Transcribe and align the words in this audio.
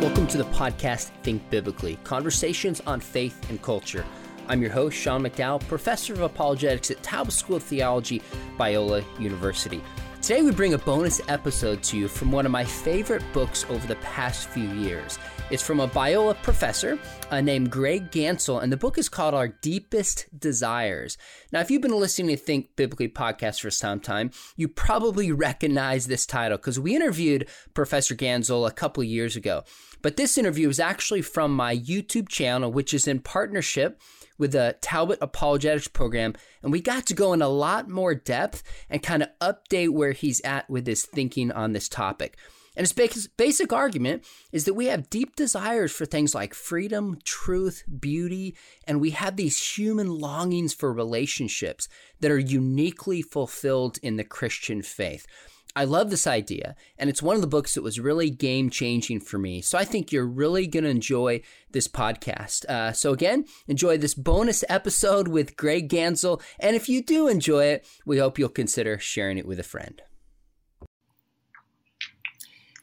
Welcome 0.00 0.26
to 0.28 0.38
the 0.38 0.44
podcast 0.44 1.10
Think 1.22 1.42
Biblically 1.50 1.98
Conversations 2.04 2.80
on 2.86 3.00
Faith 3.00 3.50
and 3.50 3.60
Culture. 3.60 4.06
I'm 4.48 4.62
your 4.62 4.70
host, 4.70 4.96
Sean 4.96 5.22
McDowell, 5.22 5.60
professor 5.68 6.14
of 6.14 6.22
apologetics 6.22 6.90
at 6.90 7.02
Talbot 7.02 7.34
School 7.34 7.56
of 7.56 7.62
Theology, 7.62 8.22
Biola 8.58 9.04
University. 9.20 9.82
Today, 10.30 10.42
we 10.42 10.52
bring 10.52 10.74
a 10.74 10.78
bonus 10.78 11.20
episode 11.26 11.82
to 11.82 11.98
you 11.98 12.06
from 12.06 12.30
one 12.30 12.46
of 12.46 12.52
my 12.52 12.64
favorite 12.64 13.24
books 13.32 13.66
over 13.68 13.84
the 13.88 13.96
past 13.96 14.48
few 14.48 14.70
years. 14.74 15.18
It's 15.50 15.60
from 15.60 15.80
a 15.80 15.88
Biola 15.88 16.40
professor 16.40 17.00
uh, 17.32 17.40
named 17.40 17.72
Greg 17.72 18.12
Ganssle, 18.12 18.62
and 18.62 18.72
the 18.72 18.76
book 18.76 18.96
is 18.96 19.08
called 19.08 19.34
Our 19.34 19.48
Deepest 19.48 20.28
Desires. 20.38 21.18
Now, 21.50 21.58
if 21.58 21.68
you've 21.68 21.82
been 21.82 21.98
listening 21.98 22.28
to 22.28 22.40
Think 22.40 22.76
Biblically 22.76 23.08
podcast 23.08 23.60
for 23.60 23.72
some 23.72 23.98
time, 23.98 24.30
you 24.56 24.68
probably 24.68 25.32
recognize 25.32 26.06
this 26.06 26.26
title 26.26 26.58
because 26.58 26.78
we 26.78 26.94
interviewed 26.94 27.48
Professor 27.74 28.14
Ganssle 28.14 28.68
a 28.68 28.72
couple 28.72 29.02
years 29.02 29.34
ago. 29.34 29.64
But 30.00 30.16
this 30.16 30.38
interview 30.38 30.68
is 30.68 30.78
actually 30.78 31.22
from 31.22 31.56
my 31.56 31.76
YouTube 31.76 32.28
channel, 32.28 32.70
which 32.70 32.94
is 32.94 33.08
in 33.08 33.18
partnership 33.18 34.00
with 34.40 34.52
the 34.52 34.74
Talbot 34.80 35.18
Apologetics 35.20 35.86
Program, 35.86 36.34
and 36.62 36.72
we 36.72 36.80
got 36.80 37.06
to 37.06 37.14
go 37.14 37.34
in 37.34 37.42
a 37.42 37.48
lot 37.48 37.88
more 37.88 38.14
depth 38.14 38.62
and 38.88 39.02
kind 39.02 39.22
of 39.22 39.28
update 39.40 39.90
where 39.90 40.12
he's 40.12 40.40
at 40.40 40.68
with 40.68 40.86
his 40.86 41.04
thinking 41.04 41.52
on 41.52 41.74
this 41.74 41.88
topic. 41.88 42.36
And 42.76 42.88
his 42.88 43.26
basic 43.26 43.72
argument 43.72 44.24
is 44.52 44.64
that 44.64 44.74
we 44.74 44.86
have 44.86 45.10
deep 45.10 45.36
desires 45.36 45.92
for 45.92 46.06
things 46.06 46.34
like 46.34 46.54
freedom, 46.54 47.18
truth, 47.24 47.82
beauty, 48.00 48.56
and 48.86 49.00
we 49.00 49.10
have 49.10 49.36
these 49.36 49.76
human 49.76 50.08
longings 50.08 50.72
for 50.72 50.92
relationships 50.92 51.88
that 52.20 52.30
are 52.30 52.38
uniquely 52.38 53.20
fulfilled 53.20 53.98
in 54.02 54.16
the 54.16 54.24
Christian 54.24 54.82
faith. 54.82 55.26
I 55.76 55.84
love 55.84 56.10
this 56.10 56.26
idea, 56.26 56.74
and 56.98 57.08
it's 57.08 57.22
one 57.22 57.36
of 57.36 57.42
the 57.42 57.46
books 57.46 57.74
that 57.74 57.82
was 57.82 58.00
really 58.00 58.28
game 58.28 58.70
changing 58.70 59.20
for 59.20 59.38
me. 59.38 59.60
So 59.60 59.78
I 59.78 59.84
think 59.84 60.10
you're 60.10 60.26
really 60.26 60.66
going 60.66 60.82
to 60.82 60.90
enjoy 60.90 61.42
this 61.70 61.86
podcast. 61.86 62.64
Uh, 62.66 62.92
so, 62.92 63.12
again, 63.12 63.44
enjoy 63.68 63.96
this 63.96 64.14
bonus 64.14 64.64
episode 64.68 65.28
with 65.28 65.56
Greg 65.56 65.88
Ganssle. 65.88 66.42
And 66.58 66.74
if 66.74 66.88
you 66.88 67.02
do 67.02 67.28
enjoy 67.28 67.66
it, 67.66 67.86
we 68.04 68.18
hope 68.18 68.38
you'll 68.38 68.48
consider 68.48 68.98
sharing 68.98 69.38
it 69.38 69.46
with 69.46 69.60
a 69.60 69.64
friend. 69.64 70.02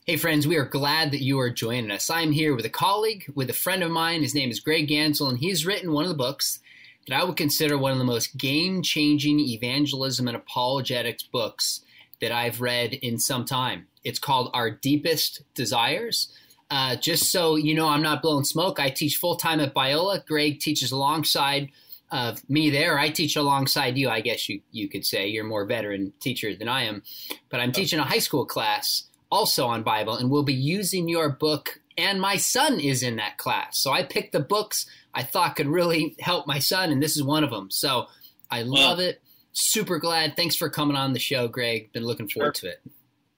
Hey, 0.05 0.15
friends, 0.15 0.47
we 0.47 0.55
are 0.55 0.63
glad 0.63 1.11
that 1.11 1.21
you 1.21 1.37
are 1.41 1.49
joining 1.49 1.91
us. 1.91 2.09
I'm 2.09 2.31
here 2.31 2.55
with 2.55 2.65
a 2.65 2.69
colleague, 2.69 3.29
with 3.35 3.49
a 3.49 3.53
friend 3.53 3.83
of 3.83 3.91
mine. 3.91 4.21
His 4.21 4.33
name 4.33 4.49
is 4.49 4.61
Greg 4.61 4.87
Ganssle, 4.87 5.27
and 5.27 5.39
he's 5.39 5.65
written 5.65 5.91
one 5.91 6.05
of 6.05 6.09
the 6.09 6.15
books 6.15 6.61
that 7.05 7.19
I 7.19 7.25
would 7.25 7.35
consider 7.35 7.77
one 7.77 7.91
of 7.91 7.97
the 7.97 8.05
most 8.05 8.37
game 8.37 8.81
changing 8.81 9.41
evangelism 9.41 10.29
and 10.29 10.37
apologetics 10.37 11.23
books 11.23 11.81
that 12.21 12.31
I've 12.31 12.61
read 12.61 12.93
in 12.93 13.19
some 13.19 13.45
time. 13.45 13.87
It's 14.03 14.19
called 14.19 14.51
Our 14.53 14.71
Deepest 14.71 15.43
Desires. 15.53 16.33
Uh, 16.69 16.95
just 16.95 17.31
so 17.31 17.55
you 17.55 17.73
know, 17.73 17.87
I'm 17.87 18.01
not 18.01 18.21
blowing 18.21 18.43
smoke. 18.43 18.79
I 18.79 18.89
teach 18.89 19.17
full 19.17 19.35
time 19.35 19.59
at 19.59 19.73
Biola. 19.73 20.25
Greg 20.25 20.59
teaches 20.59 20.91
alongside 20.91 21.69
of 22.11 22.47
me 22.49 22.69
there. 22.69 22.97
I 22.97 23.09
teach 23.09 23.35
alongside 23.35 23.97
you, 23.97 24.09
I 24.09 24.21
guess 24.21 24.47
you, 24.47 24.61
you 24.71 24.87
could 24.87 25.05
say. 25.05 25.27
You're 25.27 25.43
more 25.43 25.65
veteran 25.65 26.13
teacher 26.19 26.55
than 26.55 26.67
I 26.67 26.83
am. 26.83 27.03
But 27.49 27.59
I'm 27.59 27.71
teaching 27.71 27.99
a 27.99 28.03
high 28.03 28.19
school 28.19 28.45
class 28.45 29.03
also 29.29 29.67
on 29.67 29.83
Bible, 29.83 30.15
and 30.15 30.29
we'll 30.29 30.43
be 30.43 30.53
using 30.53 31.09
your 31.09 31.29
book. 31.29 31.79
And 31.97 32.21
my 32.21 32.37
son 32.37 32.79
is 32.79 33.01
in 33.03 33.15
that 33.15 33.37
class. 33.37 33.79
So 33.79 33.91
I 33.91 34.03
picked 34.03 34.31
the 34.31 34.39
books 34.39 34.85
I 35.13 35.23
thought 35.23 35.55
could 35.55 35.67
really 35.67 36.15
help 36.19 36.47
my 36.47 36.59
son, 36.59 36.91
and 36.91 37.01
this 37.01 37.17
is 37.17 37.23
one 37.23 37.43
of 37.43 37.49
them. 37.49 37.71
So 37.71 38.05
I 38.51 38.61
love 38.61 38.99
well, 38.99 39.07
it 39.07 39.21
super 39.57 39.99
glad. 39.99 40.35
Thanks 40.35 40.55
for 40.55 40.69
coming 40.69 40.95
on 40.95 41.13
the 41.13 41.19
show, 41.19 41.47
Greg. 41.47 41.91
Been 41.91 42.05
looking 42.05 42.27
forward 42.27 42.57
sure. 42.57 42.71
to 42.71 42.75
it. 42.75 42.91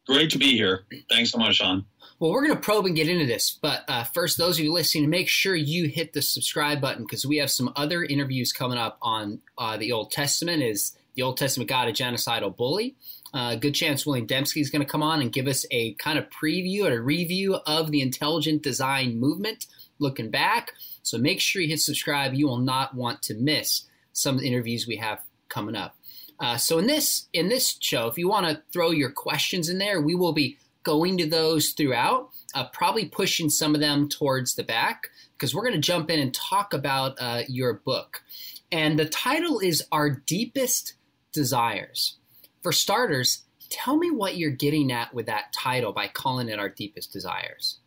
Great 0.08 0.32
to 0.32 0.40
be 0.40 0.58
here. 0.58 0.86
Thanks 1.10 1.32
so 1.32 1.38
much, 1.38 1.58
Sean. 1.58 1.86
Well, 2.20 2.32
we're 2.32 2.46
going 2.46 2.56
to 2.56 2.62
probe 2.62 2.86
and 2.86 2.96
get 2.96 3.08
into 3.08 3.26
this, 3.26 3.58
but 3.62 3.84
uh, 3.88 4.04
first, 4.04 4.38
those 4.38 4.58
of 4.60 4.66
you 4.66 4.74
listening, 4.74 5.10
make 5.10 5.30
sure 5.30 5.56
you 5.56 5.88
hit 5.88 6.12
the 6.12 6.22
subscribe 6.22 6.82
button 6.82 7.04
because 7.04 7.26
we 7.26 7.38
have 7.38 7.50
some 7.50 7.72
other 7.78 8.04
interviews 8.04 8.52
coming 8.52 8.78
up 8.78 8.98
on 9.02 9.40
uh, 9.58 9.78
the 9.78 9.94
Old 9.94 10.12
Testament. 10.12 10.62
Is 10.62 10.98
the 11.16 11.22
Old 11.22 11.38
Testament 11.38 11.70
God 11.70 11.88
a 11.88 11.94
genocidal 11.94 12.56
bully? 12.58 12.96
Uh, 13.34 13.56
good 13.56 13.74
chance 13.74 14.06
William 14.06 14.28
Dembski 14.28 14.60
is 14.60 14.70
going 14.70 14.82
to 14.82 14.92
come 14.92 15.04
on 15.04 15.22
and 15.22 15.32
give 15.32 15.48
us 15.48 15.66
a 15.72 15.94
kind 15.94 16.18
of 16.18 16.26
preview 16.30 16.86
or 16.86 16.98
a 16.98 17.02
review 17.02 17.56
of 17.66 17.92
the 17.92 18.02
intelligent 18.02 18.64
design 18.64 19.20
movement, 19.20 19.68
looking 20.00 20.32
back. 20.32 20.74
So 21.04 21.18
make 21.18 21.40
sure 21.40 21.62
you 21.62 21.70
hit 21.70 21.80
subscribe. 21.80 22.34
You 22.34 22.48
will 22.48 22.58
not 22.58 22.96
want 22.96 23.22
to 23.24 23.36
miss 23.36 23.84
some 24.12 24.36
of 24.36 24.42
the 24.42 24.48
interviews 24.48 24.88
we 24.88 24.98
have 24.98 25.20
coming 25.48 25.76
up. 25.76 25.96
Uh, 26.40 26.58
so 26.58 26.78
in 26.78 26.88
this 26.88 27.28
in 27.34 27.50
this 27.50 27.78
show, 27.80 28.08
if 28.08 28.18
you 28.18 28.30
want 28.30 28.48
to 28.48 28.62
throw 28.72 28.92
your 28.92 29.12
questions 29.12 29.70
in 29.70 29.78
there, 29.78 30.02
we 30.02 30.16
will 30.16 30.34
be 30.34 30.58
going 30.84 31.18
to 31.18 31.30
those 31.30 31.72
throughout. 31.72 32.30
Uh, 32.56 32.66
probably 32.70 33.06
pushing 33.06 33.50
some 33.50 33.76
of 33.76 33.82
them 33.82 34.10
towards 34.10 34.56
the 34.56 34.64
back 34.64 35.10
because 35.34 35.54
we're 35.54 35.64
going 35.64 35.76
to 35.76 35.80
jump 35.80 36.10
in 36.10 36.20
and 36.20 36.34
talk 36.34 36.74
about 36.74 37.16
uh, 37.20 37.44
your 37.48 37.74
book. 37.74 38.24
And 38.72 38.98
the 38.98 39.06
title 39.06 39.60
is 39.60 39.84
Our 39.92 40.10
Deepest 40.10 40.94
Desires. 41.32 42.16
For 42.64 42.72
starters, 42.72 43.44
tell 43.70 43.98
me 43.98 44.10
what 44.10 44.38
you're 44.38 44.50
getting 44.50 44.92
at 44.92 45.14
with 45.14 45.28
that 45.28 45.54
title 45.54 45.94
by 45.94 46.08
calling 46.08 46.50
it 46.50 46.60
Our 46.60 46.70
Deepest 46.70 47.14
Desires. 47.14 47.80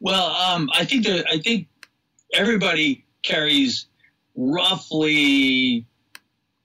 Well, 0.00 0.30
um, 0.30 0.70
I 0.74 0.84
think 0.84 1.06
that 1.06 1.26
I 1.30 1.38
think 1.38 1.68
everybody 2.32 3.04
carries 3.22 3.86
roughly 4.34 5.86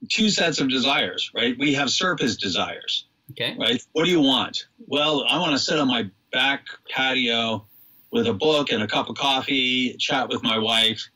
two 0.07 0.29
sets 0.29 0.59
of 0.59 0.69
desires, 0.69 1.31
right? 1.33 1.57
We 1.57 1.73
have 1.73 1.89
surface 1.89 2.37
desires. 2.37 3.05
Okay. 3.31 3.55
Right? 3.59 3.81
What 3.93 4.05
do 4.05 4.11
you 4.11 4.21
want? 4.21 4.67
Well, 4.87 5.25
I 5.27 5.37
want 5.39 5.51
to 5.51 5.59
sit 5.59 5.77
on 5.77 5.87
my 5.87 6.09
back 6.31 6.65
patio 6.89 7.65
with 8.11 8.27
a 8.27 8.33
book 8.33 8.71
and 8.71 8.81
a 8.81 8.87
cup 8.87 9.09
of 9.09 9.15
coffee, 9.15 9.95
chat 9.97 10.29
with 10.29 10.41
my 10.41 10.57
wife. 10.57 11.07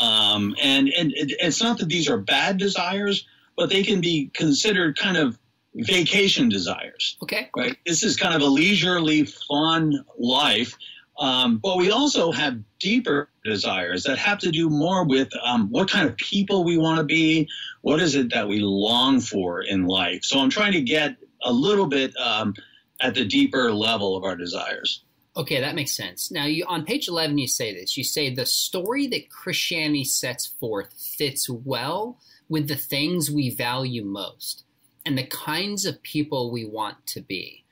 Um, 0.00 0.54
and, 0.62 0.88
and 0.88 1.12
it's 1.14 1.60
not 1.60 1.78
that 1.78 1.88
these 1.88 2.08
are 2.08 2.18
bad 2.18 2.58
desires, 2.58 3.26
but 3.56 3.70
they 3.70 3.82
can 3.82 4.00
be 4.00 4.30
considered 4.34 4.96
kind 4.96 5.16
of 5.16 5.36
vacation 5.74 6.48
desires. 6.48 7.16
Okay. 7.22 7.50
Right. 7.56 7.76
This 7.84 8.04
is 8.04 8.16
kind 8.16 8.34
of 8.34 8.42
a 8.42 8.46
leisurely, 8.46 9.24
fun 9.24 10.04
life 10.16 10.76
um, 11.18 11.58
but 11.58 11.76
we 11.76 11.90
also 11.90 12.30
have 12.30 12.58
deeper 12.78 13.28
desires 13.44 14.04
that 14.04 14.18
have 14.18 14.38
to 14.38 14.50
do 14.50 14.70
more 14.70 15.04
with 15.04 15.28
um, 15.42 15.68
what 15.70 15.90
kind 15.90 16.08
of 16.08 16.16
people 16.16 16.64
we 16.64 16.78
want 16.78 16.98
to 16.98 17.04
be. 17.04 17.48
What 17.82 18.00
is 18.00 18.14
it 18.14 18.32
that 18.32 18.48
we 18.48 18.60
long 18.60 19.20
for 19.20 19.62
in 19.62 19.86
life? 19.86 20.24
So 20.24 20.40
I'm 20.40 20.50
trying 20.50 20.72
to 20.72 20.80
get 20.80 21.16
a 21.42 21.52
little 21.52 21.86
bit 21.86 22.16
um, 22.16 22.54
at 23.00 23.14
the 23.14 23.24
deeper 23.24 23.72
level 23.72 24.16
of 24.16 24.24
our 24.24 24.36
desires. 24.36 25.04
Okay, 25.36 25.60
that 25.60 25.76
makes 25.76 25.96
sense. 25.96 26.32
Now, 26.32 26.46
you, 26.46 26.64
on 26.66 26.84
page 26.84 27.06
11, 27.06 27.38
you 27.38 27.46
say 27.46 27.72
this. 27.72 27.96
You 27.96 28.02
say 28.02 28.34
the 28.34 28.44
story 28.44 29.06
that 29.08 29.30
Christianity 29.30 30.04
sets 30.04 30.46
forth 30.46 30.92
fits 30.92 31.48
well 31.48 32.18
with 32.48 32.66
the 32.66 32.76
things 32.76 33.30
we 33.30 33.50
value 33.50 34.04
most 34.04 34.64
and 35.06 35.16
the 35.16 35.26
kinds 35.26 35.86
of 35.86 36.02
people 36.02 36.50
we 36.50 36.64
want 36.64 37.06
to 37.06 37.20
be. 37.20 37.64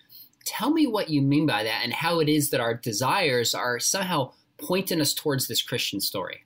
Tell 0.45 0.71
me 0.71 0.87
what 0.87 1.11
you 1.11 1.21
mean 1.21 1.45
by 1.45 1.65
that 1.65 1.81
and 1.83 1.93
how 1.93 2.21
it 2.21 2.29
is 2.29 2.51
that 2.51 2.61
our 2.61 2.75
desires 2.75 3.53
are 3.53 3.81
somehow 3.81 4.33
pointing 4.59 5.01
us 5.01 5.13
towards 5.13 5.49
this 5.49 5.61
Christian 5.61 6.01
story. 6.01 6.46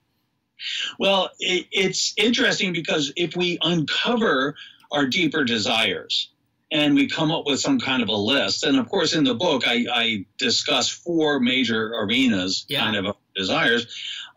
Well, 0.99 1.31
it, 1.39 1.67
it's 1.71 2.15
interesting 2.17 2.73
because 2.73 3.13
if 3.17 3.37
we 3.37 3.59
uncover 3.63 4.55
our 4.93 5.07
deeper 5.07 5.45
desires 5.45 6.31
and 6.73 6.95
we 6.95 7.09
come 7.09 7.31
up 7.31 7.47
with 7.47 7.61
some 7.61 7.81
kind 7.81 8.03
of 8.03 8.09
a 8.09 8.17
list, 8.17 8.65
and 8.65 8.79
of 8.79 8.89
course, 8.89 9.15
in 9.15 9.25
the 9.25 9.35
book, 9.35 9.67
I, 9.67 9.87
I 9.93 10.27
discuss 10.39 10.89
four 10.89 11.41
major 11.41 11.93
arenas 11.95 12.65
yeah. 12.69 12.81
kind 12.81 12.97
of 12.97 13.17
desires, 13.35 13.87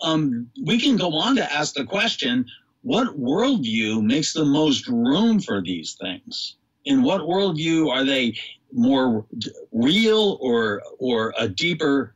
um, 0.01 0.49
we 0.63 0.79
can 0.79 0.97
go 0.97 1.13
on 1.13 1.35
to 1.35 1.53
ask 1.53 1.75
the 1.75 1.85
question 1.85 2.45
what 2.81 3.17
worldview 3.17 4.03
makes 4.03 4.33
the 4.33 4.45
most 4.45 4.87
room 4.87 5.39
for 5.39 5.61
these 5.61 5.95
things? 5.99 6.57
In 6.85 7.01
what 7.01 7.21
worldview 7.21 7.89
are 7.89 8.03
they 8.03 8.37
more 8.73 9.25
real 9.71 10.37
or 10.41 10.81
or 10.99 11.33
a 11.37 11.47
deeper 11.47 12.13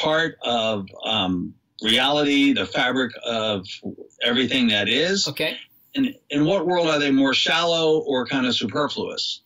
part 0.00 0.38
of 0.42 0.86
um, 1.04 1.54
reality, 1.82 2.52
the 2.52 2.66
fabric 2.66 3.12
of 3.24 3.66
everything 4.22 4.68
that 4.68 4.88
is? 4.88 5.28
Okay. 5.28 5.56
And 5.94 6.14
in 6.30 6.44
what 6.44 6.66
world 6.66 6.88
are 6.88 6.98
they 6.98 7.10
more 7.10 7.34
shallow 7.34 7.98
or 8.00 8.26
kind 8.26 8.46
of 8.46 8.54
superfluous? 8.54 9.40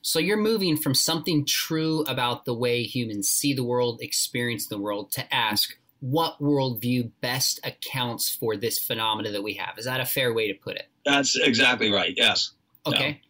So 0.00 0.18
you're 0.18 0.36
moving 0.36 0.76
from 0.76 0.94
something 0.94 1.44
true 1.44 2.02
about 2.02 2.44
the 2.44 2.54
way 2.54 2.82
humans 2.82 3.28
see 3.28 3.52
the 3.52 3.64
world, 3.64 4.00
experience 4.00 4.66
the 4.68 4.78
world, 4.78 5.12
to 5.12 5.34
ask 5.34 5.76
what 6.00 6.40
worldview 6.40 7.10
best 7.20 7.60
accounts 7.64 8.30
for 8.30 8.56
this 8.56 8.78
phenomena 8.78 9.32
that 9.32 9.42
we 9.42 9.54
have. 9.54 9.76
Is 9.76 9.84
that 9.86 10.00
a 10.00 10.06
fair 10.06 10.32
way 10.32 10.46
to 10.52 10.54
put 10.54 10.76
it? 10.76 10.86
That's 11.04 11.36
exactly 11.36 11.90
right. 11.90 12.14
Yes. 12.16 12.52
Okay. 12.86 13.20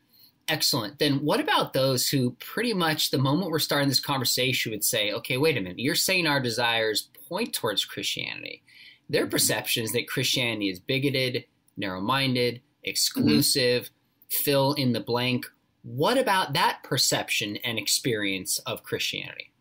Excellent. 0.47 0.99
Then 0.99 1.25
what 1.25 1.41
about 1.41 1.73
those 1.73 2.09
who 2.09 2.33
pretty 2.39 2.73
much 2.73 3.11
the 3.11 3.19
moment 3.19 3.51
we're 3.51 3.59
starting 3.59 3.89
this 3.89 4.01
conversation 4.01 4.73
would 4.73 4.85
say, 4.85 5.13
okay, 5.13 5.37
wait 5.37 5.57
a 5.57 5.61
minute, 5.61 5.79
you're 5.79 5.95
saying 5.95 6.27
our 6.27 6.41
desires 6.41 7.09
point 7.29 7.53
towards 7.53 7.85
Christianity. 7.85 8.63
Their 9.09 9.23
mm-hmm. 9.23 9.31
perception 9.31 9.85
is 9.85 9.93
that 9.93 10.09
Christianity 10.09 10.71
is 10.71 10.81
bigoted, 10.81 11.45
narrow 11.77 12.01
minded, 12.01 12.61
exclusive, 12.85 13.85
mm-hmm. 13.85 14.45
fill 14.45 14.73
in 14.75 14.93
the 14.93 15.01
blank. 15.01 15.47
What 15.83 16.19
about 16.19 16.53
that 16.55 16.81
perception 16.83 17.57
and 17.59 17.79
experience 17.79 18.59
of 18.67 18.83
Christianity? 18.83 19.53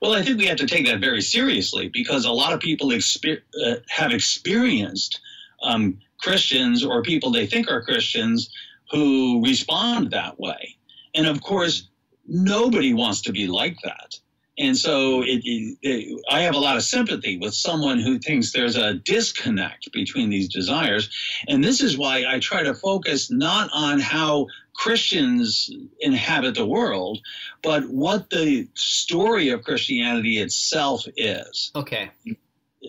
Well, 0.00 0.12
I 0.12 0.22
think 0.22 0.38
we 0.38 0.46
have 0.46 0.58
to 0.58 0.66
take 0.66 0.86
that 0.86 1.00
very 1.00 1.22
seriously 1.22 1.88
because 1.88 2.24
a 2.24 2.32
lot 2.32 2.52
of 2.52 2.60
people 2.60 2.88
exper- 2.88 3.40
uh, 3.64 3.76
have 3.88 4.12
experienced 4.12 5.20
um, 5.62 5.98
Christians 6.18 6.84
or 6.84 7.02
people 7.02 7.30
they 7.30 7.46
think 7.46 7.70
are 7.70 7.82
Christians 7.82 8.50
who 8.90 9.42
respond 9.44 10.10
that 10.10 10.38
way. 10.38 10.76
And 11.14 11.26
of 11.26 11.42
course, 11.42 11.88
nobody 12.26 12.92
wants 12.92 13.22
to 13.22 13.32
be 13.32 13.46
like 13.46 13.76
that. 13.82 14.18
And 14.58 14.76
so 14.76 15.22
it, 15.22 15.40
it, 15.44 15.78
it, 15.82 16.22
I 16.30 16.42
have 16.42 16.54
a 16.54 16.58
lot 16.58 16.76
of 16.76 16.82
sympathy 16.82 17.38
with 17.38 17.54
someone 17.54 17.98
who 17.98 18.18
thinks 18.18 18.52
there's 18.52 18.76
a 18.76 18.94
disconnect 18.94 19.90
between 19.92 20.28
these 20.28 20.48
desires. 20.48 21.08
And 21.48 21.64
this 21.64 21.80
is 21.80 21.96
why 21.96 22.26
I 22.28 22.38
try 22.38 22.62
to 22.62 22.74
focus 22.74 23.30
not 23.30 23.70
on 23.72 23.98
how 23.98 24.48
Christians 24.74 25.70
inhabit 26.00 26.54
the 26.54 26.66
world, 26.66 27.20
but 27.62 27.88
what 27.88 28.28
the 28.30 28.68
story 28.74 29.48
of 29.50 29.64
Christianity 29.64 30.38
itself 30.38 31.06
is. 31.16 31.70
Okay. 31.74 32.10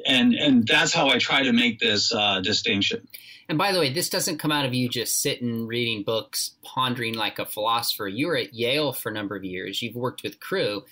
And 0.08 0.34
and 0.34 0.68
that's 0.68 0.92
how 0.92 1.10
I 1.10 1.20
try 1.20 1.44
to 1.44 1.54
make 1.54 1.80
this 1.80 2.12
uh, 2.14 2.42
distinction. 2.42 3.08
And 3.50 3.58
by 3.58 3.72
the 3.72 3.80
way, 3.80 3.92
this 3.92 4.10
doesn't 4.10 4.40
come 4.40 4.52
out 4.52 4.66
of 4.66 4.74
you 4.74 4.90
just 4.90 5.22
sitting 5.22 5.68
reading 5.68 6.04
books, 6.04 6.56
pondering 6.64 7.14
like 7.14 7.40
a 7.40 7.46
philosopher. 7.46 8.08
You 8.08 8.28
were 8.28 8.38
at 8.38 8.54
Yale 8.54 8.94
for 8.94 9.10
a 9.10 9.14
number 9.14 9.36
of 9.36 9.44
years. 9.44 9.82
You've 9.82 9.96
worked 9.96 10.24
with 10.24 10.40
Cru. 10.40 10.84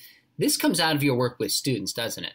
This 0.41 0.57
comes 0.57 0.79
out 0.79 0.95
of 0.95 1.03
your 1.03 1.15
work 1.15 1.37
with 1.37 1.51
students, 1.51 1.93
doesn't 1.93 2.23
it? 2.23 2.33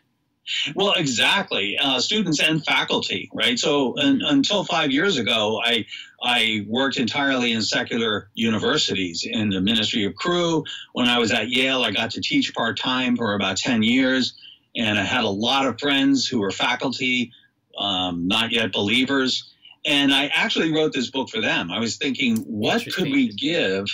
Well, 0.76 0.93
exactly. 0.93 1.76
Uh, 1.76 1.99
students 1.99 2.41
and 2.41 2.64
faculty, 2.64 3.29
right? 3.35 3.58
So 3.58 3.94
until 3.97 4.62
five 4.62 4.93
years 4.93 5.19
ago, 5.19 5.61
I 5.64 5.85
I 6.23 6.64
worked 6.69 6.99
entirely 6.99 7.50
in 7.50 7.62
secular 7.62 8.31
universities 8.35 9.26
in 9.29 9.50
the 9.50 9.61
Ministry 9.61 10.05
of 10.05 10.14
Cru. 10.14 10.62
When 10.93 11.08
I 11.08 11.19
was 11.19 11.32
at 11.32 11.49
Yale, 11.49 11.82
I 11.82 11.91
got 11.91 12.12
to 12.12 12.20
teach 12.20 12.55
part 12.55 12.79
time 12.79 13.17
for 13.17 13.35
about 13.35 13.56
ten 13.56 13.82
years, 13.82 14.35
and 14.76 14.97
I 14.97 15.03
had 15.03 15.25
a 15.25 15.29
lot 15.29 15.67
of 15.67 15.81
friends 15.81 16.29
who 16.29 16.38
were 16.38 16.53
faculty, 16.53 17.32
um, 17.76 18.29
not 18.29 18.53
yet 18.53 18.73
believers. 18.73 19.53
And 19.85 20.14
I 20.14 20.26
actually 20.29 20.73
wrote 20.73 20.93
this 20.93 21.11
book 21.11 21.29
for 21.29 21.41
them. 21.41 21.73
I 21.73 21.81
was 21.81 21.97
thinking, 21.97 22.37
what 22.38 22.87
could 22.94 23.11
we 23.11 23.32
give 23.32 23.87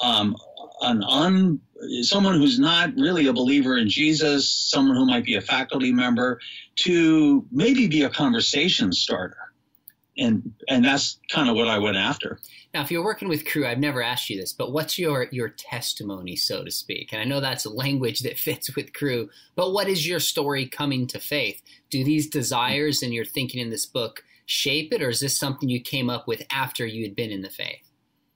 um, 0.00 0.36
an 0.82 1.02
un 1.04 1.60
someone 2.02 2.34
who's 2.34 2.58
not 2.58 2.94
really 2.96 3.26
a 3.26 3.32
believer 3.32 3.76
in 3.76 3.88
Jesus, 3.88 4.50
someone 4.50 4.96
who 4.96 5.06
might 5.06 5.24
be 5.24 5.36
a 5.36 5.40
faculty 5.40 5.92
member, 5.92 6.40
to 6.76 7.46
maybe 7.50 7.88
be 7.88 8.02
a 8.02 8.10
conversation 8.10 8.92
starter. 8.92 9.36
And 10.18 10.52
and 10.68 10.84
that's 10.84 11.18
kind 11.30 11.48
of 11.48 11.56
what 11.56 11.68
I 11.68 11.78
went 11.78 11.96
after. 11.96 12.38
Now, 12.74 12.82
if 12.82 12.90
you're 12.90 13.04
working 13.04 13.28
with 13.28 13.44
Cru, 13.44 13.66
I've 13.66 13.78
never 13.78 14.02
asked 14.02 14.30
you 14.30 14.38
this, 14.38 14.52
but 14.52 14.72
what's 14.72 14.98
your 14.98 15.28
your 15.30 15.48
testimony, 15.48 16.36
so 16.36 16.64
to 16.64 16.70
speak? 16.70 17.12
And 17.12 17.20
I 17.20 17.24
know 17.24 17.40
that's 17.40 17.64
a 17.64 17.70
language 17.70 18.20
that 18.20 18.38
fits 18.48 18.74
with 18.76 18.92
Cru, 18.92 19.30
but 19.56 19.72
what 19.72 19.88
is 19.88 20.06
your 20.06 20.20
story 20.20 20.66
coming 20.66 21.06
to 21.08 21.18
faith? 21.18 21.62
Do 21.90 22.04
these 22.04 22.28
desires 22.28 23.02
and 23.02 23.14
your 23.14 23.24
thinking 23.24 23.60
in 23.60 23.70
this 23.70 23.86
book 23.86 24.22
shape 24.44 24.92
it, 24.92 25.02
or 25.02 25.08
is 25.08 25.20
this 25.20 25.38
something 25.38 25.68
you 25.68 25.80
came 25.80 26.10
up 26.10 26.28
with 26.28 26.42
after 26.50 26.84
you 26.84 27.04
had 27.04 27.16
been 27.16 27.30
in 27.30 27.42
the 27.42 27.50
faith? 27.50 27.91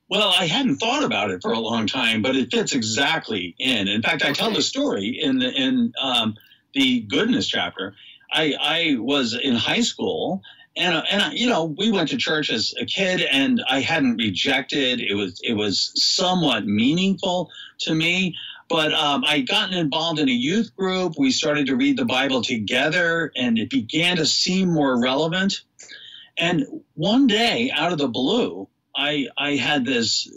Well, 0.08 0.32
I 0.38 0.46
hadn't 0.46 0.76
thought 0.76 1.02
about 1.02 1.30
it 1.30 1.42
for 1.42 1.52
a 1.52 1.58
long 1.58 1.86
time, 1.86 2.22
but 2.22 2.36
it 2.36 2.52
fits 2.52 2.72
exactly 2.72 3.56
in. 3.58 3.88
In 3.88 4.02
fact, 4.02 4.24
I 4.24 4.32
tell 4.32 4.52
the 4.52 4.62
story 4.62 5.18
in 5.20 5.40
the 5.40 5.50
in 5.52 5.92
um, 6.00 6.36
the 6.74 7.00
goodness 7.00 7.48
chapter. 7.48 7.94
I 8.32 8.54
I 8.60 8.96
was 9.00 9.34
in 9.34 9.56
high 9.56 9.80
school, 9.80 10.42
and 10.76 11.02
and 11.10 11.32
you 11.34 11.48
know 11.48 11.74
we 11.76 11.90
went 11.90 12.08
to 12.10 12.16
church 12.16 12.50
as 12.50 12.72
a 12.80 12.86
kid, 12.86 13.22
and 13.22 13.62
I 13.68 13.80
hadn't 13.80 14.18
rejected. 14.18 15.00
It 15.00 15.14
was 15.14 15.40
it 15.42 15.54
was 15.54 15.90
somewhat 15.96 16.66
meaningful 16.66 17.50
to 17.80 17.94
me. 17.94 18.36
But 18.68 18.92
um, 18.94 19.24
I 19.24 19.40
gotten 19.40 19.76
involved 19.76 20.18
in 20.18 20.28
a 20.28 20.32
youth 20.32 20.74
group. 20.76 21.14
We 21.18 21.30
started 21.30 21.66
to 21.66 21.76
read 21.76 21.96
the 21.96 22.04
Bible 22.04 22.42
together, 22.42 23.32
and 23.36 23.58
it 23.58 23.70
began 23.70 24.16
to 24.16 24.26
seem 24.26 24.72
more 24.72 25.00
relevant. 25.00 25.62
And 26.36 26.64
one 26.94 27.26
day, 27.26 27.70
out 27.72 27.92
of 27.92 27.98
the 27.98 28.08
blue, 28.08 28.68
I 28.96 29.28
I 29.37 29.56
had 29.56 29.84
this 29.84 30.28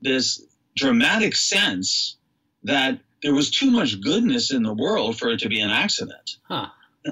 this 0.00 0.42
dramatic 0.76 1.34
sense 1.34 2.16
that 2.62 2.98
there 3.22 3.34
was 3.34 3.50
too 3.50 3.70
much 3.70 4.00
goodness 4.00 4.52
in 4.52 4.62
the 4.62 4.72
world 4.72 5.18
for 5.18 5.30
it 5.30 5.40
to 5.40 5.48
be 5.48 5.60
an 5.60 5.70
accident. 5.70 6.36
Huh. 6.44 6.68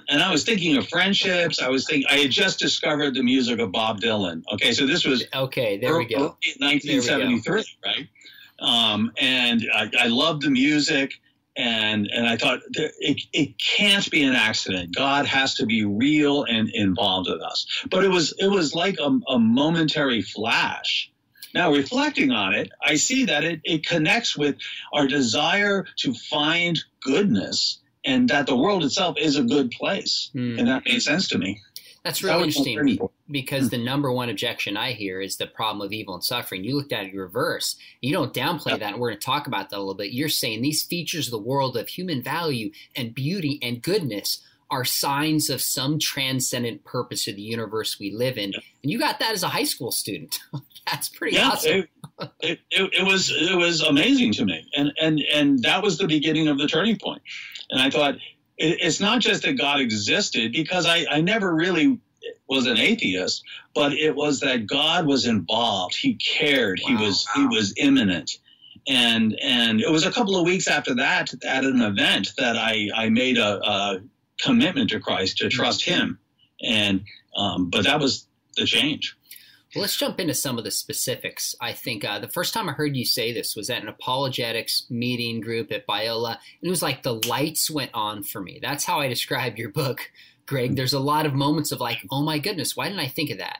And 0.08 0.22
I 0.22 0.30
was 0.30 0.44
thinking 0.44 0.76
of 0.76 0.88
friendships. 0.88 1.60
I 1.60 1.68
was 1.68 1.86
thinking 1.86 2.06
I 2.10 2.18
had 2.18 2.30
just 2.30 2.58
discovered 2.58 3.14
the 3.14 3.22
music 3.22 3.58
of 3.60 3.72
Bob 3.72 4.00
Dylan. 4.00 4.42
Okay, 4.52 4.72
so 4.72 4.86
this 4.86 5.04
was 5.04 5.24
okay. 5.34 5.78
There 5.78 5.96
we 5.96 6.06
go. 6.06 6.36
1973, 6.58 7.64
right? 7.84 8.08
Um, 8.58 9.12
and 9.20 9.64
I, 9.74 9.90
I 10.00 10.06
loved 10.08 10.42
the 10.42 10.50
music 10.50 11.12
and 11.56 12.08
and 12.12 12.26
I 12.26 12.36
thought 12.36 12.60
it, 12.72 13.22
it 13.32 13.54
can't 13.58 14.08
be 14.10 14.22
an 14.22 14.34
accident. 14.34 14.94
God 14.94 15.26
has 15.26 15.54
to 15.54 15.66
be 15.66 15.84
real 15.84 16.44
and 16.44 16.68
involved 16.70 17.28
with 17.30 17.40
us. 17.40 17.66
But 17.90 18.04
it 18.04 18.08
was 18.08 18.34
it 18.38 18.48
was 18.48 18.74
like 18.74 18.98
a, 18.98 19.18
a 19.28 19.38
momentary 19.38 20.22
flash. 20.22 21.10
Now 21.54 21.72
reflecting 21.72 22.32
on 22.32 22.54
it, 22.54 22.70
I 22.84 22.96
see 22.96 23.24
that 23.24 23.42
it, 23.42 23.60
it 23.64 23.86
connects 23.86 24.36
with 24.36 24.56
our 24.92 25.06
desire 25.06 25.86
to 25.98 26.12
find 26.12 26.78
goodness 27.00 27.78
and 28.04 28.28
that 28.28 28.46
the 28.46 28.56
world 28.56 28.84
itself 28.84 29.16
is 29.18 29.36
a 29.36 29.42
good 29.42 29.70
place. 29.70 30.30
Mm. 30.34 30.58
And 30.58 30.68
that 30.68 30.84
made 30.84 31.00
sense 31.00 31.28
to 31.28 31.38
me. 31.38 31.60
That's 32.04 32.22
really 32.22 32.50
that 32.50 32.58
interesting 32.58 32.98
because 33.30 33.64
hmm. 33.64 33.68
the 33.68 33.78
number 33.78 34.10
one 34.10 34.28
objection 34.28 34.76
I 34.76 34.92
hear 34.92 35.20
is 35.20 35.36
the 35.36 35.46
problem 35.46 35.84
of 35.84 35.92
evil 35.92 36.14
and 36.14 36.24
suffering. 36.24 36.64
You 36.64 36.76
looked 36.76 36.92
at 36.92 37.06
it 37.06 37.14
reverse. 37.14 37.76
You 38.00 38.12
don't 38.12 38.32
downplay 38.32 38.72
yep. 38.72 38.80
that, 38.80 38.92
and 38.92 39.00
we're 39.00 39.10
going 39.10 39.20
to 39.20 39.26
talk 39.26 39.46
about 39.46 39.70
that 39.70 39.76
a 39.76 39.78
little 39.78 39.94
bit. 39.94 40.12
You're 40.12 40.28
saying 40.28 40.62
these 40.62 40.82
features 40.82 41.26
of 41.26 41.32
the 41.32 41.38
world 41.38 41.76
of 41.76 41.88
human 41.88 42.22
value 42.22 42.70
and 42.94 43.14
beauty 43.14 43.58
and 43.62 43.82
goodness 43.82 44.42
are 44.70 44.84
signs 44.84 45.48
of 45.48 45.60
some 45.60 45.98
transcendent 45.98 46.84
purpose 46.84 47.28
of 47.28 47.36
the 47.36 47.42
universe 47.42 48.00
we 48.00 48.10
live 48.10 48.36
in. 48.36 48.50
Yep. 48.52 48.62
And 48.82 48.90
you 48.90 48.98
got 48.98 49.20
that 49.20 49.32
as 49.32 49.42
a 49.42 49.48
high 49.48 49.64
school 49.64 49.92
student. 49.92 50.40
That's 50.86 51.08
pretty 51.08 51.36
yeah, 51.36 51.48
awesome. 51.48 51.72
It, 51.72 51.88
it, 52.40 52.60
it, 52.70 52.90
it, 53.00 53.06
was 53.06 53.30
it 53.30 53.56
was 53.56 53.82
amazing 53.82 54.32
to 54.34 54.44
me, 54.44 54.64
and 54.76 54.92
and 55.00 55.20
and 55.34 55.62
that 55.62 55.82
was 55.82 55.98
the 55.98 56.06
beginning 56.06 56.48
of 56.48 56.58
the 56.58 56.66
turning 56.66 56.96
point. 56.96 57.22
And 57.70 57.82
I 57.82 57.90
thought 57.90 58.16
it's 58.58 59.00
not 59.00 59.20
just 59.20 59.42
that 59.42 59.58
God 59.58 59.80
existed 59.80 60.52
because 60.52 60.86
I, 60.86 61.04
I 61.10 61.20
never 61.20 61.54
really 61.54 61.98
was 62.48 62.66
an 62.66 62.78
atheist, 62.78 63.42
but 63.74 63.92
it 63.92 64.14
was 64.14 64.40
that 64.40 64.66
God 64.66 65.06
was 65.06 65.26
involved. 65.26 65.96
He 65.96 66.14
cared. 66.14 66.80
Wow, 66.82 66.96
he 66.96 67.04
was 67.04 67.26
he 67.34 67.46
was 67.46 67.74
immanent. 67.76 68.38
And 68.88 69.36
and 69.42 69.80
it 69.80 69.90
was 69.90 70.06
a 70.06 70.12
couple 70.12 70.36
of 70.36 70.44
weeks 70.44 70.68
after 70.68 70.94
that 70.94 71.32
at 71.44 71.64
an 71.64 71.82
event 71.82 72.32
that 72.38 72.56
I 72.56 72.88
I 72.94 73.08
made 73.08 73.38
a, 73.38 73.60
a 73.64 74.00
commitment 74.40 74.90
to 74.90 75.00
Christ 75.00 75.38
to 75.38 75.48
trust 75.48 75.84
Him. 75.84 76.18
And 76.62 77.04
um, 77.36 77.70
but 77.70 77.84
that 77.84 78.00
was 78.00 78.26
the 78.56 78.64
change. 78.64 79.16
Well, 79.74 79.82
let's 79.82 79.96
jump 79.96 80.20
into 80.20 80.32
some 80.32 80.56
of 80.56 80.64
the 80.64 80.70
specifics. 80.70 81.54
I 81.60 81.74
think 81.74 82.02
uh, 82.02 82.18
the 82.18 82.28
first 82.28 82.54
time 82.54 82.66
I 82.66 82.72
heard 82.72 82.96
you 82.96 83.04
say 83.04 83.32
this 83.34 83.54
was 83.54 83.68
at 83.68 83.82
an 83.82 83.88
apologetics 83.88 84.86
meeting 84.88 85.42
group 85.42 85.70
at 85.70 85.86
Biola. 85.86 86.30
And 86.30 86.38
it 86.62 86.70
was 86.70 86.82
like 86.82 87.02
the 87.02 87.20
lights 87.28 87.70
went 87.70 87.90
on 87.92 88.22
for 88.22 88.40
me. 88.40 88.58
That's 88.62 88.86
how 88.86 89.00
I 89.00 89.08
described 89.08 89.58
your 89.58 89.68
book, 89.68 90.10
Greg. 90.46 90.76
There's 90.76 90.92
a 90.92 91.00
lot 91.00 91.26
of 91.26 91.34
moments 91.34 91.72
of 91.72 91.80
like, 91.80 91.98
oh 92.10 92.22
my 92.22 92.38
goodness, 92.38 92.76
why 92.76 92.88
didn't 92.88 93.00
I 93.00 93.08
think 93.08 93.30
of 93.30 93.38
that? 93.38 93.58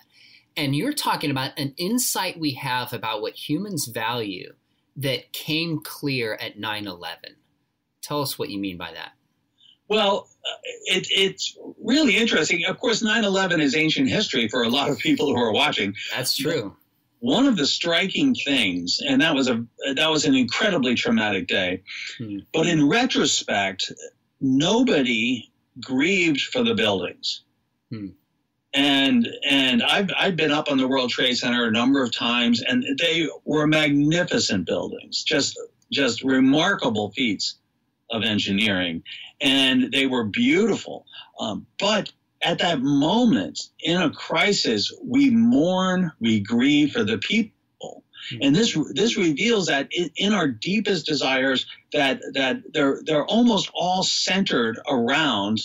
And 0.56 0.74
you're 0.74 0.92
talking 0.92 1.30
about 1.30 1.58
an 1.58 1.74
insight 1.76 2.40
we 2.40 2.52
have 2.54 2.92
about 2.92 3.20
what 3.20 3.34
humans 3.34 3.86
value 3.86 4.52
that 4.96 5.32
came 5.32 5.80
clear 5.82 6.38
at 6.40 6.58
9 6.58 6.86
11. 6.86 7.36
Tell 8.00 8.22
us 8.22 8.38
what 8.38 8.48
you 8.48 8.58
mean 8.58 8.78
by 8.78 8.92
that. 8.92 9.12
Well, 9.88 10.28
uh, 10.44 10.56
it, 10.84 11.06
it's 11.10 11.56
really 11.82 12.16
interesting. 12.16 12.64
Of 12.64 12.78
course, 12.78 13.02
9 13.02 13.24
11 13.24 13.60
is 13.60 13.76
ancient 13.76 14.08
history 14.08 14.48
for 14.48 14.62
a 14.62 14.68
lot 14.68 14.90
of 14.90 14.98
people 14.98 15.26
who 15.26 15.40
are 15.40 15.52
watching. 15.52 15.94
That's 16.14 16.36
true. 16.36 16.76
One 17.20 17.46
of 17.46 17.56
the 17.56 17.66
striking 17.66 18.34
things, 18.34 19.00
and 19.06 19.20
that 19.20 19.34
was 19.34 19.48
a 19.48 19.64
that 19.94 20.10
was 20.10 20.24
an 20.24 20.34
incredibly 20.34 20.94
traumatic 20.94 21.48
day, 21.48 21.82
hmm. 22.18 22.38
but 22.52 22.66
in 22.66 22.88
retrospect, 22.88 23.92
nobody 24.40 25.50
grieved 25.80 26.40
for 26.40 26.62
the 26.62 26.74
buildings. 26.74 27.42
Hmm. 27.90 28.08
And 28.74 29.28
and 29.48 29.82
I've 29.82 30.10
I've 30.18 30.36
been 30.36 30.50
up 30.50 30.70
on 30.70 30.76
the 30.76 30.88
World 30.88 31.10
Trade 31.10 31.36
Center 31.36 31.66
a 31.66 31.70
number 31.70 32.02
of 32.02 32.14
times, 32.14 32.62
and 32.62 32.84
they 32.98 33.28
were 33.44 33.66
magnificent 33.66 34.66
buildings, 34.66 35.22
just 35.22 35.58
just 35.90 36.22
remarkable 36.22 37.10
feats 37.12 37.56
of 38.10 38.22
engineering 38.22 39.02
and 39.40 39.92
they 39.92 40.06
were 40.06 40.24
beautiful. 40.24 41.06
Um, 41.38 41.66
but 41.78 42.12
at 42.42 42.58
that 42.58 42.80
moment 42.80 43.60
in 43.80 44.00
a 44.00 44.10
crisis, 44.10 44.92
we 45.02 45.30
mourn, 45.30 46.12
we 46.20 46.40
grieve 46.40 46.92
for 46.92 47.04
the 47.04 47.18
people. 47.18 47.52
Hmm. 48.30 48.38
And 48.42 48.56
this 48.56 48.76
this 48.92 49.16
reveals 49.16 49.66
that 49.66 49.88
in, 49.90 50.10
in 50.16 50.32
our 50.32 50.48
deepest 50.48 51.06
desires, 51.06 51.66
that 51.92 52.20
that 52.34 52.62
they're 52.72 53.00
they're 53.04 53.26
almost 53.26 53.70
all 53.74 54.02
centered 54.02 54.78
around 54.88 55.60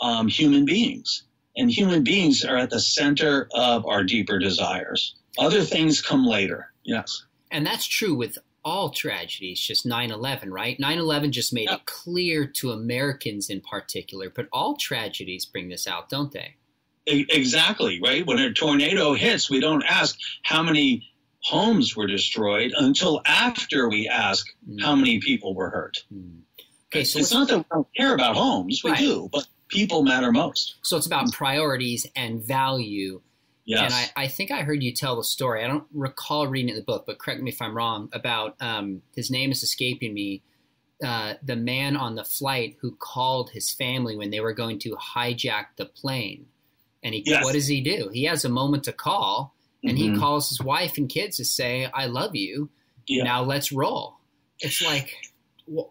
um, 0.00 0.28
human 0.28 0.64
beings, 0.64 1.24
and 1.56 1.70
human 1.70 2.02
beings 2.02 2.44
are 2.44 2.56
at 2.56 2.70
the 2.70 2.80
center 2.80 3.48
of 3.54 3.86
our 3.86 4.04
deeper 4.04 4.38
desires. 4.38 5.14
Other 5.38 5.62
things 5.62 6.02
come 6.02 6.26
later. 6.26 6.72
Yes, 6.84 7.24
and 7.50 7.66
that's 7.66 7.86
true 7.86 8.14
with 8.14 8.38
all 8.64 8.90
tragedies, 8.90 9.60
just 9.60 9.84
9 9.84 10.10
11, 10.10 10.52
right? 10.52 10.78
9 10.78 10.98
11 10.98 11.32
just 11.32 11.52
made 11.52 11.68
it 11.68 11.84
clear 11.84 12.46
to 12.46 12.70
Americans 12.70 13.50
in 13.50 13.60
particular, 13.60 14.30
but 14.30 14.48
all 14.52 14.76
tragedies 14.76 15.44
bring 15.44 15.68
this 15.68 15.86
out, 15.86 16.08
don't 16.08 16.32
they? 16.32 16.56
Exactly, 17.06 18.00
right? 18.00 18.24
When 18.24 18.38
a 18.38 18.52
tornado 18.52 19.14
hits, 19.14 19.50
we 19.50 19.60
don't 19.60 19.82
ask 19.82 20.16
how 20.42 20.62
many 20.62 21.11
homes 21.42 21.96
were 21.96 22.06
destroyed 22.06 22.72
until 22.76 23.20
after 23.26 23.88
we 23.88 24.08
ask 24.08 24.46
mm. 24.68 24.80
how 24.80 24.94
many 24.94 25.20
people 25.20 25.54
were 25.54 25.70
hurt. 25.70 26.04
Mm. 26.12 26.40
Okay, 26.92 27.04
so 27.04 27.18
it's 27.18 27.32
not 27.32 27.48
that 27.48 27.58
we 27.58 27.64
don't 27.70 27.88
care 27.96 28.14
about 28.14 28.36
homes, 28.36 28.82
we 28.84 28.90
right. 28.90 29.00
do, 29.00 29.28
but 29.32 29.46
people 29.68 30.02
matter 30.02 30.30
most. 30.30 30.76
So 30.82 30.96
it's 30.96 31.06
about 31.06 31.32
priorities 31.32 32.06
and 32.14 32.42
value. 32.42 33.22
Yes. 33.64 33.80
And 33.80 33.94
I, 33.94 34.24
I, 34.24 34.28
think 34.28 34.50
I 34.50 34.62
heard 34.62 34.82
you 34.82 34.92
tell 34.92 35.16
the 35.16 35.24
story. 35.24 35.64
I 35.64 35.68
don't 35.68 35.86
recall 35.94 36.46
reading 36.46 36.68
it 36.68 36.72
in 36.72 36.76
the 36.76 36.84
book, 36.84 37.04
but 37.06 37.18
correct 37.18 37.40
me 37.40 37.50
if 37.50 37.62
I'm 37.62 37.74
wrong. 37.74 38.10
About 38.12 38.56
um, 38.60 39.02
his 39.14 39.30
name 39.30 39.50
is 39.50 39.62
escaping 39.62 40.12
me. 40.12 40.42
Uh, 41.02 41.34
the 41.42 41.56
man 41.56 41.96
on 41.96 42.14
the 42.14 42.24
flight 42.24 42.76
who 42.80 42.94
called 42.94 43.50
his 43.50 43.72
family 43.72 44.16
when 44.16 44.30
they 44.30 44.40
were 44.40 44.52
going 44.52 44.78
to 44.78 44.96
hijack 44.96 45.66
the 45.76 45.86
plane. 45.86 46.46
And 47.02 47.14
he, 47.14 47.22
yes. 47.26 47.42
what 47.42 47.54
does 47.54 47.66
he 47.66 47.80
do? 47.80 48.10
He 48.12 48.24
has 48.24 48.44
a 48.44 48.48
moment 48.48 48.84
to 48.84 48.92
call, 48.92 49.54
and 49.84 49.96
mm-hmm. 49.96 50.14
he 50.14 50.18
calls 50.18 50.48
his 50.48 50.60
wife 50.60 50.96
and 50.96 51.08
kids 51.08 51.36
to 51.38 51.44
say, 51.44 51.88
"I 51.92 52.06
love 52.06 52.34
you. 52.34 52.70
Yeah. 53.06 53.24
Now 53.24 53.42
let's 53.42 53.72
roll." 53.72 54.18
It's 54.60 54.82
like 54.82 55.14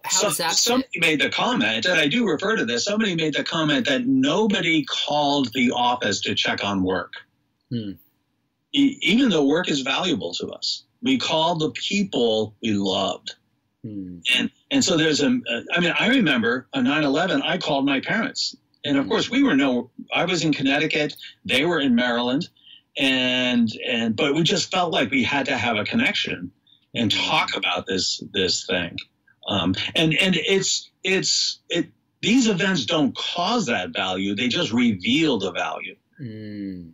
how 0.03 0.21
does 0.23 0.37
that? 0.37 0.53
Somebody 0.53 0.99
made 0.99 1.21
the 1.21 1.29
comment, 1.29 1.85
and 1.85 1.99
I 1.99 2.07
do 2.07 2.27
refer 2.27 2.55
to 2.55 2.65
this. 2.65 2.85
Somebody 2.85 3.15
made 3.15 3.33
the 3.33 3.43
comment 3.43 3.87
that 3.87 4.05
nobody 4.05 4.85
called 4.85 5.51
the 5.53 5.71
office 5.71 6.21
to 6.21 6.35
check 6.35 6.63
on 6.63 6.83
work, 6.83 7.13
hmm. 7.69 7.91
e- 8.73 8.97
even 9.01 9.29
though 9.29 9.45
work 9.45 9.69
is 9.69 9.81
valuable 9.81 10.33
to 10.35 10.47
us. 10.49 10.83
We 11.01 11.17
called 11.17 11.59
the 11.59 11.71
people 11.71 12.55
we 12.61 12.73
loved, 12.73 13.35
hmm. 13.83 14.19
and 14.37 14.51
and 14.69 14.83
so 14.83 14.97
there's 14.97 15.21
a. 15.21 15.39
I 15.73 15.79
mean, 15.79 15.93
I 15.97 16.07
remember 16.09 16.67
on 16.73 16.85
9/11, 16.85 17.41
I 17.43 17.57
called 17.57 17.85
my 17.85 18.01
parents, 18.01 18.55
and 18.83 18.97
of 18.97 19.05
hmm. 19.05 19.11
course 19.11 19.29
we 19.29 19.43
were 19.43 19.55
no. 19.55 19.89
I 20.13 20.25
was 20.25 20.43
in 20.43 20.53
Connecticut, 20.53 21.15
they 21.45 21.65
were 21.65 21.79
in 21.79 21.95
Maryland, 21.95 22.49
and 22.97 23.69
and 23.87 24.15
but 24.15 24.35
we 24.35 24.43
just 24.43 24.71
felt 24.71 24.91
like 24.91 25.11
we 25.11 25.23
had 25.23 25.45
to 25.45 25.57
have 25.57 25.77
a 25.77 25.83
connection 25.83 26.51
and 26.93 27.11
talk 27.11 27.55
about 27.55 27.85
this 27.87 28.21
this 28.33 28.65
thing. 28.65 28.97
Um, 29.47 29.75
and 29.95 30.13
and 30.13 30.35
it's 30.35 30.91
it's 31.03 31.59
it 31.69 31.89
these 32.21 32.47
events 32.47 32.85
don't 32.85 33.15
cause 33.15 33.65
that 33.65 33.93
value; 33.93 34.35
they 34.35 34.47
just 34.47 34.71
reveal 34.71 35.39
the 35.39 35.51
value. 35.51 35.95
Mm. 36.19 36.91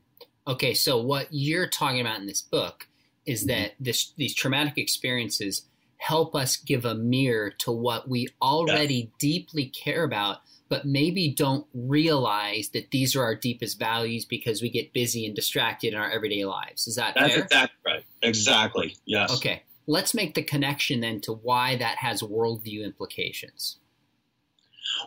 Okay, 0.47 0.73
so 0.73 1.01
what 1.01 1.27
you're 1.31 1.67
talking 1.67 1.99
about 1.99 2.19
in 2.19 2.27
this 2.27 2.41
book 2.41 2.87
is 3.25 3.41
mm-hmm. 3.41 3.63
that 3.63 3.71
this 3.79 4.13
these 4.17 4.33
traumatic 4.33 4.77
experiences 4.77 5.65
help 5.97 6.35
us 6.35 6.57
give 6.57 6.85
a 6.85 6.95
mirror 6.95 7.49
to 7.49 7.71
what 7.71 8.07
we 8.07 8.27
already 8.41 8.95
yeah. 8.95 9.15
deeply 9.19 9.65
care 9.65 10.03
about 10.03 10.37
but 10.69 10.85
maybe 10.85 11.33
don't 11.33 11.65
realize 11.73 12.69
that 12.69 12.91
these 12.91 13.15
are 13.15 13.23
our 13.23 13.35
deepest 13.35 13.79
values 13.79 14.25
because 14.25 14.61
we 14.61 14.69
get 14.69 14.93
busy 14.93 15.25
and 15.25 15.35
distracted 15.35 15.93
in 15.93 15.99
our 15.99 16.09
everyday 16.09 16.45
lives. 16.45 16.87
Is 16.87 16.95
that 16.95 17.15
That's 17.15 17.33
fair? 17.33 17.43
Exactly 17.43 17.77
right. 17.85 18.05
Exactly. 18.21 18.95
Yes. 19.05 19.31
Okay 19.33 19.63
let's 19.87 20.13
make 20.13 20.35
the 20.35 20.43
connection 20.43 20.99
then 20.99 21.21
to 21.21 21.33
why 21.33 21.77
that 21.77 21.97
has 21.97 22.21
worldview 22.21 22.83
implications. 22.83 23.79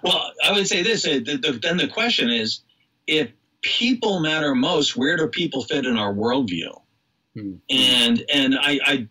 Well, 0.02 0.33
I 0.45 0.52
would 0.52 0.67
say 0.67 0.83
this. 0.83 1.02
The, 1.02 1.59
then 1.62 1.76
the 1.76 1.88
question 1.88 2.31
is, 2.31 2.62
if 3.07 3.31
people 3.62 4.21
matter 4.21 4.55
most, 4.55 4.97
where 4.97 5.17
do 5.17 5.29
people 5.29 5.64
fit 5.64 5.85
in 5.85 5.97
our 5.97 6.12
worldview? 6.12 6.81
Hmm. 7.35 7.55
And 7.69 8.25
and 8.33 8.57
I, 8.59 8.81
I 8.85 9.09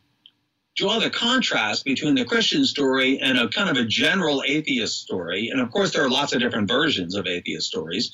draw 0.79 0.98
the 0.98 1.09
contrast 1.09 1.83
between 1.83 2.15
the 2.15 2.24
Christian 2.24 2.63
story 2.63 3.19
and 3.19 3.38
a 3.38 3.50
kind 3.50 3.69
of 3.69 3.75
a 3.75 3.86
general 3.86 4.41
atheist 4.48 5.01
story. 5.01 5.50
And 5.50 5.59
of 5.59 5.71
course, 5.71 5.91
there 5.91 6.03
are 6.03 6.09
lots 6.09 6.33
of 6.33 6.39
different 6.39 6.69
versions 6.69 7.15
of 7.15 7.27
atheist 7.27 7.67
stories. 7.67 8.12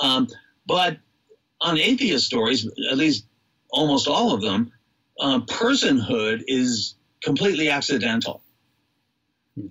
Um, 0.00 0.26
but 0.66 0.98
on 1.60 1.78
atheist 1.78 2.26
stories, 2.26 2.68
at 2.90 2.98
least 2.98 3.26
almost 3.70 4.08
all 4.08 4.34
of 4.34 4.42
them, 4.42 4.72
uh, 5.20 5.40
personhood 5.40 6.42
is 6.48 6.96
completely 7.22 7.70
accidental. 7.70 8.42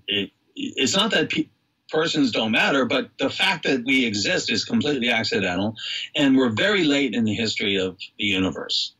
It, 0.07 0.31
it's 0.55 0.95
not 0.95 1.11
that 1.11 1.29
pe- 1.29 1.49
persons 1.89 2.31
don't 2.31 2.51
matter, 2.51 2.85
but 2.85 3.09
the 3.19 3.29
fact 3.29 3.65
that 3.65 3.83
we 3.85 4.05
exist 4.05 4.49
is 4.49 4.63
completely 4.63 5.09
accidental, 5.09 5.75
and 6.15 6.37
we're 6.37 6.49
very 6.49 6.85
late 6.85 7.13
in 7.13 7.25
the 7.25 7.35
history 7.35 7.75
of 7.75 7.97
the 8.17 8.25
universe. 8.25 8.93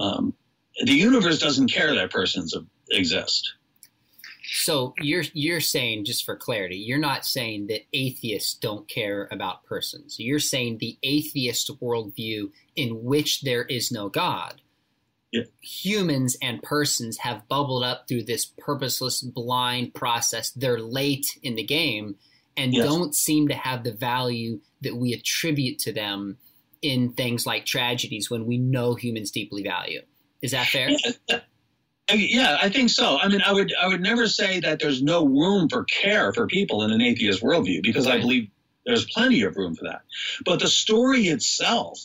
Um, 0.00 0.32
the 0.84 0.92
universe 0.92 1.38
doesn't 1.38 1.72
care 1.72 1.94
that 1.94 2.10
persons 2.10 2.54
exist. 2.90 3.54
So 4.48 4.94
you're 5.00 5.24
you're 5.32 5.60
saying, 5.60 6.04
just 6.04 6.24
for 6.24 6.36
clarity, 6.36 6.76
you're 6.76 6.98
not 6.98 7.26
saying 7.26 7.66
that 7.66 7.82
atheists 7.92 8.54
don't 8.54 8.88
care 8.88 9.28
about 9.30 9.64
persons. 9.64 10.16
You're 10.18 10.38
saying 10.38 10.78
the 10.78 10.96
atheist 11.02 11.70
worldview 11.80 12.50
in 12.76 13.02
which 13.02 13.42
there 13.42 13.64
is 13.64 13.90
no 13.90 14.08
God 14.08 14.60
yeah. 15.32 15.42
humans 15.60 16.36
and 16.40 16.62
persons 16.62 17.18
have 17.18 17.48
bubbled 17.48 17.84
up 17.84 18.08
through 18.08 18.24
this 18.24 18.46
purposeless, 18.46 19.22
blind 19.22 19.94
process. 19.94 20.50
They're 20.50 20.80
late 20.80 21.38
in 21.42 21.54
the 21.54 21.62
game 21.62 22.16
and 22.56 22.72
yes. 22.72 22.84
don't 22.84 23.14
seem 23.14 23.48
to 23.48 23.54
have 23.54 23.84
the 23.84 23.92
value 23.92 24.60
that 24.82 24.96
we 24.96 25.12
attribute 25.12 25.78
to 25.80 25.92
them 25.92 26.38
in 26.82 27.12
things 27.12 27.46
like 27.46 27.66
tragedies 27.66 28.30
when 28.30 28.46
we 28.46 28.58
know 28.58 28.94
humans 28.94 29.30
deeply 29.30 29.62
value. 29.62 30.00
Is 30.46 30.52
that 30.52 30.66
fair? 30.68 30.90
Yeah. 30.90 31.40
Yeah, 32.14 32.56
I 32.62 32.68
think 32.68 32.90
so. 32.90 33.18
I 33.18 33.26
mean, 33.26 33.42
I 33.44 33.52
would 33.52 33.74
I 33.82 33.88
would 33.88 34.00
never 34.00 34.28
say 34.28 34.60
that 34.60 34.78
there's 34.78 35.02
no 35.02 35.26
room 35.26 35.68
for 35.68 35.82
care 35.84 36.32
for 36.32 36.46
people 36.46 36.84
in 36.84 36.92
an 36.92 37.02
atheist 37.02 37.42
worldview 37.42 37.82
because 37.82 38.06
I 38.06 38.18
believe 38.18 38.48
there's 38.84 39.04
plenty 39.06 39.42
of 39.42 39.56
room 39.56 39.74
for 39.74 39.86
that. 39.86 40.02
But 40.44 40.60
the 40.60 40.68
story 40.68 41.26
itself 41.26 41.98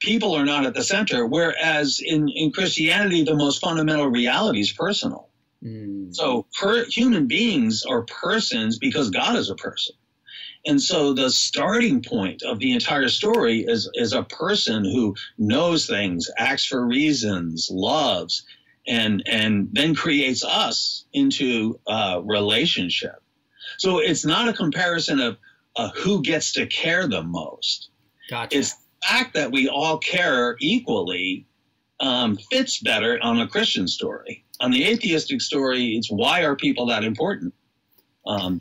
people 0.00 0.34
are 0.34 0.44
not 0.44 0.66
at 0.66 0.74
the 0.74 0.82
center. 0.82 1.26
Whereas 1.26 2.00
in, 2.04 2.28
in 2.28 2.52
Christianity, 2.52 3.24
the 3.24 3.34
most 3.34 3.60
fundamental 3.60 4.08
reality 4.08 4.60
is 4.60 4.72
personal. 4.72 5.30
Mm. 5.64 6.14
So 6.14 6.46
per, 6.58 6.84
human 6.84 7.26
beings 7.26 7.84
are 7.88 8.02
persons 8.02 8.78
because 8.78 9.10
God 9.10 9.36
is 9.36 9.50
a 9.50 9.54
person. 9.54 9.94
And 10.66 10.82
so 10.82 11.12
the 11.12 11.30
starting 11.30 12.02
point 12.02 12.42
of 12.42 12.58
the 12.58 12.72
entire 12.72 13.08
story 13.08 13.60
is, 13.60 13.88
is 13.94 14.12
a 14.12 14.24
person 14.24 14.84
who 14.84 15.14
knows 15.38 15.86
things, 15.86 16.28
acts 16.38 16.66
for 16.66 16.84
reasons, 16.84 17.68
loves, 17.70 18.44
and, 18.88 19.22
and 19.26 19.68
then 19.72 19.94
creates 19.94 20.44
us 20.44 21.04
into 21.12 21.78
a 21.86 22.20
relationship. 22.24 23.22
So 23.78 23.98
it's 23.98 24.24
not 24.24 24.48
a 24.48 24.52
comparison 24.52 25.20
of 25.20 25.38
uh, 25.76 25.90
who 25.94 26.22
gets 26.22 26.52
to 26.54 26.66
care 26.66 27.06
the 27.06 27.22
most. 27.22 27.90
Gotcha. 28.28 28.58
It's 28.58 28.74
fact 29.06 29.34
that 29.34 29.52
we 29.52 29.68
all 29.68 29.98
care 29.98 30.56
equally 30.60 31.46
um, 32.00 32.36
fits 32.50 32.80
better 32.80 33.18
on 33.22 33.40
a 33.40 33.48
Christian 33.48 33.86
story. 33.88 34.44
On 34.60 34.70
the 34.70 34.84
atheistic 34.84 35.40
story, 35.40 35.96
it's 35.96 36.10
why 36.10 36.42
are 36.42 36.56
people 36.56 36.86
that 36.86 37.04
important? 37.04 37.54
Um, 38.26 38.58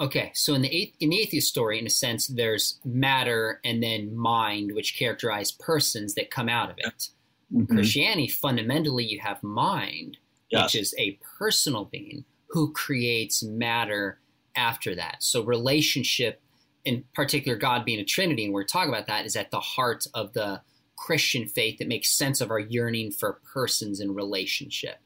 okay, 0.00 0.30
so 0.34 0.54
in 0.54 0.62
the 0.62 0.92
in 1.00 1.10
the 1.10 1.20
atheist 1.20 1.48
story, 1.48 1.78
in 1.78 1.86
a 1.86 1.90
sense, 1.90 2.26
there's 2.26 2.78
matter 2.84 3.60
and 3.64 3.82
then 3.82 4.16
mind, 4.16 4.72
which 4.74 4.96
characterize 4.96 5.52
persons 5.52 6.14
that 6.14 6.30
come 6.30 6.48
out 6.48 6.70
of 6.70 6.76
it. 6.78 7.08
Mm-hmm. 7.52 7.74
Christianity, 7.74 8.28
fundamentally, 8.28 9.04
you 9.04 9.20
have 9.20 9.42
mind, 9.42 10.18
yes. 10.50 10.64
which 10.64 10.82
is 10.82 10.94
a 10.98 11.18
personal 11.38 11.84
being 11.84 12.24
who 12.48 12.72
creates 12.72 13.42
matter 13.42 14.18
after 14.54 14.94
that. 14.94 15.22
So 15.22 15.44
relationship 15.44 16.40
in 16.86 17.04
particular, 17.14 17.58
God 17.58 17.84
being 17.84 17.98
a 17.98 18.04
Trinity, 18.04 18.44
and 18.44 18.54
we're 18.54 18.64
talking 18.64 18.88
about 18.88 19.08
that, 19.08 19.26
is 19.26 19.34
at 19.34 19.50
the 19.50 19.60
heart 19.60 20.06
of 20.14 20.32
the 20.32 20.62
Christian 20.96 21.48
faith 21.48 21.78
that 21.78 21.88
makes 21.88 22.08
sense 22.08 22.40
of 22.40 22.50
our 22.50 22.60
yearning 22.60 23.10
for 23.10 23.40
persons 23.52 24.00
and 24.00 24.14
relationship. 24.14 24.98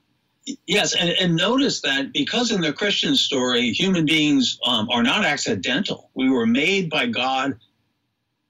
Yes, 0.67 0.95
and, 0.95 1.11
and 1.11 1.37
notice 1.37 1.83
that 1.83 2.13
because 2.13 2.51
in 2.51 2.61
the 2.61 2.73
Christian 2.73 3.15
story, 3.15 3.73
human 3.73 4.07
beings 4.07 4.59
um, 4.67 4.89
are 4.91 5.03
not 5.03 5.25
accidental. 5.25 6.11
We 6.15 6.31
were 6.31 6.47
made 6.47 6.91
by 6.91 7.07
God, 7.07 7.59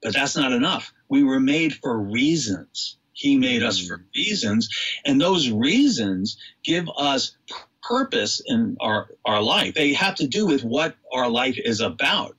but 0.02 0.14
that's 0.14 0.36
not 0.36 0.52
enough. 0.52 0.92
We 1.08 1.22
were 1.24 1.40
made 1.40 1.74
for 1.74 1.98
reasons. 1.98 2.96
He 3.12 3.36
made 3.36 3.62
us 3.62 3.78
for 3.86 4.04
reasons, 4.14 4.68
and 5.04 5.20
those 5.20 5.50
reasons 5.50 6.38
give 6.64 6.88
us 6.96 7.36
purpose 7.82 8.40
in 8.46 8.76
our, 8.80 9.08
our 9.26 9.42
life. 9.42 9.74
They 9.74 9.92
have 9.92 10.14
to 10.16 10.26
do 10.26 10.46
with 10.46 10.64
what 10.64 10.94
our 11.12 11.28
life 11.28 11.58
is 11.58 11.80
about. 11.80 12.36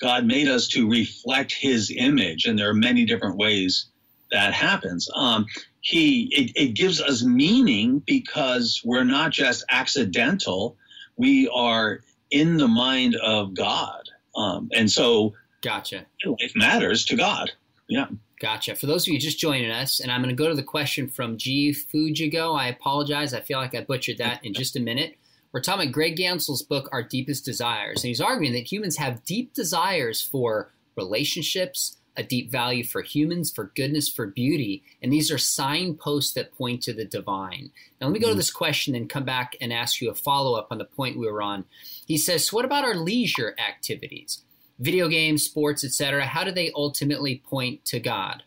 God 0.00 0.26
made 0.26 0.48
us 0.48 0.68
to 0.68 0.90
reflect 0.90 1.52
His 1.52 1.92
image, 1.96 2.46
and 2.46 2.58
there 2.58 2.68
are 2.70 2.74
many 2.74 3.04
different 3.04 3.36
ways 3.36 3.86
that 4.32 4.52
happens. 4.52 5.08
Um, 5.14 5.46
he 5.86 6.24
it, 6.32 6.52
it 6.56 6.74
gives 6.74 7.00
us 7.00 7.22
meaning 7.22 8.02
because 8.04 8.82
we're 8.84 9.04
not 9.04 9.30
just 9.30 9.64
accidental; 9.70 10.76
we 11.16 11.48
are 11.54 12.00
in 12.32 12.56
the 12.56 12.66
mind 12.66 13.14
of 13.14 13.54
God, 13.54 14.02
um, 14.34 14.68
and 14.74 14.90
so 14.90 15.34
gotcha. 15.62 16.04
Life 16.24 16.52
matters 16.56 17.04
to 17.04 17.16
God. 17.16 17.52
Yeah. 17.88 18.06
Gotcha. 18.40 18.74
For 18.74 18.86
those 18.86 19.06
of 19.06 19.14
you 19.14 19.18
just 19.20 19.38
joining 19.38 19.70
us, 19.70 20.00
and 20.00 20.10
I'm 20.10 20.20
going 20.20 20.34
to 20.34 20.36
go 20.36 20.48
to 20.48 20.54
the 20.54 20.62
question 20.62 21.08
from 21.08 21.38
G 21.38 21.70
Fujigo. 21.72 22.58
I 22.58 22.66
apologize. 22.66 23.32
I 23.32 23.40
feel 23.40 23.58
like 23.58 23.74
I 23.74 23.82
butchered 23.82 24.18
that 24.18 24.44
in 24.44 24.52
just 24.52 24.76
a 24.76 24.80
minute. 24.80 25.16
We're 25.52 25.62
talking 25.62 25.82
about 25.82 25.94
Greg 25.94 26.16
Ganssle's 26.16 26.62
book, 26.62 26.88
Our 26.92 27.02
Deepest 27.02 27.44
Desires. 27.44 28.02
And 28.02 28.08
he's 28.08 28.20
arguing 28.20 28.52
that 28.52 28.70
humans 28.70 28.98
have 28.98 29.24
deep 29.24 29.54
desires 29.54 30.20
for 30.20 30.70
relationships, 30.96 31.96
a 32.16 32.22
deep 32.22 32.50
value 32.50 32.84
for 32.84 33.02
humans, 33.02 33.50
for 33.50 33.72
goodness, 33.76 34.08
for 34.08 34.26
beauty. 34.26 34.82
And 35.02 35.12
these 35.12 35.30
are 35.30 35.38
signposts 35.38 36.32
that 36.34 36.54
point 36.54 36.82
to 36.82 36.92
the 36.92 37.04
divine. 37.04 37.70
Now, 38.00 38.06
let 38.06 38.12
me 38.12 38.18
go 38.18 38.26
to 38.26 38.32
mm-hmm. 38.32 38.38
this 38.38 38.50
question 38.50 38.94
and 38.94 39.08
come 39.08 39.24
back 39.24 39.56
and 39.60 39.72
ask 39.72 40.00
you 40.00 40.10
a 40.10 40.14
follow 40.14 40.58
up 40.58 40.68
on 40.70 40.78
the 40.78 40.84
point 40.84 41.18
we 41.18 41.30
were 41.30 41.42
on. 41.42 41.64
He 42.06 42.18
says, 42.18 42.48
so 42.48 42.56
What 42.56 42.64
about 42.64 42.84
our 42.84 42.94
leisure 42.94 43.54
activities? 43.58 44.42
Video 44.78 45.08
games, 45.08 45.44
sports, 45.44 45.84
etc. 45.84 46.26
How 46.26 46.44
do 46.44 46.52
they 46.52 46.70
ultimately 46.74 47.42
point 47.46 47.84
to 47.86 48.00
God? 48.00 48.42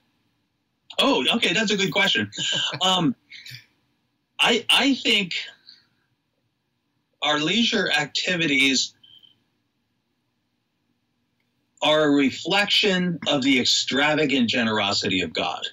Oh, 0.99 1.25
okay, 1.35 1.53
that's 1.53 1.71
a 1.71 1.77
good 1.77 1.91
question. 1.91 2.29
um, 2.81 3.15
I 4.39 4.65
I 4.69 4.93
think 4.95 5.33
our 7.21 7.39
leisure 7.39 7.91
activities 7.91 8.93
are 11.81 12.03
a 12.03 12.11
reflection 12.11 13.19
of 13.27 13.41
the 13.41 13.59
extravagant 13.59 14.49
generosity 14.49 15.21
of 15.21 15.33
God. 15.33 15.65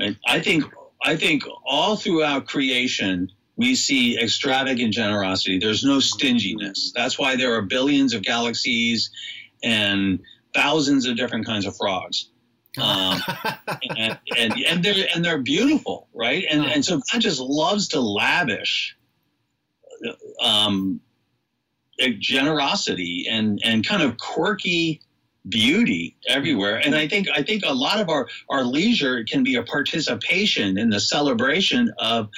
Right? 0.00 0.16
I 0.26 0.40
think 0.40 0.64
I 1.04 1.16
think 1.16 1.42
all 1.64 1.96
throughout 1.96 2.46
creation 2.46 3.30
we 3.56 3.74
see 3.74 4.18
extravagant 4.18 4.92
generosity. 4.92 5.58
There's 5.58 5.82
no 5.82 5.98
stinginess. 5.98 6.92
That's 6.94 7.18
why 7.18 7.36
there 7.36 7.54
are 7.54 7.62
billions 7.62 8.12
of 8.12 8.22
galaxies 8.22 9.10
and 9.62 10.20
thousands 10.54 11.06
of 11.06 11.16
different 11.16 11.46
kinds 11.46 11.66
of 11.66 11.76
frogs. 11.76 12.30
Um, 12.78 13.22
and, 13.96 14.18
and, 14.36 14.52
and 14.68 14.84
they're 14.84 15.06
and 15.14 15.24
they're 15.24 15.40
beautiful, 15.40 16.08
right? 16.12 16.44
And 16.50 16.62
and 16.62 16.84
so 16.84 17.00
God 17.10 17.22
just 17.22 17.40
loves 17.40 17.88
to 17.88 18.00
lavish 18.00 18.94
um, 20.42 21.00
generosity 22.18 23.24
and 23.30 23.58
and 23.64 23.86
kind 23.86 24.02
of 24.02 24.18
quirky 24.18 25.00
beauty 25.48 26.16
everywhere. 26.28 26.76
And 26.84 26.94
i 26.94 27.06
think 27.06 27.28
i 27.34 27.42
think 27.42 27.62
a 27.64 27.74
lot 27.74 28.00
of 28.00 28.08
our 28.08 28.28
our 28.48 28.64
leisure 28.64 29.24
can 29.24 29.42
be 29.42 29.56
a 29.56 29.62
participation 29.62 30.78
in 30.78 30.90
the 30.90 31.00
celebration 31.00 31.92
of 31.98 32.28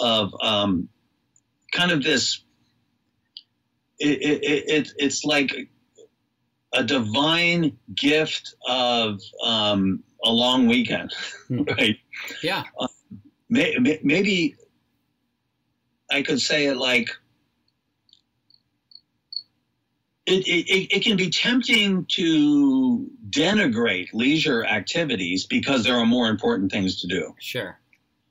of 0.00 0.34
um, 0.42 0.88
kind 1.72 1.90
of 1.90 2.02
this 2.02 2.42
it, 3.98 4.20
it, 4.20 4.64
it, 4.68 4.92
it's 4.96 5.24
like 5.24 5.68
a 6.72 6.82
divine 6.82 7.76
gift 7.94 8.54
of 8.66 9.20
um, 9.44 10.02
a 10.24 10.30
long 10.30 10.66
weekend 10.66 11.12
hmm. 11.48 11.62
right? 11.62 11.96
Yeah. 12.42 12.64
Uh, 12.78 12.88
may, 13.48 14.00
maybe 14.02 14.56
I 16.10 16.22
could 16.22 16.40
say 16.40 16.66
it 16.66 16.76
like 16.76 17.10
it, 20.26 20.46
it, 20.46 20.96
it 20.96 21.02
can 21.02 21.16
be 21.16 21.30
tempting 21.30 22.06
to 22.10 23.10
denigrate 23.30 24.08
leisure 24.12 24.64
activities 24.64 25.46
because 25.46 25.84
there 25.84 25.96
are 25.96 26.06
more 26.06 26.28
important 26.28 26.70
things 26.70 27.00
to 27.00 27.08
do. 27.08 27.34
Sure. 27.40 27.78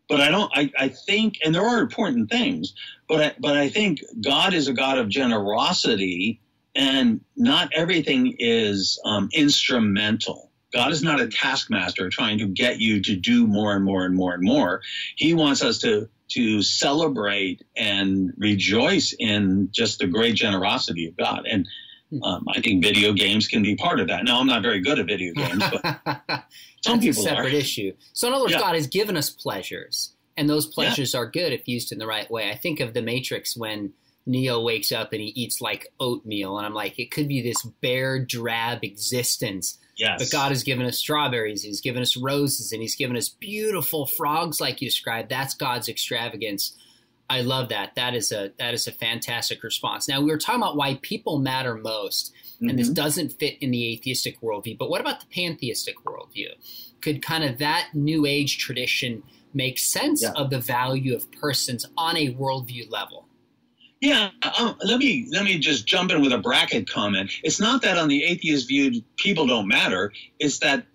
But 0.08 0.22
I 0.22 0.30
don't. 0.30 0.52
I, 0.54 0.72
I 0.78 0.88
think, 0.90 1.40
and 1.44 1.56
there 1.56 1.66
are 1.66 1.80
important 1.80 2.30
things, 2.30 2.74
but 3.08 3.22
I, 3.22 3.36
but 3.40 3.56
I 3.56 3.70
think 3.70 4.00
God 4.22 4.54
is 4.54 4.68
a 4.68 4.74
God 4.74 4.98
of 4.98 5.08
generosity, 5.08 6.42
and 6.76 7.22
not 7.38 7.72
everything 7.74 8.36
is 8.38 9.00
um, 9.06 9.30
instrumental. 9.34 10.52
God 10.74 10.92
is 10.92 11.04
not 11.04 11.22
a 11.22 11.28
taskmaster 11.28 12.10
trying 12.10 12.38
to 12.40 12.46
get 12.46 12.80
you 12.80 13.02
to 13.02 13.16
do 13.16 13.48
more 13.48 13.74
and 13.74 13.84
more 13.84 14.06
and 14.06 14.16
more 14.16 14.34
and 14.34 14.44
more. 14.44 14.82
He 15.16 15.34
wants 15.34 15.64
us 15.64 15.80
to 15.80 16.10
to 16.34 16.62
celebrate 16.62 17.64
and 17.76 18.34
rejoice 18.38 19.14
in 19.20 19.70
just 19.72 20.00
the 20.00 20.08
great 20.08 20.36
generosity 20.36 21.08
of 21.08 21.18
God. 21.18 21.46
And 21.50 21.68
hmm. 22.10 22.24
um, 22.24 22.46
I 22.56 22.62
think 22.62 22.84
video 22.84 23.14
games 23.14 23.48
can 23.48 23.64
be 23.64 23.76
part 23.76 24.00
of 24.00 24.08
that. 24.08 24.24
Now, 24.24 24.40
I'm 24.40 24.48
not 24.48 24.62
very 24.62 24.82
good 24.82 25.00
at 25.00 25.08
video 25.08 25.34
games, 25.34 25.64
but 25.72 26.44
some 26.86 27.00
people 27.00 27.22
a 27.22 27.26
separate 27.26 27.54
are. 27.54 27.58
issue. 27.58 27.94
So, 28.14 28.28
in 28.28 28.34
other 28.34 28.44
words, 28.44 28.54
yeah. 28.54 28.60
God 28.60 28.76
has 28.76 28.88
given 28.88 29.18
us 29.18 29.30
pleasures, 29.30 30.14
and 30.38 30.50
those 30.50 30.68
pleasures 30.68 31.14
yeah. 31.14 31.20
are 31.20 31.26
good 31.26 31.54
if 31.54 31.68
used 31.68 31.92
in 31.92 32.00
the 32.00 32.08
right 32.08 32.30
way. 32.32 32.50
I 32.50 32.56
think 32.56 32.80
of 32.80 32.94
the 32.94 33.02
Matrix 33.02 33.58
when 33.58 33.94
Neo 34.26 34.62
wakes 34.62 34.92
up 34.92 35.12
and 35.12 35.22
he 35.22 35.28
eats 35.30 35.60
like 35.62 35.92
oatmeal, 36.00 36.58
and 36.58 36.66
I'm 36.66 36.74
like, 36.74 36.98
it 36.98 37.12
could 37.12 37.28
be 37.28 37.42
this 37.42 37.62
bare, 37.82 38.24
drab 38.24 38.84
existence 38.84 39.78
Yes. 39.98 40.20
But 40.20 40.32
God 40.32 40.50
has 40.50 40.64
given 40.64 40.86
us 40.86 40.98
strawberries, 40.98 41.64
He's 41.64 41.82
given 41.82 42.02
us 42.02 42.18
roses, 42.18 42.72
and 42.72 42.82
He's 42.82 42.96
given 42.96 43.18
us 43.18 43.30
beautiful 43.30 44.06
frogs, 44.06 44.62
like 44.62 44.82
you 44.82 44.88
described. 44.88 45.30
That's 45.30 45.54
God's 45.54 45.90
extravagance. 45.90 46.78
I 47.30 47.42
love 47.42 47.70
that. 47.70 47.96
That 47.96 48.14
is 48.14 48.32
a 48.32 48.52
that 48.60 48.74
is 48.74 48.88
a 48.88 48.92
fantastic 48.92 49.64
response. 49.64 50.08
Now 50.08 50.20
we 50.20 50.32
were 50.32 50.38
talking 50.38 50.62
about 50.62 50.76
why 50.76 51.00
people 51.02 51.40
matter 51.40 51.76
most, 51.76 52.34
and 52.60 52.70
mm-hmm. 52.70 52.78
this 52.78 52.90
doesn't 52.90 53.40
fit 53.40 53.58
in 53.62 53.72
the 53.72 53.94
atheistic 53.94 54.42
worldview. 54.42 54.78
But 54.78 54.90
what 54.90 55.00
about 55.00 55.22
the 55.22 55.28
pantheistic 55.28 56.04
worldview? 56.04 56.50
Could 57.00 57.22
kind 57.22 57.46
of 57.46 57.58
that 57.60 57.90
New 57.94 58.26
Age 58.26 58.58
tradition 58.58 59.24
make 59.54 59.80
sense 59.80 60.24
yeah. 60.24 60.32
of 60.36 60.50
the 60.50 60.60
value 60.60 61.16
of 61.16 61.32
persons 61.32 61.86
on 61.98 62.18
a 62.18 62.34
worldview 62.34 62.92
level? 62.92 63.28
Yeah, 64.02 64.32
um, 64.60 64.76
let 64.84 64.98
me 64.98 65.28
let 65.32 65.44
me 65.44 65.60
just 65.60 65.86
jump 65.86 66.12
in 66.12 66.22
with 66.22 66.34
a 66.34 66.40
bracket 66.40 66.90
comment. 66.90 67.32
It's 67.44 67.60
not 67.60 67.84
that 67.84 68.00
on 68.00 68.08
the 68.08 68.24
atheist 68.24 68.68
view 68.68 69.04
people 69.18 69.46
don't 69.46 69.68
matter. 69.68 70.12
It's 70.40 70.58
that 70.60 70.86